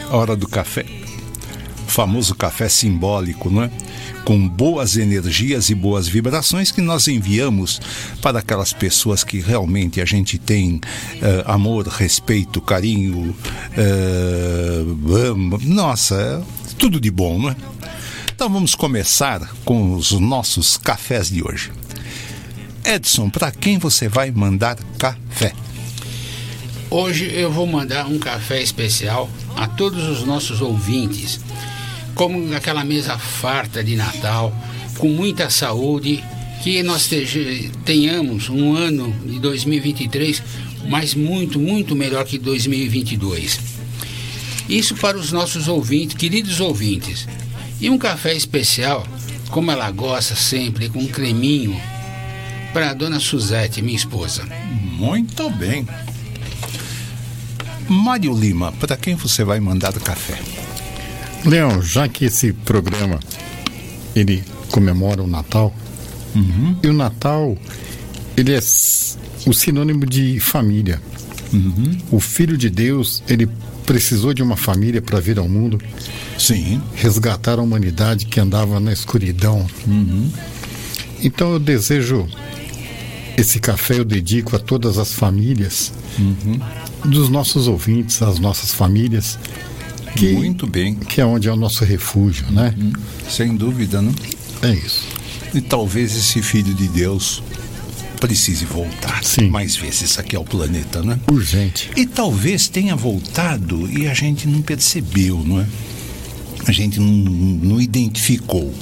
a 0.09 0.15
hora 0.15 0.37
do 0.37 0.47
café. 0.47 1.04
Famoso 1.95 2.35
café 2.35 2.67
simbólico, 2.67 3.49
não 3.49 3.63
é? 3.63 3.71
Com 4.25 4.49
boas 4.49 4.97
energias 4.97 5.69
e 5.69 5.75
boas 5.75 6.09
vibrações 6.09 6.69
que 6.69 6.81
nós 6.81 7.07
enviamos 7.07 7.79
para 8.21 8.39
aquelas 8.39 8.73
pessoas 8.73 9.23
que 9.23 9.39
realmente 9.39 10.01
a 10.01 10.05
gente 10.05 10.37
tem 10.37 10.81
eh, 11.21 11.43
amor, 11.47 11.87
respeito, 11.87 12.59
carinho, 12.59 13.33
ama. 15.31 15.57
nossa, 15.63 16.15
é 16.15 16.73
tudo 16.77 16.99
de 16.99 17.09
bom, 17.09 17.39
não 17.39 17.51
é? 17.51 17.55
Então 18.35 18.49
vamos 18.49 18.75
começar 18.75 19.49
com 19.63 19.95
os 19.95 20.11
nossos 20.11 20.75
cafés 20.75 21.29
de 21.29 21.41
hoje. 21.41 21.71
Edson, 22.83 23.29
para 23.29 23.51
quem 23.53 23.77
você 23.77 24.09
vai 24.09 24.31
mandar 24.31 24.75
café? 24.97 25.53
Hoje 26.89 27.31
eu 27.33 27.49
vou 27.49 27.65
mandar 27.65 28.05
um 28.07 28.19
café 28.19 28.61
especial 28.61 29.29
a 29.55 29.65
todos 29.65 30.03
os 30.09 30.25
nossos 30.25 30.59
ouvintes, 30.59 31.39
como 32.15 32.55
aquela 32.55 32.83
mesa 32.83 33.17
farta 33.17 33.83
de 33.83 33.95
Natal, 33.95 34.55
com 34.97 35.09
muita 35.09 35.49
saúde, 35.49 36.23
que 36.63 36.81
nós 36.81 37.09
tenhamos 37.83 38.49
um 38.49 38.75
ano 38.75 39.13
de 39.25 39.37
2023, 39.39 40.41
mas 40.87 41.13
muito, 41.13 41.59
muito 41.59 41.95
melhor 41.95 42.25
que 42.25 42.39
2022. 42.39 43.59
Isso 44.67 44.95
para 44.95 45.17
os 45.17 45.31
nossos 45.31 45.67
ouvintes, 45.67 46.15
queridos 46.15 46.59
ouvintes. 46.59 47.27
E 47.79 47.89
um 47.89 47.97
café 47.97 48.33
especial, 48.33 49.05
como 49.51 49.69
ela 49.69 49.91
gosta 49.91 50.35
sempre, 50.35 50.89
com 50.89 50.99
um 50.99 51.07
creminho, 51.07 51.79
para 52.73 52.89
a 52.89 52.93
dona 52.93 53.19
Suzete, 53.19 53.81
minha 53.81 53.97
esposa. 53.97 54.43
Muito 54.81 55.49
bem. 55.51 55.85
Mário 57.87 58.33
Lima, 58.33 58.71
para 58.71 58.97
quem 58.97 59.15
você 59.15 59.43
vai 59.43 59.59
mandar 59.59 59.95
o 59.95 59.99
café? 59.99 60.64
Leão, 61.45 61.81
já 61.81 62.07
que 62.07 62.25
esse 62.25 62.51
programa 62.53 63.19
ele 64.15 64.43
comemora 64.71 65.21
o 65.21 65.27
Natal, 65.27 65.73
e 66.83 66.87
o 66.87 66.93
Natal 66.93 67.57
ele 68.35 68.53
é 68.53 68.59
o 69.45 69.53
sinônimo 69.53 70.05
de 70.05 70.39
família. 70.39 71.01
O 72.11 72.19
Filho 72.19 72.57
de 72.57 72.69
Deus 72.69 73.23
ele 73.29 73.47
precisou 73.85 74.33
de 74.33 74.41
uma 74.41 74.57
família 74.57 75.01
para 75.01 75.19
vir 75.19 75.37
ao 75.37 75.47
mundo. 75.47 75.79
Sim. 76.37 76.81
Resgatar 76.95 77.59
a 77.59 77.61
humanidade 77.61 78.25
que 78.25 78.39
andava 78.39 78.79
na 78.79 78.91
escuridão. 78.91 79.65
Então 81.21 81.53
eu 81.53 81.59
desejo 81.59 82.27
esse 83.37 83.59
café 83.59 83.99
eu 83.99 84.05
dedico 84.05 84.55
a 84.55 84.59
todas 84.59 84.97
as 84.97 85.13
famílias 85.13 85.91
dos 87.03 87.29
nossos 87.29 87.67
ouvintes, 87.67 88.21
as 88.21 88.39
nossas 88.39 88.73
famílias. 88.73 89.37
Que, 90.15 90.31
Muito 90.31 90.65
bem. 90.65 90.95
Que 90.95 91.19
é 91.19 91.25
onde 91.25 91.47
é 91.47 91.51
o 91.51 91.55
nosso 91.55 91.83
refúgio, 91.83 92.49
né? 92.49 92.73
Sem 93.29 93.55
dúvida, 93.55 94.01
não? 94.01 94.13
É 94.61 94.71
isso. 94.71 95.05
E 95.53 95.61
talvez 95.61 96.15
esse 96.15 96.41
filho 96.41 96.73
de 96.73 96.87
Deus 96.87 97.43
precise 98.19 98.65
voltar 98.65 99.23
Sim. 99.23 99.49
mais 99.49 99.75
vezes 99.75 100.17
aqui 100.17 100.35
ao 100.35 100.43
planeta, 100.43 101.03
né? 101.03 101.19
Urgente. 101.29 101.91
E 101.95 102.05
talvez 102.05 102.67
tenha 102.67 102.95
voltado 102.95 103.89
e 103.91 104.07
a 104.07 104.13
gente 104.13 104.47
não 104.47 104.61
percebeu, 104.61 105.43
não 105.45 105.59
é? 105.59 105.67
A 106.65 106.71
gente 106.71 106.99
não, 106.99 107.07
não 107.07 107.81
identificou, 107.81 108.73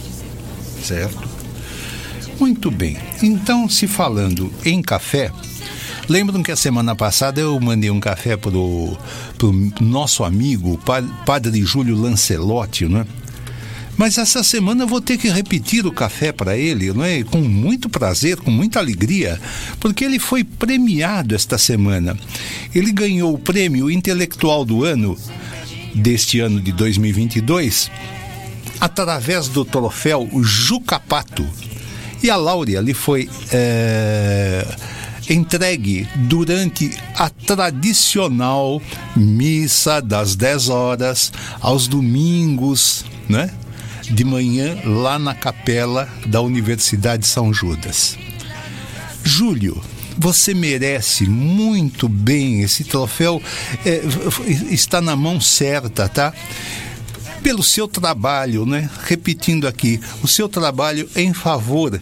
certo? 0.84 1.28
Muito 2.40 2.72
bem. 2.72 2.98
Então, 3.22 3.68
se 3.68 3.88
falando 3.88 4.52
em 4.64 4.82
café, 4.82 5.32
lembram 6.08 6.44
que 6.44 6.52
a 6.52 6.56
semana 6.56 6.96
passada 6.96 7.40
eu 7.42 7.60
mandei 7.60 7.90
um 7.90 8.00
café 8.00 8.36
pro, 8.38 8.98
pro 9.38 9.54
nosso 9.82 10.24
amigo, 10.24 10.78
pa- 10.86 11.02
Padre 11.26 11.62
Júlio 11.64 11.96
Lancelotti, 12.00 12.86
né? 12.86 13.06
Mas 13.96 14.18
essa 14.18 14.42
semana 14.44 14.84
eu 14.84 14.88
vou 14.88 15.00
ter 15.00 15.18
que 15.20 15.30
repetir 15.30 15.86
o 15.86 15.92
café 15.92 16.32
para 16.32 16.58
ele, 16.58 16.92
não 16.92 17.04
é? 17.06 17.24
Com 17.24 17.42
muito 17.42 17.88
prazer, 17.88 18.38
com 18.38 18.50
muita 18.50 18.80
alegria, 18.80 19.40
porque 19.80 20.04
ele 20.04 20.18
foi 20.18 20.44
premiado 20.44 21.36
esta 21.36 21.60
semana. 21.60 22.18
Ele 22.74 22.92
ganhou 22.92 23.34
o 23.36 23.38
prêmio 23.38 23.92
intelectual 23.92 24.66
do 24.66 24.84
ano 24.84 25.16
deste 25.94 26.40
ano 26.40 26.60
de 26.60 26.72
2022 26.72 27.92
através 28.82 29.48
do 29.48 29.64
troféu 29.64 30.28
Jucapato. 30.42 31.46
E 32.24 32.32
a 32.32 32.36
Láurea 32.36 32.82
lhe 32.82 32.96
foi 32.96 33.30
é, 33.52 34.66
entregue 35.30 36.08
durante 36.16 36.92
a 37.16 37.30
tradicional 37.30 38.82
missa 39.16 40.02
das 40.02 40.36
10 40.36 40.70
horas, 40.70 41.32
aos 41.62 41.88
domingos, 41.88 43.06
né? 43.30 43.50
De 44.10 44.24
manhã, 44.24 44.78
lá 44.86 45.18
na 45.18 45.34
capela 45.34 46.10
da 46.26 46.42
Universidade 46.42 47.26
São 47.26 47.54
Judas. 47.54 48.18
Júlio, 49.24 49.82
você 50.18 50.54
merece 50.54 51.26
muito 51.26 52.10
bem 52.10 52.62
esse 52.62 52.84
troféu, 52.84 53.42
é, 53.86 54.02
está 54.70 55.02
na 55.02 55.16
mão 55.16 55.40
certa, 55.40 56.10
tá? 56.10 56.34
Pelo 57.42 57.64
seu 57.64 57.88
trabalho, 57.88 58.66
né? 58.66 58.90
Repetindo 59.06 59.68
aqui, 59.68 60.00
o 60.22 60.28
seu 60.28 60.48
trabalho 60.48 61.10
em 61.16 61.34
favor 61.34 62.00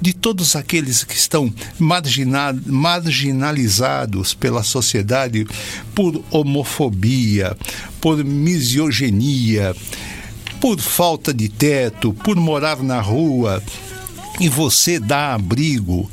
de 0.00 0.12
todos 0.12 0.54
aqueles 0.56 1.02
que 1.04 1.14
estão 1.14 1.52
margina- 1.78 2.54
marginalizados 2.66 4.34
pela 4.34 4.62
sociedade 4.62 5.46
por 5.94 6.22
homofobia, 6.30 7.56
por 8.00 8.22
misoginia, 8.24 9.74
por 10.60 10.78
falta 10.80 11.32
de 11.32 11.48
teto, 11.48 12.12
por 12.12 12.36
morar 12.36 12.82
na 12.82 13.00
rua, 13.00 13.62
e 14.40 14.48
você 14.48 14.98
dá 15.00 15.34
abrigo, 15.34 16.10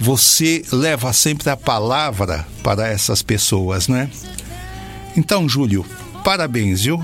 você 0.00 0.64
leva 0.72 1.12
sempre 1.12 1.48
a 1.48 1.56
palavra 1.56 2.46
para 2.62 2.88
essas 2.88 3.22
pessoas, 3.22 3.86
né? 3.86 4.10
Então, 5.16 5.48
Júlio, 5.48 5.86
parabéns, 6.24 6.82
viu? 6.82 7.02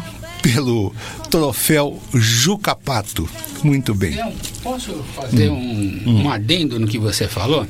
Pelo 0.55 0.95
troféu 1.31 2.03
Jucapato. 2.15 3.29
Muito 3.63 3.95
bem. 3.95 4.17
Posso 4.63 4.95
fazer 5.15 5.51
um, 5.51 6.03
um 6.07 6.31
adendo 6.31 6.79
no 6.81 6.87
que 6.87 6.99
você 6.99 7.29
falou? 7.29 7.67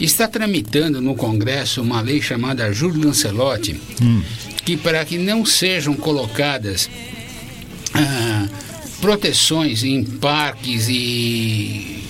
Está 0.00 0.26
tramitando 0.26 1.00
no 1.00 1.14
Congresso 1.14 1.82
uma 1.82 2.00
lei 2.00 2.20
chamada 2.20 2.72
Júlio 2.72 3.06
Lancelotti, 3.06 3.80
que 4.64 4.76
para 4.76 5.04
que 5.04 5.18
não 5.18 5.46
sejam 5.46 5.94
colocadas 5.94 6.90
ah, 7.94 8.48
proteções 9.00 9.84
em 9.84 10.02
parques 10.02 10.88
e 10.88 12.02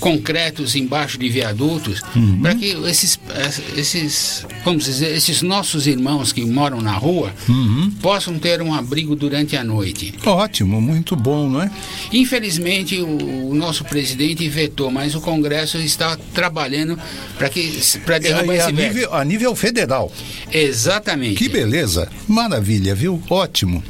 concretos 0.00 0.74
embaixo 0.76 1.18
de 1.18 1.28
viadutos, 1.28 2.00
para 2.42 2.54
que 2.54 2.76
esses, 2.88 3.18
esses, 3.76 4.46
vamos 4.64 4.84
dizer, 4.84 5.14
esses 5.14 5.42
nossos 5.42 5.86
irmãos 5.86 6.32
que 6.32 6.44
moram 6.44 6.80
na 6.80 6.92
rua 6.92 7.32
possam 8.00 8.38
ter 8.38 8.60
um 8.62 8.74
abrigo 8.74 9.14
durante 9.16 9.56
a 9.56 9.64
noite. 9.64 10.14
Ótimo, 10.24 10.80
muito 10.80 11.16
bom, 11.16 11.48
não 11.48 11.62
é? 11.62 11.70
Infelizmente, 12.12 13.00
o, 13.00 13.50
o 13.50 13.54
nosso 13.54 13.84
presidente 13.84 14.48
vetou, 14.48 14.90
mas 14.90 15.14
o 15.14 15.20
Congresso 15.20 15.78
está 15.78 16.16
trabalhando 16.34 16.98
para 17.36 17.48
que 17.48 17.80
para 18.04 18.18
derrubar 18.18 18.54
É, 18.54 18.58
esse 18.58 18.68
a, 18.68 18.72
nível, 18.72 19.14
a 19.14 19.24
nível 19.24 19.56
federal. 19.56 20.12
Exatamente. 20.52 21.36
Que 21.36 21.48
beleza. 21.48 22.08
Maravilha, 22.28 22.94
viu? 22.94 23.22
Ótimo. 23.28 23.82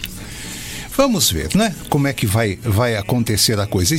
Vamos 0.97 1.31
ver, 1.31 1.55
né? 1.55 1.75
Como 1.91 2.07
é 2.07 2.13
que 2.13 2.27
vai, 2.27 2.59
vai 2.63 2.97
acontecer 2.97 3.61
a 3.61 3.67
coisa. 3.67 3.95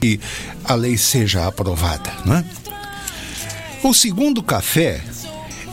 Que 0.00 0.20
a 0.64 0.74
lei 0.74 0.96
seja 0.96 1.46
aprovada, 1.46 2.12
né? 2.24 2.44
O 3.82 3.92
segundo 3.94 4.42
café, 4.42 5.02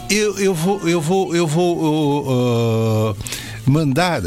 eu, 0.09 0.38
eu 0.38 0.53
vou, 0.53 0.88
eu 0.88 1.01
vou, 1.01 1.36
eu 1.36 1.47
vou 1.47 1.78
uh, 1.78 3.11
uh, 3.11 3.17
mandar 3.65 4.21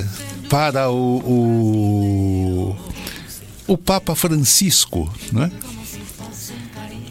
para 0.48 0.90
o, 0.90 1.18
o, 1.18 2.76
o 3.66 3.78
Papa 3.78 4.14
Francisco, 4.14 5.12
né? 5.32 5.50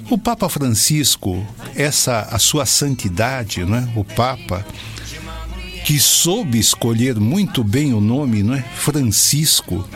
O 0.10 0.18
Papa 0.18 0.48
Francisco, 0.48 1.46
essa 1.76 2.22
a 2.32 2.40
sua 2.40 2.66
santidade, 2.66 3.66
né? 3.66 3.92
O 3.96 4.04
Papa 4.04 4.66
que 5.88 5.98
soube 6.00 6.60
escolher 6.60 7.18
muito 7.18 7.64
bem 7.64 7.94
o 7.94 8.02
nome, 8.02 8.44
não 8.44 8.54
é? 8.54 8.62
Francisco. 8.62 9.88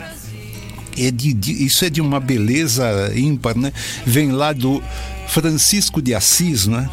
É 0.98 1.10
de, 1.12 1.34
de- 1.34 1.66
isso 1.66 1.86
é 1.86 1.89
de 1.89 2.02
uma 2.02 2.20
beleza 2.20 3.12
ímpar, 3.16 3.58
né? 3.58 3.72
Vem 4.06 4.32
lá 4.32 4.54
do 4.54 4.84
Francisco 5.28 6.02
de 6.02 6.14
Assis, 6.14 6.68
né? 6.68 6.89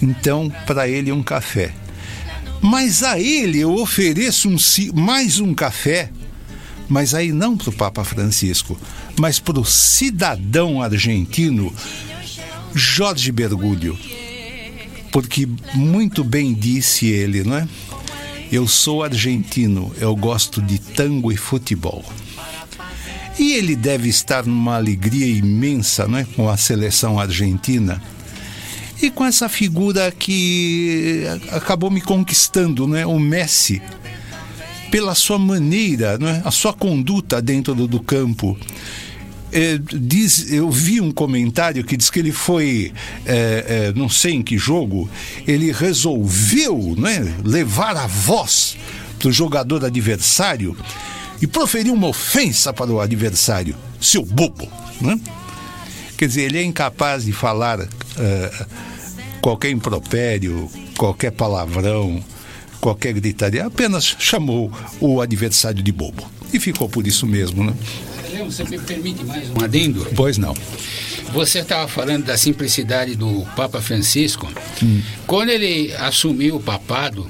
Então, 0.00 0.52
para 0.66 0.88
ele 0.88 1.10
um 1.12 1.22
café. 1.22 1.72
Mas 2.60 3.02
a 3.02 3.18
ele 3.18 3.58
eu 3.60 3.72
ofereço 3.74 4.48
um, 4.48 4.56
mais 4.94 5.38
um 5.38 5.54
café, 5.54 6.10
mas 6.88 7.14
aí 7.14 7.30
não 7.32 7.56
para 7.56 7.70
o 7.70 7.72
Papa 7.72 8.02
Francisco, 8.04 8.78
mas 9.18 9.38
para 9.38 9.60
o 9.60 9.64
cidadão 9.64 10.82
argentino 10.82 11.72
Jorge 12.74 13.30
Bergoglio 13.32 13.96
porque 15.10 15.48
muito 15.74 16.22
bem 16.22 16.52
disse 16.52 17.06
ele, 17.06 17.42
não 17.42 17.56
é? 17.56 17.66
Eu 18.52 18.68
sou 18.68 19.02
argentino, 19.02 19.90
eu 19.98 20.14
gosto 20.14 20.60
de 20.60 20.78
tango 20.78 21.32
e 21.32 21.36
futebol. 21.36 22.04
E 23.38 23.54
ele 23.54 23.76
deve 23.76 24.08
estar 24.08 24.44
numa 24.44 24.76
alegria 24.76 25.26
imensa, 25.26 26.08
não 26.08 26.18
é? 26.18 26.24
Com 26.24 26.48
a 26.48 26.56
seleção 26.56 27.20
argentina. 27.20 28.02
E 29.00 29.10
com 29.10 29.24
essa 29.24 29.48
figura 29.48 30.10
que 30.10 31.24
acabou 31.52 31.88
me 31.88 32.00
conquistando, 32.00 32.86
não 32.86 32.96
é? 32.96 33.06
O 33.06 33.18
Messi, 33.18 33.80
pela 34.90 35.14
sua 35.14 35.38
maneira, 35.38 36.18
não 36.18 36.28
é? 36.28 36.42
A 36.44 36.50
sua 36.50 36.72
conduta 36.72 37.40
dentro 37.40 37.76
do, 37.76 37.86
do 37.86 38.00
campo. 38.00 38.58
É, 39.52 39.78
diz, 39.78 40.52
eu 40.52 40.68
vi 40.68 41.00
um 41.00 41.12
comentário 41.12 41.84
que 41.84 41.96
diz 41.96 42.10
que 42.10 42.18
ele 42.18 42.32
foi, 42.32 42.92
é, 43.24 43.92
é, 43.94 43.98
não 43.98 44.08
sei 44.08 44.34
em 44.34 44.42
que 44.42 44.58
jogo, 44.58 45.08
ele 45.46 45.72
resolveu 45.72 46.94
né, 46.98 47.34
levar 47.44 47.96
a 47.96 48.06
voz 48.06 48.76
para 49.18 49.28
o 49.28 49.32
jogador 49.32 49.84
adversário 49.84 50.76
e 51.40 51.46
proferiu 51.46 51.92
uma 51.94 52.08
ofensa 52.08 52.72
para 52.72 52.90
o 52.90 53.00
adversário, 53.00 53.74
seu 54.00 54.24
bobo. 54.24 54.70
Né? 55.00 55.18
Quer 56.16 56.26
dizer, 56.26 56.42
ele 56.42 56.58
é 56.58 56.62
incapaz 56.62 57.24
de 57.24 57.32
falar 57.32 57.80
é, 57.80 58.66
qualquer 59.40 59.70
impropério, 59.70 60.70
qualquer 60.96 61.30
palavrão, 61.30 62.22
qualquer 62.80 63.12
gritaria, 63.12 63.66
apenas 63.66 64.16
chamou 64.18 64.72
o 65.00 65.20
adversário 65.20 65.82
de 65.82 65.92
bobo. 65.92 66.28
E 66.52 66.58
ficou 66.58 66.88
por 66.88 67.06
isso 67.06 67.26
mesmo, 67.26 67.62
né? 67.62 67.74
Você 68.44 68.64
me 68.64 68.78
permite 68.78 69.24
mais 69.24 69.50
um 69.50 69.62
adendo? 69.62 70.06
Pois 70.16 70.38
não. 70.38 70.54
Você 71.32 71.58
estava 71.58 71.86
falando 71.86 72.24
da 72.24 72.38
simplicidade 72.38 73.14
do 73.14 73.46
Papa 73.54 73.82
Francisco. 73.82 74.48
Quando 75.26 75.50
ele 75.50 75.92
assumiu 75.96 76.56
o 76.56 76.60
papado, 76.60 77.28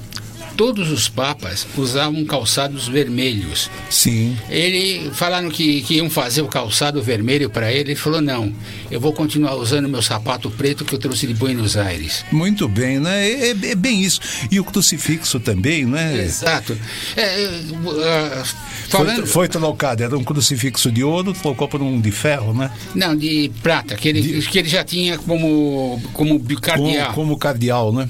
todos 0.59 0.91
os 0.91 1.07
papas 1.07 1.65
usavam 1.77 2.25
calçados 2.25 2.85
vermelhos. 2.85 3.71
Sim. 3.89 4.37
Ele 4.49 5.09
falaram 5.13 5.49
que, 5.49 5.81
que 5.83 5.93
iam 5.93 6.09
fazer 6.09 6.41
o 6.41 6.49
calçado 6.49 7.01
vermelho 7.01 7.49
para 7.49 7.71
ele. 7.71 7.91
Ele 7.91 7.95
falou: 7.95 8.19
não, 8.19 8.53
eu 8.91 8.99
vou 8.99 9.13
continuar 9.13 9.55
usando 9.55 9.87
meu 9.87 10.01
sapato 10.01 10.51
preto 10.51 10.83
que 10.83 10.93
eu 10.93 10.99
trouxe 10.99 11.25
de 11.25 11.33
Buenos 11.33 11.77
Aires. 11.77 12.25
Muito 12.29 12.67
bem, 12.67 12.99
né? 12.99 13.25
É, 13.29 13.51
é- 13.51 13.71
é 13.71 13.75
bem 13.75 14.01
isso. 14.01 14.19
E 14.51 14.59
o 14.59 14.65
crucifixo 14.65 15.39
também, 15.39 15.85
né? 15.85 16.25
Exato. 16.25 16.77
É, 17.15 17.21
é, 17.21 17.61
ah, 18.03 18.43
Foi, 18.43 19.05
falando. 19.05 19.27
foi 19.27 19.47
trocado, 19.47 20.03
era 20.03 20.17
um 20.17 20.25
crucifixo 20.25 20.91
de 20.91 21.05
ouro, 21.05 21.31
trocou 21.31 21.69
por 21.69 21.81
um 21.81 22.01
de 22.01 22.11
ferro, 22.11 22.53
né? 22.53 22.69
Não, 22.93 23.15
de 23.15 23.49
prata, 23.63 23.95
que 23.95 24.09
ele, 24.09 24.41
que 24.41 24.59
ele 24.59 24.67
já 24.67 24.83
tinha 24.83 25.17
como, 25.19 26.01
como 26.11 26.37
cardeal. 26.57 27.13
Como, 27.13 27.15
como 27.29 27.37
cardeal, 27.37 27.93
né? 27.93 28.09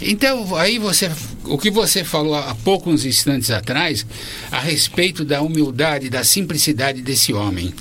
Então, 0.00 0.54
aí 0.56 0.78
você. 0.78 1.10
O 1.50 1.58
que 1.58 1.70
você 1.70 2.04
falou 2.04 2.34
há 2.36 2.54
poucos 2.54 3.04
instantes 3.04 3.50
atrás, 3.50 4.06
a 4.50 4.60
respeito 4.60 5.24
da 5.24 5.42
humildade, 5.42 6.08
da 6.08 6.22
simplicidade 6.24 7.02
desse 7.02 7.32
homem. 7.32 7.74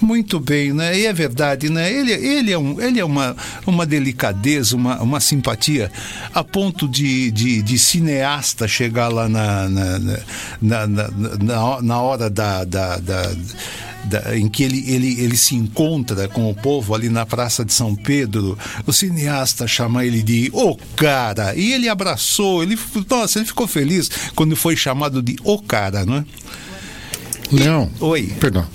Muito 0.00 0.38
bem, 0.38 0.72
né? 0.74 0.96
E 0.96 1.06
é 1.06 1.12
verdade, 1.12 1.70
né? 1.70 1.90
Ele, 1.90 2.12
ele 2.12 2.52
é, 2.52 2.58
um, 2.58 2.80
ele 2.80 3.00
é 3.00 3.04
uma, 3.04 3.34
uma 3.66 3.86
delicadeza, 3.86 4.76
uma, 4.76 5.00
uma 5.02 5.20
simpatia, 5.20 5.90
a 6.34 6.44
ponto 6.44 6.86
de, 6.86 7.30
de, 7.30 7.62
de 7.62 7.78
cineasta 7.78 8.68
chegar 8.68 9.08
lá 9.08 9.26
na, 9.28 9.68
na, 9.68 9.98
na, 10.60 10.86
na, 10.86 11.82
na, 11.82 12.00
hora 12.02 12.28
da. 12.30 12.64
da, 12.64 12.98
da- 12.98 13.34
da- 14.06 14.36
em 14.36 14.48
que 14.48 14.62
ele, 14.62 14.82
ele, 14.90 15.20
ele 15.20 15.36
se 15.36 15.54
encontra 15.54 16.28
com 16.28 16.48
o 16.50 16.54
povo 16.54 16.94
ali 16.94 17.08
na 17.08 17.26
Praça 17.26 17.64
de 17.64 17.72
São 17.72 17.94
Pedro, 17.94 18.56
o 18.86 18.92
cineasta 18.92 19.66
chama 19.66 20.04
ele 20.04 20.22
de 20.22 20.50
O 20.52 20.76
Cara, 20.96 21.54
e 21.54 21.72
ele 21.72 21.88
abraçou, 21.88 22.62
ele, 22.62 22.78
nossa, 23.10 23.38
ele 23.38 23.46
ficou 23.46 23.66
feliz 23.66 24.10
quando 24.34 24.56
foi 24.56 24.76
chamado 24.76 25.20
de 25.22 25.36
O 25.44 25.58
Cara, 25.60 26.04
não 26.06 26.16
é? 26.16 26.24
Leão. 27.52 27.90
Oi. 28.00 28.32
Perdão. 28.40 28.66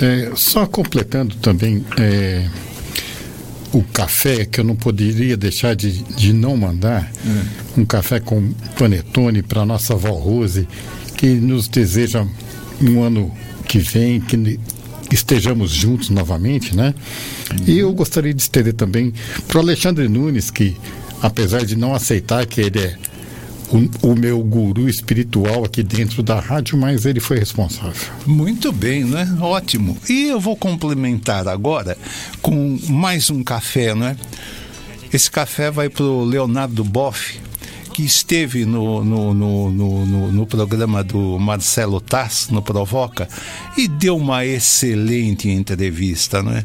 É, 0.00 0.32
só 0.34 0.66
completando 0.66 1.36
também 1.36 1.84
é, 1.98 2.46
o 3.72 3.82
café, 3.82 4.44
que 4.44 4.60
eu 4.60 4.64
não 4.64 4.74
poderia 4.76 5.36
deixar 5.36 5.74
de, 5.74 6.02
de 6.02 6.32
não 6.32 6.56
mandar, 6.56 7.10
um 7.76 7.84
café 7.84 8.20
com 8.20 8.52
panetone 8.78 9.42
para 9.42 9.64
nossa 9.64 9.94
avó 9.94 10.10
Rose, 10.10 10.66
que 11.16 11.26
nos 11.26 11.68
deseja 11.68 12.26
um 12.82 13.02
ano 13.02 13.32
que 13.74 13.80
vem, 13.80 14.20
que 14.20 14.60
estejamos 15.10 15.72
juntos 15.72 16.08
novamente, 16.08 16.76
né? 16.76 16.94
E 17.66 17.80
eu 17.80 17.92
gostaria 17.92 18.32
de 18.32 18.40
estender 18.40 18.72
também 18.72 19.12
para 19.48 19.58
o 19.58 19.60
Alexandre 19.60 20.06
Nunes, 20.06 20.48
que 20.48 20.76
apesar 21.20 21.64
de 21.64 21.74
não 21.74 21.92
aceitar 21.92 22.46
que 22.46 22.60
ele 22.60 22.78
é 22.78 22.96
o, 23.72 24.12
o 24.12 24.14
meu 24.14 24.38
guru 24.44 24.88
espiritual 24.88 25.64
aqui 25.64 25.82
dentro 25.82 26.22
da 26.22 26.38
rádio, 26.38 26.78
mas 26.78 27.04
ele 27.04 27.18
foi 27.18 27.40
responsável. 27.40 28.12
Muito 28.24 28.70
bem, 28.70 29.02
né? 29.02 29.36
Ótimo. 29.40 29.98
E 30.08 30.26
eu 30.28 30.38
vou 30.38 30.56
complementar 30.56 31.48
agora 31.48 31.98
com 32.40 32.78
mais 32.88 33.28
um 33.28 33.42
café, 33.42 33.92
né? 33.92 34.16
Esse 35.12 35.28
café 35.28 35.68
vai 35.68 35.88
para 35.88 36.04
o 36.04 36.24
Leonardo 36.24 36.84
Boff, 36.84 37.40
que 37.94 38.02
esteve 38.04 38.64
no, 38.66 39.04
no, 39.04 39.32
no, 39.32 39.70
no, 39.70 40.32
no- 40.32 40.46
programa 40.46 41.04
do 41.04 41.38
Marcelo 41.38 42.00
Tass, 42.00 42.48
no 42.50 42.60
Provoca, 42.60 43.28
e 43.78 43.86
deu 43.86 44.16
uma 44.16 44.44
excelente 44.44 45.48
entrevista, 45.48 46.42
né? 46.42 46.64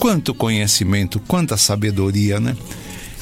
Quanto 0.00 0.34
conhecimento, 0.34 1.20
quanta 1.20 1.56
sabedoria, 1.56 2.40
né? 2.40 2.56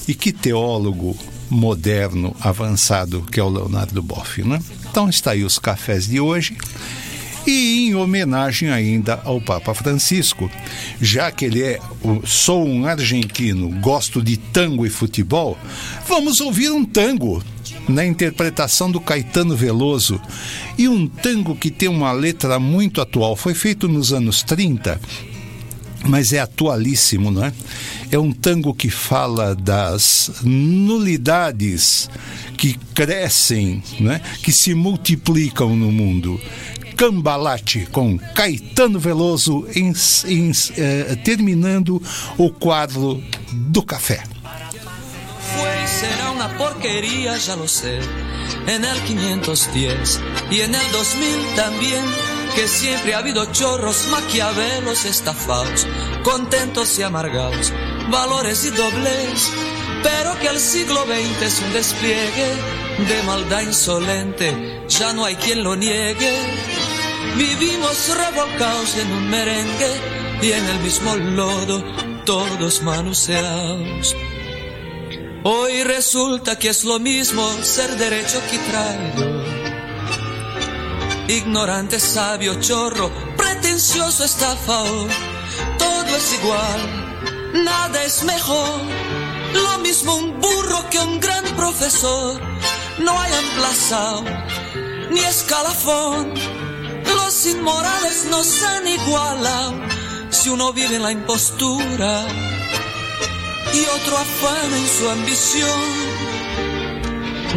E 0.08 0.14
que 0.14 0.32
teólogo 0.32 1.14
moderno, 1.50 2.34
avançado, 2.40 3.20
que 3.30 3.38
é 3.38 3.42
o 3.42 3.50
Leonardo 3.50 4.02
Boff, 4.02 4.42
né? 4.42 4.58
Então 4.90 5.08
está 5.10 5.32
aí 5.32 5.44
os 5.44 5.58
cafés 5.58 6.06
de 6.06 6.18
hoje. 6.18 6.56
E 7.46 7.88
em 7.88 7.94
homenagem 7.94 8.70
ainda 8.70 9.20
ao 9.24 9.40
Papa 9.40 9.72
Francisco, 9.72 10.50
já 11.00 11.30
que 11.30 11.44
ele 11.44 11.62
é 11.62 11.78
sou 12.24 12.66
um 12.66 12.86
argentino, 12.86 13.68
gosto 13.80 14.20
de 14.20 14.36
tango 14.36 14.84
e 14.84 14.90
futebol, 14.90 15.56
vamos 16.08 16.40
ouvir 16.40 16.70
um 16.70 16.84
tango 16.84 17.42
na 17.88 18.04
interpretação 18.04 18.90
do 18.90 19.00
Caetano 19.00 19.56
Veloso. 19.56 20.20
E 20.76 20.88
um 20.88 21.06
tango 21.06 21.54
que 21.54 21.70
tem 21.70 21.88
uma 21.88 22.12
letra 22.12 22.58
muito 22.58 23.00
atual, 23.00 23.36
foi 23.36 23.54
feito 23.54 23.86
nos 23.86 24.12
anos 24.12 24.42
30, 24.42 25.00
mas 26.04 26.32
é 26.32 26.40
atualíssimo, 26.40 27.30
não 27.30 27.44
é? 27.44 27.52
É 28.10 28.18
um 28.18 28.32
tango 28.32 28.74
que 28.74 28.88
fala 28.88 29.54
das 29.54 30.30
nulidades 30.42 32.08
que 32.56 32.78
crescem, 32.94 33.82
né? 33.98 34.20
que 34.42 34.52
se 34.52 34.74
multiplicam 34.74 35.76
no 35.76 35.90
mundo. 35.90 36.40
Cambalate 36.96 37.86
com 37.92 38.18
Caetano 38.34 38.98
Veloso 38.98 39.66
em- 39.74 39.92
em- 40.26 40.52
eh, 40.76 41.16
terminando 41.22 42.02
o 42.38 42.50
quadro 42.50 43.22
do 43.52 43.82
café. 43.82 44.22
Fue 45.38 45.86
será 45.86 46.30
una 46.30 46.48
porquería, 46.56 47.36
ya 47.36 47.54
lo 47.56 47.68
sé. 47.68 47.98
En 48.66 48.84
el 48.84 48.98
510 49.02 50.20
y 50.50 50.60
en 50.60 50.74
el 50.74 50.92
2000 50.92 51.54
también, 51.54 52.02
que 52.54 52.66
siempre 52.66 53.14
ha 53.14 53.18
habido 53.18 53.44
chorros, 53.52 54.06
maquiavelos, 54.10 55.04
estafados, 55.04 55.86
contentos 56.24 56.98
y 56.98 57.02
amargados, 57.02 57.72
valores 58.10 58.64
y 58.64 58.70
dobles. 58.70 59.52
Pero 60.02 60.38
que 60.38 60.48
el 60.48 60.58
siglo 60.58 61.04
XX 61.04 61.42
es 61.42 61.62
un 61.62 61.72
despliegue 61.72 62.48
de 63.08 63.22
maldad 63.24 63.60
insolente, 63.62 64.80
ya 64.88 65.12
no 65.12 65.24
hay 65.24 65.34
quien 65.36 65.62
lo 65.64 65.74
niegue. 65.76 66.32
Vivimos 67.36 68.16
revolcados 68.16 68.96
en 68.96 69.12
un 69.12 69.28
merengue 69.28 69.90
y 70.40 70.52
en 70.52 70.64
el 70.64 70.80
mismo 70.80 71.14
lodo, 71.16 71.84
todos 72.24 72.82
manoseados. 72.82 74.16
Hoy 75.44 75.82
resulta 75.84 76.58
que 76.58 76.70
es 76.70 76.84
lo 76.84 76.98
mismo 76.98 77.46
ser 77.62 77.94
derecho 77.96 78.40
que 78.50 78.58
traidor. 78.58 79.44
Ignorante, 81.28 82.00
sabio, 82.00 82.58
chorro, 82.58 83.12
pretencioso, 83.36 84.24
estafador. 84.24 85.10
Todo 85.78 86.16
es 86.16 86.34
igual, 86.40 87.62
nada 87.64 88.02
es 88.02 88.24
mejor. 88.24 88.80
Lo 89.52 89.78
mismo 89.80 90.14
un 90.16 90.40
burro 90.40 90.88
que 90.90 90.98
un 90.98 91.20
gran 91.20 91.44
profesor. 91.54 92.40
No 92.98 93.20
hay 93.20 93.32
emplazado 93.34 94.24
ni 95.10 95.20
escalafón. 95.20 96.55
Los 97.16 97.46
inmorales 97.46 98.26
nos 98.30 98.62
han 98.62 98.86
igualado 98.86 99.74
si 100.30 100.48
uno 100.50 100.72
vive 100.72 100.96
en 100.96 101.02
la 101.02 101.12
impostura 101.12 102.26
y 103.72 103.80
otro 104.00 104.18
afana 104.18 104.76
en 104.76 104.88
su 104.88 105.08
ambición. 105.10 105.80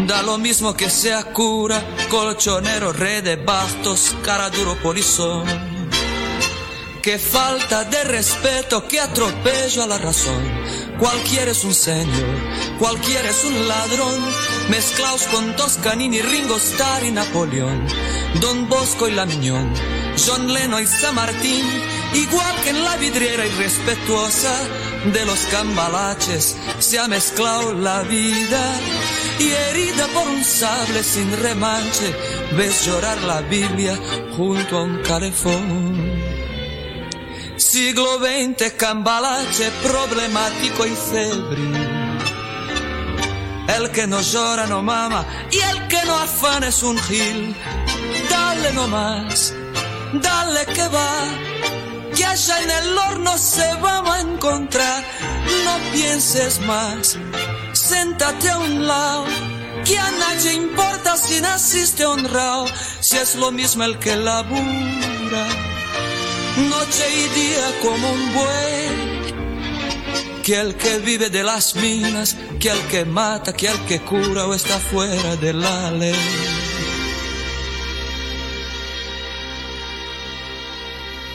Da 0.08 0.22
lo 0.22 0.38
mismo 0.38 0.76
que 0.76 0.90
sea 0.90 1.24
cura, 1.34 1.84
colchonero, 2.10 2.94
rey 2.94 3.22
de 3.22 3.36
bastos, 3.36 4.16
cara 4.24 4.50
duro 4.50 4.76
polizón. 4.82 5.46
Qué 7.02 7.20
falta 7.20 7.84
de 7.84 8.04
respeto, 8.06 8.88
qué 8.88 9.00
atropello 9.00 9.84
a 9.84 9.88
la 9.88 9.98
razón. 9.98 10.42
Cualquiera 11.00 11.52
es 11.52 11.64
un 11.64 11.74
señor, 11.74 12.26
cualquiera 12.80 13.30
es 13.30 13.44
un 13.44 13.68
ladrón. 13.68 14.20
Mezclaos 14.70 15.24
con 15.28 15.56
Toscanini, 15.56 16.22
Ringo 16.22 16.58
Starr 16.58 17.04
y 17.04 17.12
Napoleón. 17.12 17.88
Don 18.40 18.70
Bosco 18.70 19.08
y 19.08 19.12
La 19.12 19.26
Miñón, 19.26 19.74
John 20.16 20.54
Leno 20.54 20.80
y 20.80 20.86
San 20.86 21.16
Martín. 21.16 21.66
Igual 22.14 22.56
que 22.64 22.70
en 22.70 22.84
la 22.84 22.96
vidriera 22.98 23.46
irrespetuosa 23.48 24.54
de 25.12 25.26
los 25.26 25.40
cambalaches 25.46 26.56
se 26.78 27.00
ha 27.00 27.08
mezclado 27.08 27.74
la 27.74 28.04
vida. 28.04 28.62
Y 29.40 29.50
herida 29.50 30.06
por 30.14 30.28
un 30.28 30.44
sable 30.44 31.02
sin 31.04 31.36
remanche, 31.42 32.16
ves 32.56 32.86
llorar 32.86 33.22
la 33.24 33.42
Biblia 33.42 33.98
junto 34.38 34.78
a 34.78 34.84
un 34.84 35.00
calefón. 35.00 36.14
Siglo 37.56 38.20
XX, 38.20 38.72
cambalache 38.74 39.72
problemático 39.82 40.86
y 40.86 40.96
febril. 41.12 41.89
El 43.78 43.92
que 43.92 44.08
no 44.08 44.20
llora 44.22 44.66
no 44.66 44.82
mama 44.82 45.26
y 45.52 45.60
el 45.60 45.88
que 45.88 46.04
no 46.06 46.16
afana 46.16 46.68
es 46.68 46.82
un 46.82 46.98
gil. 46.98 47.56
Dale 48.30 48.74
nomás, 48.74 49.54
dale 50.14 50.66
que 50.66 50.88
va, 50.88 51.12
que 52.16 52.26
allá 52.26 52.62
en 52.64 52.72
el 52.72 52.98
horno 52.98 53.38
se 53.38 53.68
vamos 53.76 54.16
a 54.16 54.22
encontrar. 54.22 55.04
No 55.66 55.92
pienses 55.92 56.60
más, 56.62 57.18
séntate 57.74 58.50
a 58.50 58.58
un 58.58 58.88
lado, 58.88 59.26
que 59.86 60.00
a 60.00 60.12
nadie 60.12 60.54
importa 60.54 61.16
si 61.18 61.40
naciste 61.40 62.06
honrado, 62.06 62.66
si 63.02 63.18
es 63.18 63.36
lo 63.36 63.52
mismo 63.52 63.84
el 63.84 64.00
que 64.00 64.16
labura, 64.16 65.46
noche 66.70 67.06
y 67.24 67.40
día 67.40 67.68
como 67.84 68.12
un 68.12 68.34
buey, 68.34 68.99
que 70.50 70.60
el 70.60 70.74
que 70.74 70.98
vive 70.98 71.30
de 71.30 71.44
las 71.44 71.76
minas, 71.76 72.36
que 72.60 72.70
el 72.70 72.82
que 72.88 73.06
mata, 73.06 73.54
que 73.54 73.68
el 73.68 73.80
que 73.86 74.00
cura 74.00 74.48
o 74.48 74.56
está 74.56 74.80
fuera 74.80 75.36
de 75.36 75.54
la 75.54 75.92
ley. 75.92 76.16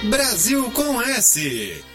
Brasil 0.02 0.64
com 0.72 1.00
S. 1.00 1.93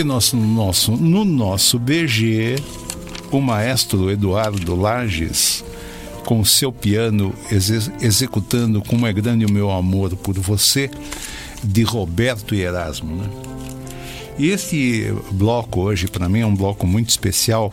E 0.00 0.02
nosso, 0.02 0.34
nosso, 0.34 0.92
no 0.92 1.26
nosso 1.26 1.78
BG, 1.78 2.56
o 3.30 3.38
maestro 3.38 4.10
Eduardo 4.10 4.74
Lages, 4.74 5.62
com 6.24 6.42
seu 6.42 6.72
piano 6.72 7.34
exe- 7.52 7.92
executando 8.00 8.80
Como 8.80 9.06
é 9.06 9.12
Grande 9.12 9.44
o 9.44 9.52
Meu 9.52 9.70
Amor 9.70 10.16
por 10.16 10.38
Você, 10.38 10.90
de 11.62 11.82
Roberto 11.82 12.54
e 12.54 12.62
Erasmo. 12.62 13.14
Né? 13.14 13.28
E 14.38 14.48
esse 14.48 15.12
bloco 15.32 15.80
hoje, 15.82 16.08
para 16.08 16.30
mim, 16.30 16.40
é 16.40 16.46
um 16.46 16.56
bloco 16.56 16.86
muito 16.86 17.10
especial, 17.10 17.70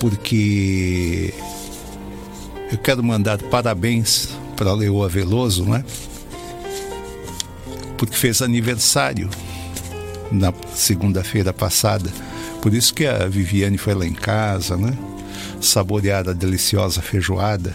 porque 0.00 1.32
eu 2.72 2.78
quero 2.78 3.00
mandar 3.00 3.40
parabéns 3.44 4.30
para 4.56 4.72
Leoa 4.74 5.08
Veloso, 5.08 5.64
né? 5.66 5.84
Porque 7.96 8.16
fez 8.16 8.42
aniversário 8.42 9.30
na 10.30 10.52
segunda-feira 10.74 11.52
passada. 11.52 12.10
Por 12.62 12.74
isso 12.74 12.92
que 12.94 13.06
a 13.06 13.26
Viviane 13.26 13.78
foi 13.78 13.94
lá 13.94 14.06
em 14.06 14.12
casa, 14.12 14.76
né? 14.76 14.96
Saborear 15.60 16.28
a 16.28 16.32
deliciosa 16.32 17.00
feijoada, 17.02 17.74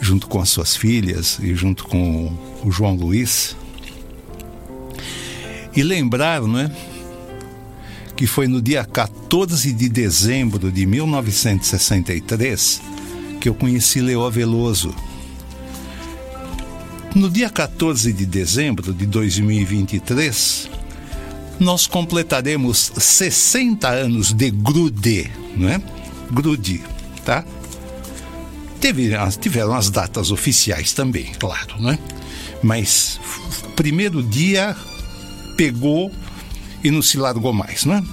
junto 0.00 0.26
com 0.26 0.40
as 0.40 0.48
suas 0.50 0.76
filhas 0.76 1.38
e 1.40 1.54
junto 1.54 1.84
com 1.84 2.32
o 2.64 2.70
João 2.70 2.94
Luiz. 2.94 3.56
E 5.74 5.82
lembrar, 5.82 6.42
né? 6.42 6.70
Que 8.14 8.26
foi 8.26 8.46
no 8.48 8.62
dia 8.62 8.84
14 8.84 9.72
de 9.72 9.88
dezembro 9.88 10.70
de 10.72 10.86
1963 10.86 12.80
que 13.40 13.48
eu 13.48 13.54
conheci 13.54 14.00
Leoa 14.00 14.30
Veloso. 14.30 14.94
No 17.14 17.30
dia 17.30 17.48
14 17.48 18.12
de 18.12 18.26
dezembro 18.26 18.92
de 18.92 19.06
2023, 19.06 20.68
nós 21.58 21.86
completaremos 21.86 22.92
60 22.96 23.88
anos 23.88 24.32
de 24.32 24.50
Grude, 24.50 25.30
não 25.56 25.68
é? 25.68 25.80
Grude, 26.30 26.82
tá? 27.24 27.44
Teve, 28.80 29.10
tiveram 29.40 29.74
as 29.74 29.90
datas 29.90 30.30
oficiais 30.30 30.92
também, 30.92 31.32
claro, 31.38 31.80
né? 31.80 31.98
Mas 32.62 33.18
primeiro 33.74 34.22
dia 34.22 34.76
pegou 35.56 36.10
e 36.84 36.90
não 36.90 37.00
se 37.00 37.16
largou 37.16 37.52
mais, 37.52 37.84
né? 37.84 38.04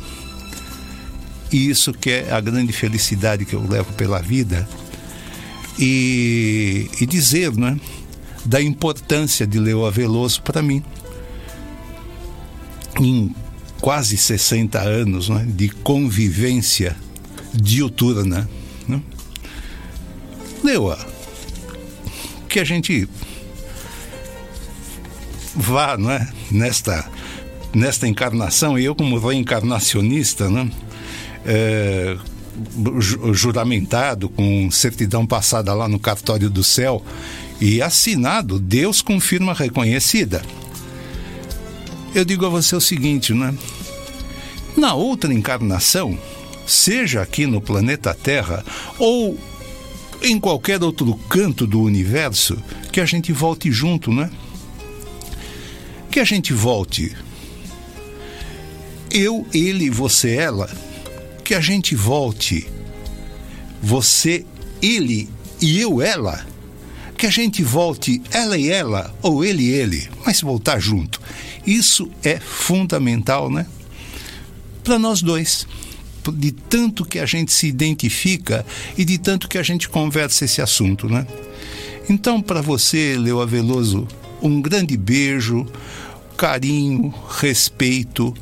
E 1.51 1.69
isso 1.69 1.93
que 1.93 2.09
é 2.09 2.31
a 2.31 2.39
grande 2.39 2.73
felicidade 2.73 3.45
que 3.45 3.53
eu 3.53 3.67
levo 3.67 3.93
pela 3.93 4.19
vida 4.19 4.67
e, 5.77 6.89
e 6.99 7.05
dizer, 7.05 7.51
né? 7.53 7.77
Da 8.45 8.61
importância 8.61 9.45
de 9.45 9.59
Leoa 9.59 9.91
Veloso 9.91 10.41
para 10.41 10.61
mim 10.61 10.83
em 12.99 13.33
quase 13.81 14.15
60 14.17 14.79
anos 14.79 15.29
né, 15.29 15.45
de 15.47 15.69
convivência 15.69 16.95
diuturna. 17.53 18.49
Né? 18.87 19.01
Leoa, 20.63 20.97
que 22.47 22.59
a 22.59 22.63
gente 22.63 23.07
vá 25.55 25.97
não 25.97 26.11
é, 26.11 26.27
nesta, 26.51 27.07
nesta 27.73 28.07
encarnação, 28.07 28.77
e 28.77 28.85
eu 28.85 28.95
como 28.95 29.17
reencarnacionista, 29.19 30.49
né, 30.49 30.69
é, 31.45 32.17
ju- 32.99 33.33
juramentado 33.33 34.29
com 34.29 34.71
certidão 34.71 35.25
passada 35.25 35.73
lá 35.73 35.87
no 35.87 35.99
cartório 35.99 36.49
do 36.49 36.63
céu 36.63 37.03
e 37.59 37.81
assinado, 37.81 38.59
Deus 38.59 39.01
confirma 39.01 39.53
reconhecida 39.53 40.41
eu 42.13 42.23
digo 42.23 42.45
a 42.45 42.49
você 42.49 42.75
o 42.75 42.81
seguinte, 42.81 43.33
né? 43.33 43.53
Na 44.75 44.93
outra 44.93 45.33
encarnação, 45.33 46.17
seja 46.65 47.21
aqui 47.21 47.45
no 47.45 47.61
planeta 47.61 48.13
Terra 48.13 48.63
ou 48.97 49.37
em 50.21 50.39
qualquer 50.39 50.81
outro 50.81 51.13
canto 51.27 51.67
do 51.67 51.81
universo, 51.81 52.57
que 52.91 53.01
a 53.01 53.05
gente 53.05 53.33
volte 53.33 53.71
junto, 53.71 54.11
né? 54.11 54.31
Que 56.09 56.19
a 56.19 56.23
gente 56.23 56.53
volte. 56.53 57.15
Eu, 59.11 59.45
ele, 59.53 59.89
você, 59.89 60.35
ela. 60.35 60.69
Que 61.43 61.53
a 61.53 61.59
gente 61.59 61.93
volte. 61.95 62.67
Você, 63.81 64.45
ele 64.81 65.29
e 65.61 65.79
eu, 65.79 66.01
ela. 66.01 66.45
Que 67.17 67.27
a 67.27 67.29
gente 67.29 67.61
volte 67.63 68.21
ela 68.31 68.57
e 68.57 68.69
ela, 68.69 69.13
ou 69.21 69.43
ele 69.43 69.63
e 69.63 69.71
ele, 69.71 70.09
mas 70.25 70.41
voltar 70.41 70.79
junto. 70.79 71.21
Isso 71.65 72.09
é 72.23 72.39
fundamental, 72.39 73.49
né? 73.49 73.65
Para 74.83 74.99
nós 74.99 75.21
dois. 75.21 75.67
De 76.35 76.51
tanto 76.51 77.05
que 77.05 77.19
a 77.19 77.25
gente 77.25 77.51
se 77.51 77.67
identifica 77.67 78.65
e 78.97 79.03
de 79.03 79.17
tanto 79.17 79.47
que 79.47 79.57
a 79.57 79.63
gente 79.63 79.89
conversa 79.89 80.45
esse 80.45 80.61
assunto, 80.61 81.09
né? 81.09 81.27
Então, 82.09 82.41
para 82.41 82.61
você, 82.61 83.15
Leoa 83.17 83.45
Veloso, 83.45 84.07
um 84.41 84.61
grande 84.61 84.97
beijo, 84.97 85.65
carinho, 86.35 87.13
respeito, 87.39 88.33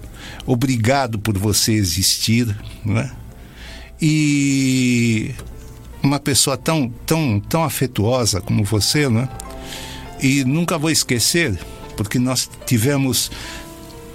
obrigado 0.45 1.19
por 1.19 1.37
você 1.37 1.73
existir, 1.73 2.55
né? 2.83 3.11
E 4.01 5.31
uma 6.01 6.19
pessoa 6.19 6.57
tão, 6.57 6.89
tão, 7.05 7.39
tão 7.39 7.63
afetuosa 7.63 8.41
como 8.41 8.63
você, 8.63 9.07
né? 9.07 9.29
E 10.19 10.43
nunca 10.43 10.77
vou 10.77 10.89
esquecer, 10.89 11.59
porque 12.03 12.19
nós 12.19 12.49
tivemos 12.65 13.31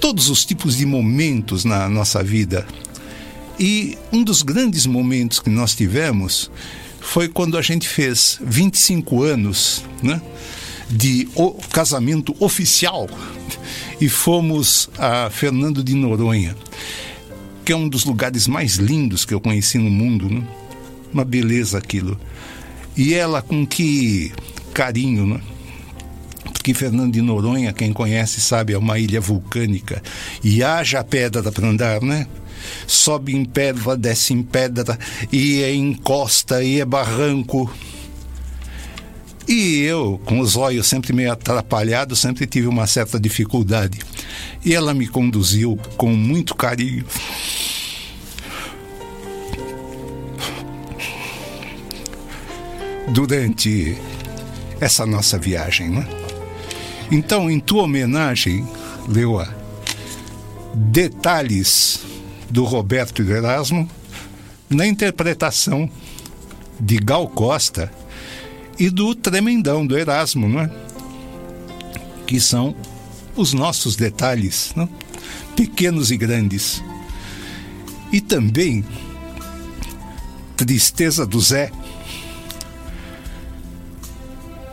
todos 0.01 0.29
os 0.29 0.45
tipos 0.45 0.77
de 0.77 0.87
momentos 0.87 1.65
na 1.65 1.89
nossa 1.89 2.23
vida. 2.23 2.67
E 3.59 3.97
um 4.13 4.23
dos 4.23 4.43
grandes 4.43 4.87
momentos 4.87 5.41
que 5.41 5.49
nós 5.49 5.75
tivemos 5.75 6.51
foi 7.01 7.29
quando 7.29 7.57
a 7.57 7.63
gente 7.63 7.89
fez 7.89 8.39
25 8.43 9.23
anos 9.23 9.83
né, 10.03 10.21
de 10.91 11.29
casamento 11.73 12.37
oficial 12.39 13.09
e 14.01 14.09
fomos 14.09 14.91
a 14.99 15.31
Fernando 15.31 15.83
de 15.83 15.95
Noronha, 15.95 16.55
que 17.65 17.73
é 17.73 17.77
um 17.77 17.89
dos 17.89 18.05
lugares 18.05 18.47
mais 18.47 18.77
lindos 18.77 19.25
que 19.25 19.33
eu 19.33 19.41
conheci 19.41 19.79
no 19.79 19.91
mundo. 19.91 20.29
Né? 20.29 20.47
Uma 21.13 21.25
beleza 21.25 21.79
aquilo. 21.79 22.21
E 22.97 23.15
ela 23.15 23.41
com 23.41 23.67
que 23.67 24.33
carinho, 24.75 25.27
né? 25.27 25.41
Porque 26.67 26.75
Fernando 26.75 27.13
de 27.13 27.23
Noronha, 27.23 27.73
quem 27.73 27.93
conhece 27.93 28.41
sabe, 28.41 28.73
é 28.73 28.79
uma 28.79 28.99
ilha 28.99 29.21
vulcânica. 29.21 30.03
E 30.43 30.65
haja 30.65 31.05
pedra 31.05 31.53
para 31.53 31.69
andar, 31.69 32.03
né? 32.03 32.27
Sobe 32.89 33.37
em 33.37 33.45
pedra, 33.45 33.97
desce 33.97 34.35
em 34.35 34.43
pedra, 34.43 34.99
e 35.31 35.63
é 35.63 35.73
encosta, 35.73 36.65
e 36.65 36.81
é 36.81 36.85
barranco. 36.85 37.73
E 39.47 39.83
eu, 39.83 40.21
com 40.25 40.41
os 40.41 40.57
olhos 40.57 40.89
sempre 40.89 41.13
meio 41.13 41.31
atrapalhados, 41.31 42.19
sempre 42.19 42.49
tive 42.49 42.67
uma 42.67 42.89
certa 42.89 43.21
dificuldade. 43.21 44.01
E 44.65 44.75
ela 44.75 44.93
me 44.93 45.07
conduziu 45.07 45.79
com 45.97 46.09
muito 46.17 46.53
carinho. 46.53 47.05
Durante 53.13 53.97
essa 54.81 55.07
nossa 55.07 55.39
viagem, 55.39 55.91
né? 55.91 56.16
Então, 57.11 57.51
em 57.51 57.61
tua 57.61 57.85
homenagem, 57.85 58.67
Leoa, 59.09 59.49
detalhes 60.75 62.01
do 62.51 62.65
Roberto 62.65 63.23
Erasmo 63.23 63.89
na 64.69 64.87
interpretação 64.87 65.89
de 66.79 66.99
Gal 66.99 67.29
Costa 67.29 67.93
e 68.79 68.91
do 68.91 69.15
Tremendão 69.15 69.87
do 69.87 69.97
Erasmo, 69.97 70.49
não 70.49 70.61
é? 70.61 70.71
Que 72.27 72.41
são 72.41 72.75
os 73.37 73.53
nossos 73.53 73.97
detalhes, 73.97 74.73
não? 74.75 74.89
pequenos 75.55 76.11
e 76.11 76.17
grandes. 76.17 76.83
E 78.13 78.21
também 78.21 78.85
Tristeza 80.57 81.27
do 81.27 81.39
Zé, 81.39 81.71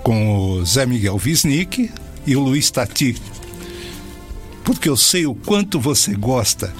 com 0.02 0.58
o 0.58 0.66
Zé 0.66 0.86
Miguel 0.86 1.20
Wisnik 1.24 1.92
e 2.26 2.36
o 2.36 2.40
Luiz 2.40 2.70
Tati. 2.72 3.16
Porque 4.64 4.88
eu 4.88 4.96
sei 4.96 5.26
o 5.26 5.36
quanto 5.36 5.80
você 5.80 6.14
gosta 6.14 6.74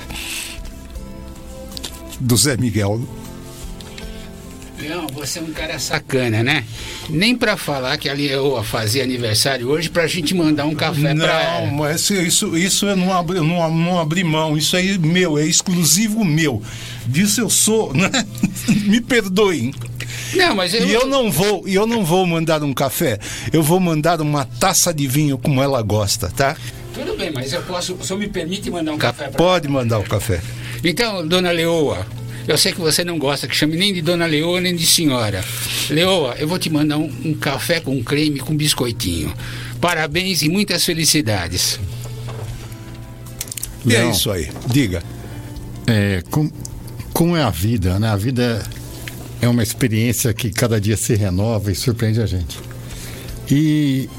do 2.20 2.38
Zé 2.38 2.56
Miguel. 2.56 3.02
Não, 4.88 5.08
você 5.08 5.40
é 5.40 5.42
um 5.42 5.52
cara 5.52 5.80
sacana, 5.80 6.44
né? 6.44 6.66
Nem 7.10 7.36
pra 7.36 7.56
falar 7.56 7.98
que 7.98 8.10
a 8.10 8.14
Leoa 8.14 8.64
fazia 8.64 9.04
aniversário 9.04 9.70
hoje 9.70 9.90
pra 9.90 10.08
gente 10.08 10.34
mandar 10.34 10.66
um 10.66 10.76
café 10.76 11.14
não, 11.14 11.26
pra 11.26 11.42
ela. 11.42 11.72
mas 11.72 12.10
isso, 12.10 12.58
isso 12.58 12.86
eu 12.86 12.96
não 12.96 13.14
abri, 13.14 13.40
não, 13.40 13.72
não 13.74 14.00
abri 14.00 14.24
mão. 14.24 14.58
Isso 14.58 14.76
aí 14.76 14.96
é 14.96 14.98
meu, 14.98 15.38
é 15.38 15.46
exclusivo 15.46 16.26
meu. 16.26 16.62
Disso 17.06 17.42
eu 17.42 17.50
sou, 17.50 17.94
né? 17.96 18.10
Me 18.86 19.00
perdoem. 19.00 19.74
Não, 20.36 20.56
mas 20.56 20.74
eu... 20.74 20.86
E 20.86 20.94
eu 20.94 21.08
não 21.08 21.32
vou, 21.32 21.68
e 21.68 21.76
eu 21.76 21.86
não 21.86 22.04
vou 22.04 22.26
mandar 22.26 22.64
um 22.64 22.74
café. 22.74 23.20
Eu 23.52 23.62
vou 23.62 23.80
mandar 23.80 24.22
uma 24.22 24.46
taça 24.46 24.94
de 24.94 25.08
vinho 25.08 25.38
como 25.38 25.62
ela 25.62 25.82
gosta, 25.82 26.30
tá? 26.30 26.56
Tudo 26.94 27.16
bem, 27.18 27.32
mas 27.32 27.52
eu 27.54 27.62
posso. 27.64 27.96
O 27.96 28.04
senhor 28.04 28.20
me 28.20 28.28
permite 28.28 28.70
mandar 28.70 28.94
um 28.94 28.98
café 28.98 29.28
pra 29.28 29.38
Pode 29.38 29.68
mandar 29.68 30.00
o 30.00 30.04
café. 30.04 30.42
Então, 30.84 31.28
dona 31.28 31.52
Leoa, 31.52 32.06
eu 32.48 32.58
sei 32.58 32.72
que 32.72 32.80
você 32.80 33.04
não 33.04 33.18
gosta 33.18 33.48
que 33.48 33.56
chame 33.56 33.76
nem 33.76 33.94
de 33.94 34.02
dona 34.02 34.26
Leoa 34.26 34.62
nem 34.62 34.76
de 34.76 34.86
senhora. 34.86 35.44
Leoa, 35.90 36.36
eu 36.38 36.48
vou 36.48 36.60
te 36.60 36.70
mandar 36.70 36.98
um, 36.98 37.12
um 37.26 37.34
café 37.34 37.80
com 37.80 38.04
creme 38.04 38.40
com 38.40 38.56
biscoitinho. 38.56 39.34
Parabéns 39.82 40.42
e 40.42 40.50
muitas 40.50 40.86
felicidades. 40.86 41.80
E 43.86 43.96
é 43.96 44.10
isso 44.10 44.32
aí. 44.32 44.50
Diga. 44.68 45.04
É, 45.88 46.24
com, 46.30 46.50
como 47.12 47.36
é 47.36 47.44
a 47.44 47.50
vida, 47.50 48.00
né? 48.00 48.10
A 48.10 48.16
vida 48.16 48.64
é 48.66 48.83
uma 49.48 49.64
experiência 49.64 50.34
que 50.34 50.50
cada 50.50 50.80
dia 50.80 50.98
se 50.98 51.16
renova 51.16 51.72
e 51.72 51.76
surpreende 51.76 52.22
a 52.22 52.26
gente. 52.26 52.60
E 53.50 54.10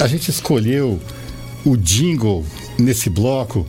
a 0.00 0.06
gente 0.06 0.30
escolheu 0.30 1.00
o 1.64 1.76
jingle 1.76 2.44
nesse 2.78 3.08
bloco, 3.08 3.66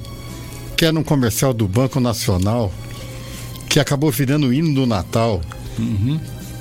que 0.76 0.86
era 0.86 0.98
um 0.98 1.04
comercial 1.04 1.54
do 1.54 1.68
Banco 1.68 2.00
Nacional, 2.00 2.74
que 3.70 3.80
acabou 3.80 4.12
virando 4.12 4.48
o 4.48 4.54
hino 4.54 4.74
do 4.74 4.86
Natal, 4.86 5.42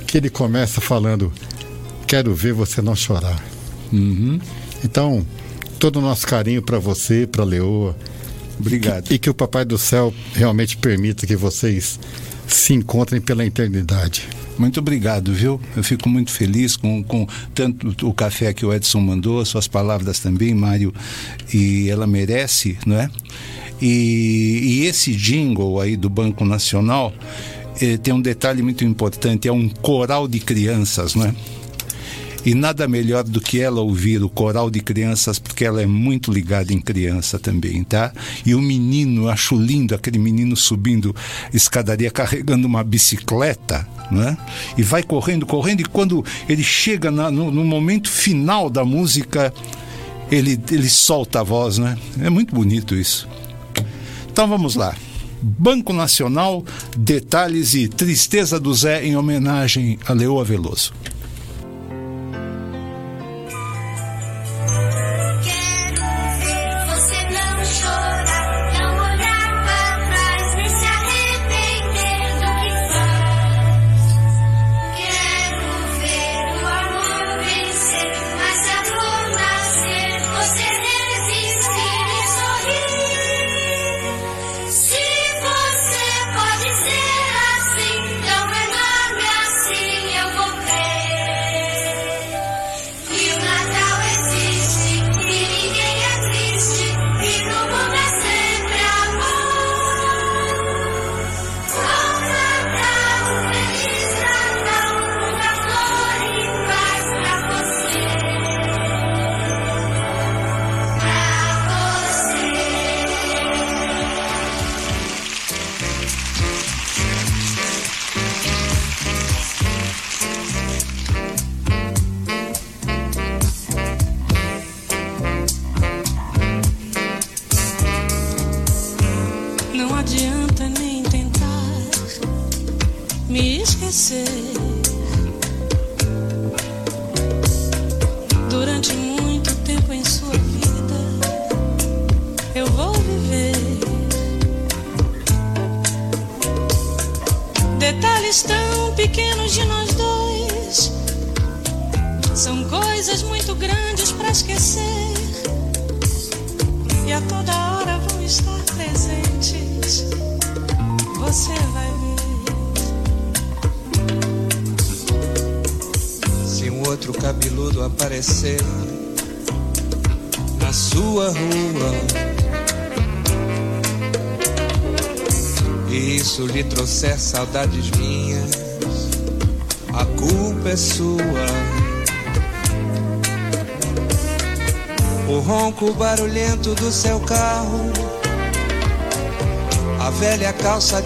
que 0.07 0.19
ele 0.19 0.31
começa 0.31 0.81
falando: 0.81 1.33
Quero 2.07 2.35
ver 2.35 2.53
você 2.53 2.83
não 2.83 2.95
chorar. 2.95 3.43
Então, 4.85 5.27
todo 5.79 5.99
o 5.99 6.03
nosso 6.03 6.27
carinho 6.27 6.63
para 6.63 6.79
você, 6.79 7.27
para 7.27 7.45
Leoa. 7.45 7.97
Obrigado. 8.59 9.11
E 9.11 9.19
que 9.19 9.29
o 9.29 9.35
Papai 9.35 9.65
do 9.65 9.77
Céu 9.77 10.15
realmente 10.35 10.77
permita 10.77 11.27
que 11.27 11.35
vocês 11.35 11.99
se 12.47 12.75
encontrem 12.75 13.21
pela 13.21 13.45
eternidade. 13.45 14.29
Muito 14.59 14.79
obrigado, 14.79 15.33
viu? 15.33 15.61
Eu 15.77 15.83
fico 15.83 16.09
muito 16.09 16.31
feliz 16.31 16.77
com, 16.77 17.03
com 17.03 17.27
tanto 17.55 18.09
o 18.09 18.13
café 18.13 18.53
que 18.53 18.65
o 18.65 18.73
Edson 18.73 19.01
mandou, 19.01 19.45
suas 19.45 19.67
palavras 19.67 20.21
também, 20.21 20.55
Mário, 20.55 20.95
e 21.53 21.89
ela 21.91 22.07
merece, 22.07 22.79
não 22.87 22.97
é? 22.97 23.11
E, 23.83 24.61
e 24.63 24.87
esse 24.87 25.13
jingle 25.13 25.81
aí 25.81 25.97
do 25.97 26.09
Banco 26.09 26.45
Nacional 26.45 27.13
eh, 27.81 27.97
tem 27.97 28.15
um 28.15 28.21
detalhe 28.21 28.63
muito 28.63 28.85
importante, 28.85 29.49
é 29.49 29.53
um 29.53 29.69
coral 29.69 30.29
de 30.29 30.39
crianças, 30.39 31.15
não 31.15 31.27
é? 31.27 31.35
E 32.45 32.55
nada 32.55 32.87
melhor 32.87 33.25
do 33.25 33.41
que 33.41 33.61
ela 33.61 33.81
ouvir 33.81 34.23
o 34.23 34.29
coral 34.29 34.71
de 34.71 34.81
crianças, 34.81 35.39
porque 35.39 35.65
ela 35.65 35.81
é 35.81 35.87
muito 35.87 36.31
ligada 36.33 36.73
em 36.73 36.81
criança 36.81 37.39
também, 37.39 37.83
tá? 37.83 38.13
E 38.45 38.55
o 38.55 38.61
menino, 38.61 39.23
eu 39.25 39.29
acho 39.31 39.57
lindo 39.57 39.95
aquele 39.95 40.19
menino 40.19 40.55
subindo 40.57 41.15
escadaria 41.53 42.11
carregando 42.11 42.67
uma 42.67 42.85
bicicleta, 42.85 43.89
né? 44.11 44.37
E 44.77 44.83
vai 44.83 45.03
correndo, 45.03 45.47
correndo, 45.47 45.81
e 45.81 45.85
quando 45.85 46.25
ele 46.49 46.63
chega 46.63 47.11
na- 47.11 47.31
no, 47.31 47.51
no 47.51 47.65
momento 47.65 48.11
final 48.11 48.69
da 48.69 48.85
música, 48.85 49.53
ele, 50.31 50.61
ele 50.71 50.89
solta 50.91 51.41
a 51.41 51.43
voz, 51.43 51.79
né? 51.79 51.97
É 52.21 52.29
muito 52.29 52.55
bonito 52.55 52.95
isso. 52.95 53.27
Então 54.31 54.47
vamos 54.49 54.75
lá. 54.75 54.95
Banco 55.41 55.93
Nacional, 55.93 56.65
detalhes 56.97 57.75
e 57.75 57.87
tristeza 57.89 58.59
do 58.59 58.73
Zé 58.75 59.05
em 59.07 59.17
homenagem 59.17 59.99
a 60.07 60.13
Leoa 60.13 60.45
Veloso. 60.45 60.93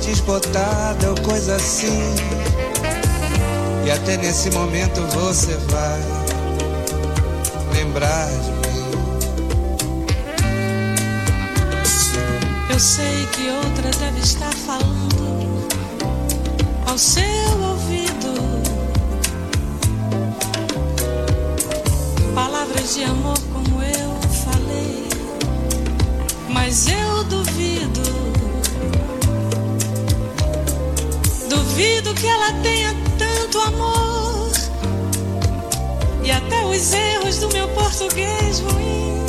desbotada 0.08 1.10
ou 1.10 1.20
coisa 1.20 1.56
assim. 1.56 2.14
E 3.84 3.90
até 3.90 4.16
nesse 4.16 4.50
momento 4.50 5.02
você 5.08 5.54
vai 5.68 6.00
lembrar 7.74 8.28
de 8.28 8.50
mim. 8.52 8.68
Eu 12.70 12.80
sei 12.80 13.26
que 13.32 13.50
outra 13.50 13.90
deve 13.98 14.20
estar 14.20 14.52
falando 14.54 15.68
ao 16.86 16.96
seu 16.96 17.22
ouvido. 17.70 18.32
Palavras 22.34 22.94
de 22.94 23.04
amor 23.04 23.38
como 23.52 23.82
eu 23.82 24.28
falei, 24.44 25.08
mas 26.48 26.86
eu 26.88 27.24
duvido. 27.24 28.17
Que 32.18 32.26
ela 32.26 32.52
tenha 32.62 32.94
tanto 33.16 33.60
amor 33.60 34.50
e 36.24 36.30
até 36.30 36.64
os 36.66 36.92
erros 36.92 37.38
do 37.38 37.48
meu 37.52 37.68
português 37.68 38.58
ruim. 38.60 39.24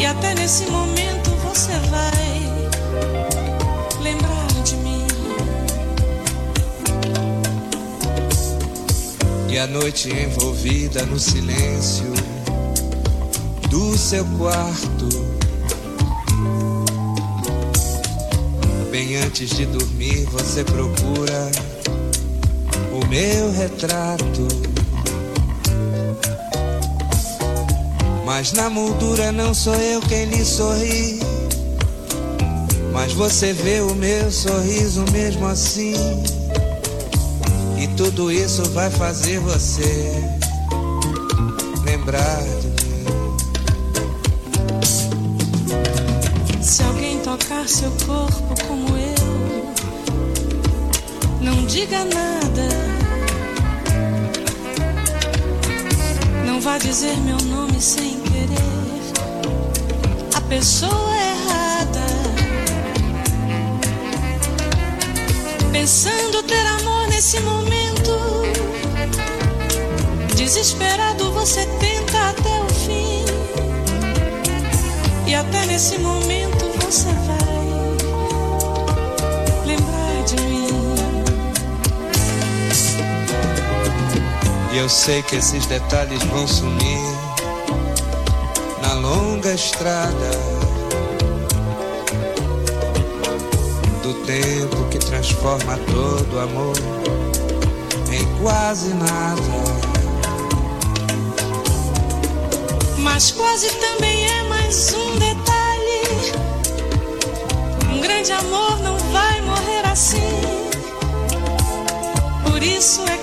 E 0.00 0.06
até 0.06 0.34
nesse 0.34 0.64
momento 0.66 1.30
você 1.44 1.72
vai 1.90 2.42
lembrar 4.00 4.46
de 4.64 4.76
mim. 4.76 5.06
E 9.50 9.58
a 9.58 9.66
noite 9.66 10.10
envolvida 10.10 11.04
no 11.04 11.18
silêncio 11.18 12.12
do 13.68 13.96
seu 13.98 14.24
quarto. 14.38 15.37
Bem 18.98 19.14
antes 19.14 19.50
de 19.50 19.64
dormir, 19.64 20.24
você 20.24 20.64
procura 20.64 21.52
o 22.92 23.06
meu 23.06 23.52
retrato. 23.52 24.48
Mas 28.26 28.52
na 28.54 28.68
moldura 28.68 29.30
não 29.30 29.54
sou 29.54 29.76
eu 29.76 30.00
quem 30.00 30.24
lhe 30.24 30.44
sorri. 30.44 31.20
Mas 32.92 33.12
você 33.12 33.52
vê 33.52 33.80
o 33.82 33.94
meu 33.94 34.32
sorriso 34.32 35.04
mesmo 35.12 35.46
assim. 35.46 35.94
E 37.80 37.86
tudo 37.96 38.32
isso 38.32 38.64
vai 38.70 38.90
fazer 38.90 39.38
você 39.38 40.10
lembrar 41.84 42.42
de 42.42 42.68
Se 46.68 46.82
alguém 46.82 47.18
tocar 47.20 47.66
seu 47.66 47.90
corpo 48.06 48.54
como 48.66 48.87
não 51.48 51.64
diga 51.64 52.04
nada. 52.04 52.68
Não 56.44 56.60
vá 56.60 56.76
dizer 56.76 57.16
meu 57.20 57.38
nome 57.38 57.80
sem 57.80 58.20
querer. 58.20 59.02
A 60.34 60.40
pessoa 60.42 61.14
errada. 61.16 62.06
Pensando 65.72 66.42
ter 66.42 66.66
amor 66.66 67.08
nesse 67.08 67.40
momento. 67.40 68.12
Desesperado 70.36 71.32
você 71.32 71.64
tenta 71.80 72.28
até 72.28 72.60
o 72.60 72.68
fim. 72.84 73.24
E 75.26 75.34
até 75.34 75.64
nesse 75.66 75.98
momento 75.98 76.64
você 76.84 77.08
Eu 84.78 84.88
sei 84.88 85.22
que 85.22 85.34
esses 85.34 85.66
detalhes 85.66 86.22
vão 86.22 86.46
sumir 86.46 87.02
na 88.80 88.94
longa 88.94 89.52
estrada 89.52 90.30
do 94.04 94.14
tempo 94.24 94.88
que 94.88 95.00
transforma 95.00 95.76
todo 95.78 96.38
amor 96.38 96.76
em 98.12 98.24
quase 98.40 98.94
nada. 98.94 99.42
Mas 102.98 103.32
quase 103.32 103.70
também 103.72 104.26
é 104.30 104.42
mais 104.44 104.94
um 104.94 105.18
detalhe. 105.18 106.32
Um 107.92 108.00
grande 108.00 108.30
amor 108.30 108.78
não 108.78 108.96
vai 108.96 109.40
morrer 109.40 109.86
assim. 109.90 110.40
Por 112.44 112.62
isso 112.62 113.02
é 113.08 113.17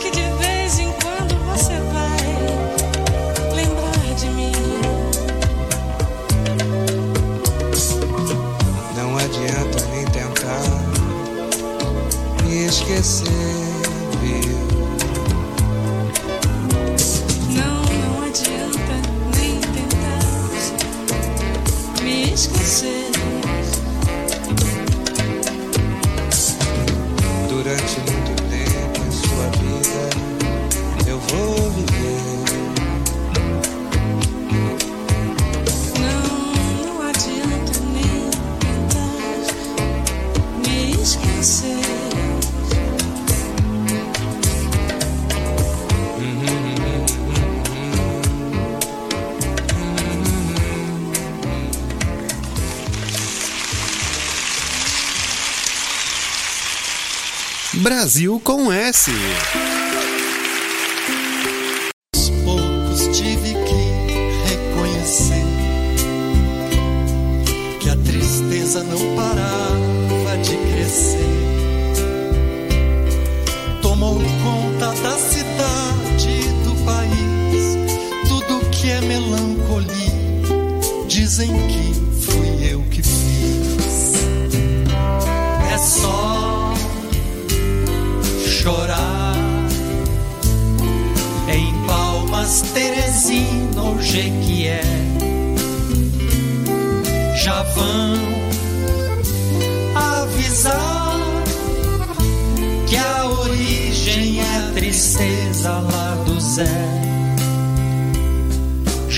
Brasil 57.85 58.41
com 58.43 58.73
S. 58.73 59.11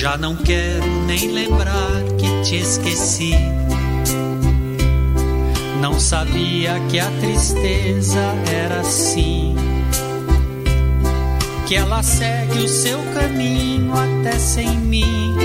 Já 0.08 0.16
não 0.16 0.38
quero 0.38 0.86
nem 1.06 1.34
lembrar 1.34 2.02
que 2.18 2.42
te 2.42 2.56
esqueci. 2.56 3.34
Não 5.82 6.00
sabia 6.00 6.80
que 6.90 6.98
a 6.98 7.12
tristeza 7.20 8.22
era 8.50 8.80
assim. 8.80 9.54
Que 11.66 11.76
ela 11.76 12.02
segue 12.02 12.60
o 12.60 12.70
seu 12.70 13.00
caminho 13.14 13.92
até 13.92 14.40
sem 14.40 14.78
mim. 14.78 15.36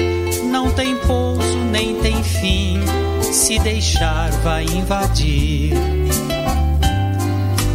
Não 0.52 0.70
tem 0.70 0.96
pouso 1.08 1.58
nem 1.72 1.96
tem 1.96 2.22
fim. 2.22 2.78
Se 3.20 3.58
deixar, 3.58 4.30
vai 4.44 4.62
invadir. 4.62 5.72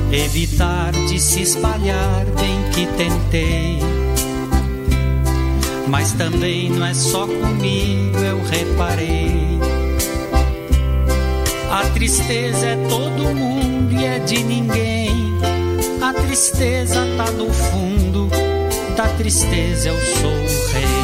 Evitar 0.09 0.93
de 0.93 1.19
se 1.19 1.41
espalhar, 1.41 2.23
bem 2.39 2.63
que 2.71 2.87
tentei. 2.95 3.96
Mas 5.89 6.11
também 6.13 6.69
não 6.69 6.85
é 6.85 6.93
só 6.93 7.25
comigo, 7.25 8.17
eu 8.19 8.41
reparei. 8.43 9.57
A 11.71 11.83
tristeza 11.93 12.65
é 12.65 12.75
todo 12.89 13.35
mundo 13.35 13.93
e 13.93 14.05
é 14.05 14.19
de 14.19 14.43
ninguém. 14.43 15.33
A 16.01 16.13
tristeza 16.13 17.05
tá 17.17 17.31
no 17.31 17.51
fundo, 17.51 18.29
da 18.95 19.07
tristeza 19.09 19.89
eu 19.89 19.99
sou 19.99 20.31
o 20.31 20.71
rei. 20.73 20.96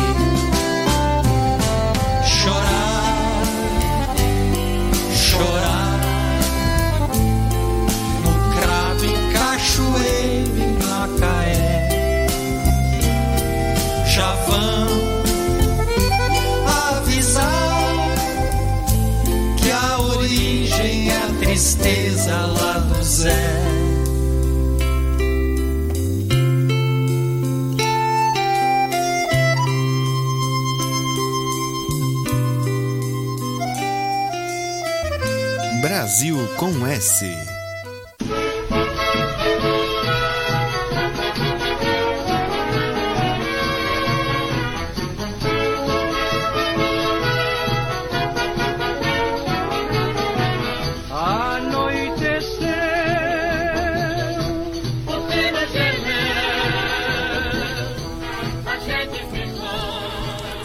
Brasil 36.23 36.47
com 36.55 36.87
S. 36.87 37.43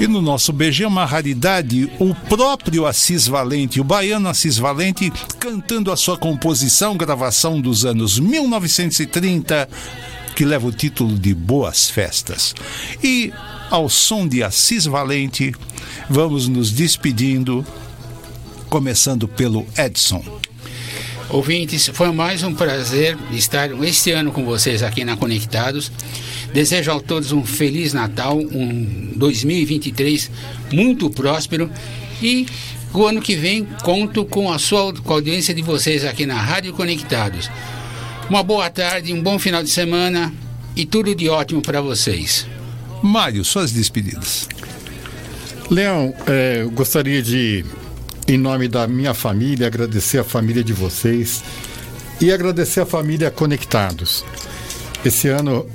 E 0.01 0.07
no 0.07 0.23
nosso 0.23 0.53
BG, 0.53 0.87
uma 0.87 1.05
raridade, 1.05 1.91
o 1.99 2.15
próprio 2.15 2.87
Assis 2.87 3.27
Valente, 3.27 3.81
o 3.81 3.85
baiano 3.85 4.29
Assis 4.29 4.57
Valente, 4.57 5.13
cantando 5.41 5.91
a 5.91 5.97
sua 5.97 6.17
composição, 6.17 6.97
gravação 6.97 7.61
dos 7.61 7.85
anos 7.85 8.17
1930, 8.17 9.69
que 10.37 10.45
leva 10.45 10.69
o 10.69 10.73
título 10.73 11.19
de 11.19 11.35
Boas 11.35 11.91
Festas. 11.91 12.55
E 13.03 13.33
ao 13.69 13.89
som 13.89 14.29
de 14.29 14.41
Assis 14.41 14.85
Valente, 14.85 15.53
vamos 16.09 16.47
nos 16.47 16.71
despedindo, 16.71 17.67
começando 18.69 19.27
pelo 19.27 19.67
Edson. 19.77 20.25
Ouvintes, 21.29 21.91
foi 21.93 22.13
mais 22.13 22.45
um 22.45 22.55
prazer 22.55 23.19
estar 23.33 23.71
este 23.85 24.13
ano 24.13 24.31
com 24.31 24.45
vocês 24.45 24.81
aqui 24.81 25.05
na 25.05 25.17
Conectados. 25.17 25.91
Desejo 26.53 26.93
a 26.93 27.01
todos 27.01 27.33
um 27.33 27.45
feliz 27.45 27.93
Natal, 27.93 28.39
um 28.39 29.13
2023 29.17 30.31
muito 30.73 31.11
próspero 31.11 31.71
e 32.23 32.47
o 32.93 33.07
ano 33.07 33.21
que 33.21 33.37
vem 33.37 33.65
conto 33.83 34.25
com 34.25 34.51
a 34.51 34.59
sua 34.59 34.93
com 34.95 35.13
a 35.13 35.17
audiência 35.17 35.55
de 35.55 35.63
vocês 35.63 36.05
aqui 36.05 36.25
na 36.25 36.41
Rádio 36.41 36.73
Conectados. 36.73 37.51
Uma 38.29 38.43
boa 38.43 38.69
tarde, 38.71 39.13
um 39.13 39.23
bom 39.23 39.39
final 39.39 39.63
de 39.63 39.71
semana 39.71 40.33
e 40.75 40.87
tudo 40.87 41.15
de 41.15 41.29
ótimo 41.29 41.61
para 41.61 41.81
vocês. 41.81 42.47
Mário, 43.03 43.45
suas 43.45 43.73
despedidas. 43.73 44.49
Leão, 45.71 46.15
é, 46.27 46.63
eu 46.63 46.71
gostaria 46.71 47.23
de, 47.23 47.65
em 48.27 48.39
nome 48.39 48.69
da 48.69 48.87
minha 48.87 49.13
família, 49.13 49.67
agradecer 49.67 50.19
a 50.19 50.25
família 50.25 50.65
de 50.65 50.73
vocês 50.73 51.45
e 52.21 52.33
agradecer 52.33 52.81
a 52.81 52.87
família 52.87 53.31
Conectados. 53.31 54.25
Esse 55.05 55.29
ano, 55.29 55.69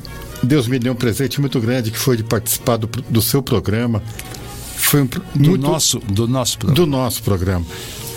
Deus 0.43 0.67
me 0.67 0.77
deu 0.77 0.93
um 0.93 0.95
presente 0.95 1.39
muito 1.39 1.59
grande 1.59 1.89
que 1.89 1.97
foi 1.97 2.17
de 2.17 2.23
participar 2.23 2.77
do, 2.77 2.87
do 2.87 3.21
seu 3.21 3.41
programa. 3.41 4.03
Foi 4.75 5.01
um, 5.01 5.05
Do 5.05 5.23
muito, 5.35 5.61
nosso, 5.61 5.99
do 5.99 6.27
nosso 6.27 6.57
programa. 6.57 6.75
do 6.85 6.91
nosso 6.91 7.23
programa. 7.23 7.65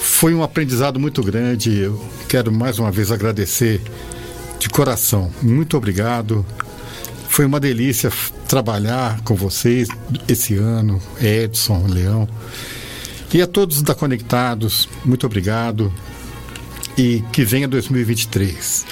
Foi 0.00 0.34
um 0.34 0.42
aprendizado 0.42 0.98
muito 0.98 1.22
grande. 1.22 1.74
Eu 1.78 2.04
quero 2.28 2.50
mais 2.52 2.78
uma 2.78 2.90
vez 2.90 3.10
agradecer 3.12 3.80
de 4.58 4.68
coração. 4.68 5.30
Muito 5.40 5.76
obrigado. 5.76 6.44
Foi 7.28 7.44
uma 7.44 7.60
delícia 7.60 8.10
trabalhar 8.48 9.20
com 9.22 9.34
vocês 9.34 9.88
esse 10.26 10.56
ano, 10.56 11.00
Edson, 11.20 11.86
Leão. 11.88 12.28
E 13.32 13.42
a 13.42 13.46
todos 13.46 13.82
da 13.82 13.94
Conectados, 13.94 14.88
muito 15.04 15.26
obrigado. 15.26 15.92
E 16.96 17.22
que 17.32 17.44
venha 17.44 17.68
2023. 17.68 18.86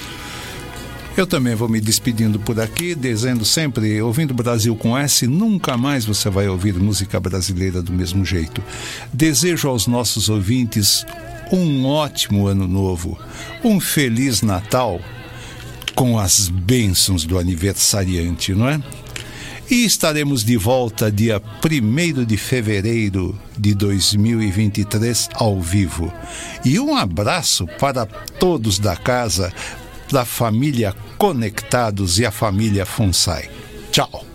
Eu 1.17 1.25
também 1.25 1.55
vou 1.55 1.69
me 1.69 1.79
despedindo 1.79 2.37
por 2.37 2.59
aqui, 2.59 2.93
dizendo 2.93 3.45
sempre, 3.45 4.01
ouvindo 4.01 4.33
Brasil 4.33 4.75
com 4.75 4.97
S, 4.97 5.25
nunca 5.25 5.77
mais 5.77 6.03
você 6.03 6.29
vai 6.29 6.49
ouvir 6.49 6.73
música 6.73 7.21
brasileira 7.21 7.81
do 7.81 7.93
mesmo 7.93 8.25
jeito. 8.25 8.61
Desejo 9.13 9.69
aos 9.69 9.87
nossos 9.87 10.27
ouvintes 10.27 11.05
um 11.53 11.85
ótimo 11.85 12.47
ano 12.47 12.67
novo, 12.67 13.17
um 13.63 13.79
feliz 13.79 14.41
Natal 14.41 14.99
com 15.95 16.19
as 16.19 16.49
bênçãos 16.49 17.23
do 17.23 17.39
aniversariante, 17.39 18.53
não 18.53 18.67
é? 18.67 18.81
E 19.71 19.85
estaremos 19.85 20.43
de 20.43 20.57
volta 20.57 21.09
dia 21.09 21.41
1 21.63 22.25
de 22.25 22.35
fevereiro 22.35 23.39
de 23.57 23.73
2023 23.73 25.29
ao 25.33 25.61
vivo. 25.61 26.13
E 26.63 26.77
um 26.77 26.95
abraço 26.95 27.65
para 27.79 28.05
todos 28.05 28.77
da 28.77 28.95
casa, 28.95 29.51
da 30.11 30.25
família 30.25 30.93
Conectados 31.17 32.19
e 32.19 32.25
a 32.25 32.31
família 32.31 32.85
Fonsai. 32.85 33.49
Tchau. 33.91 34.34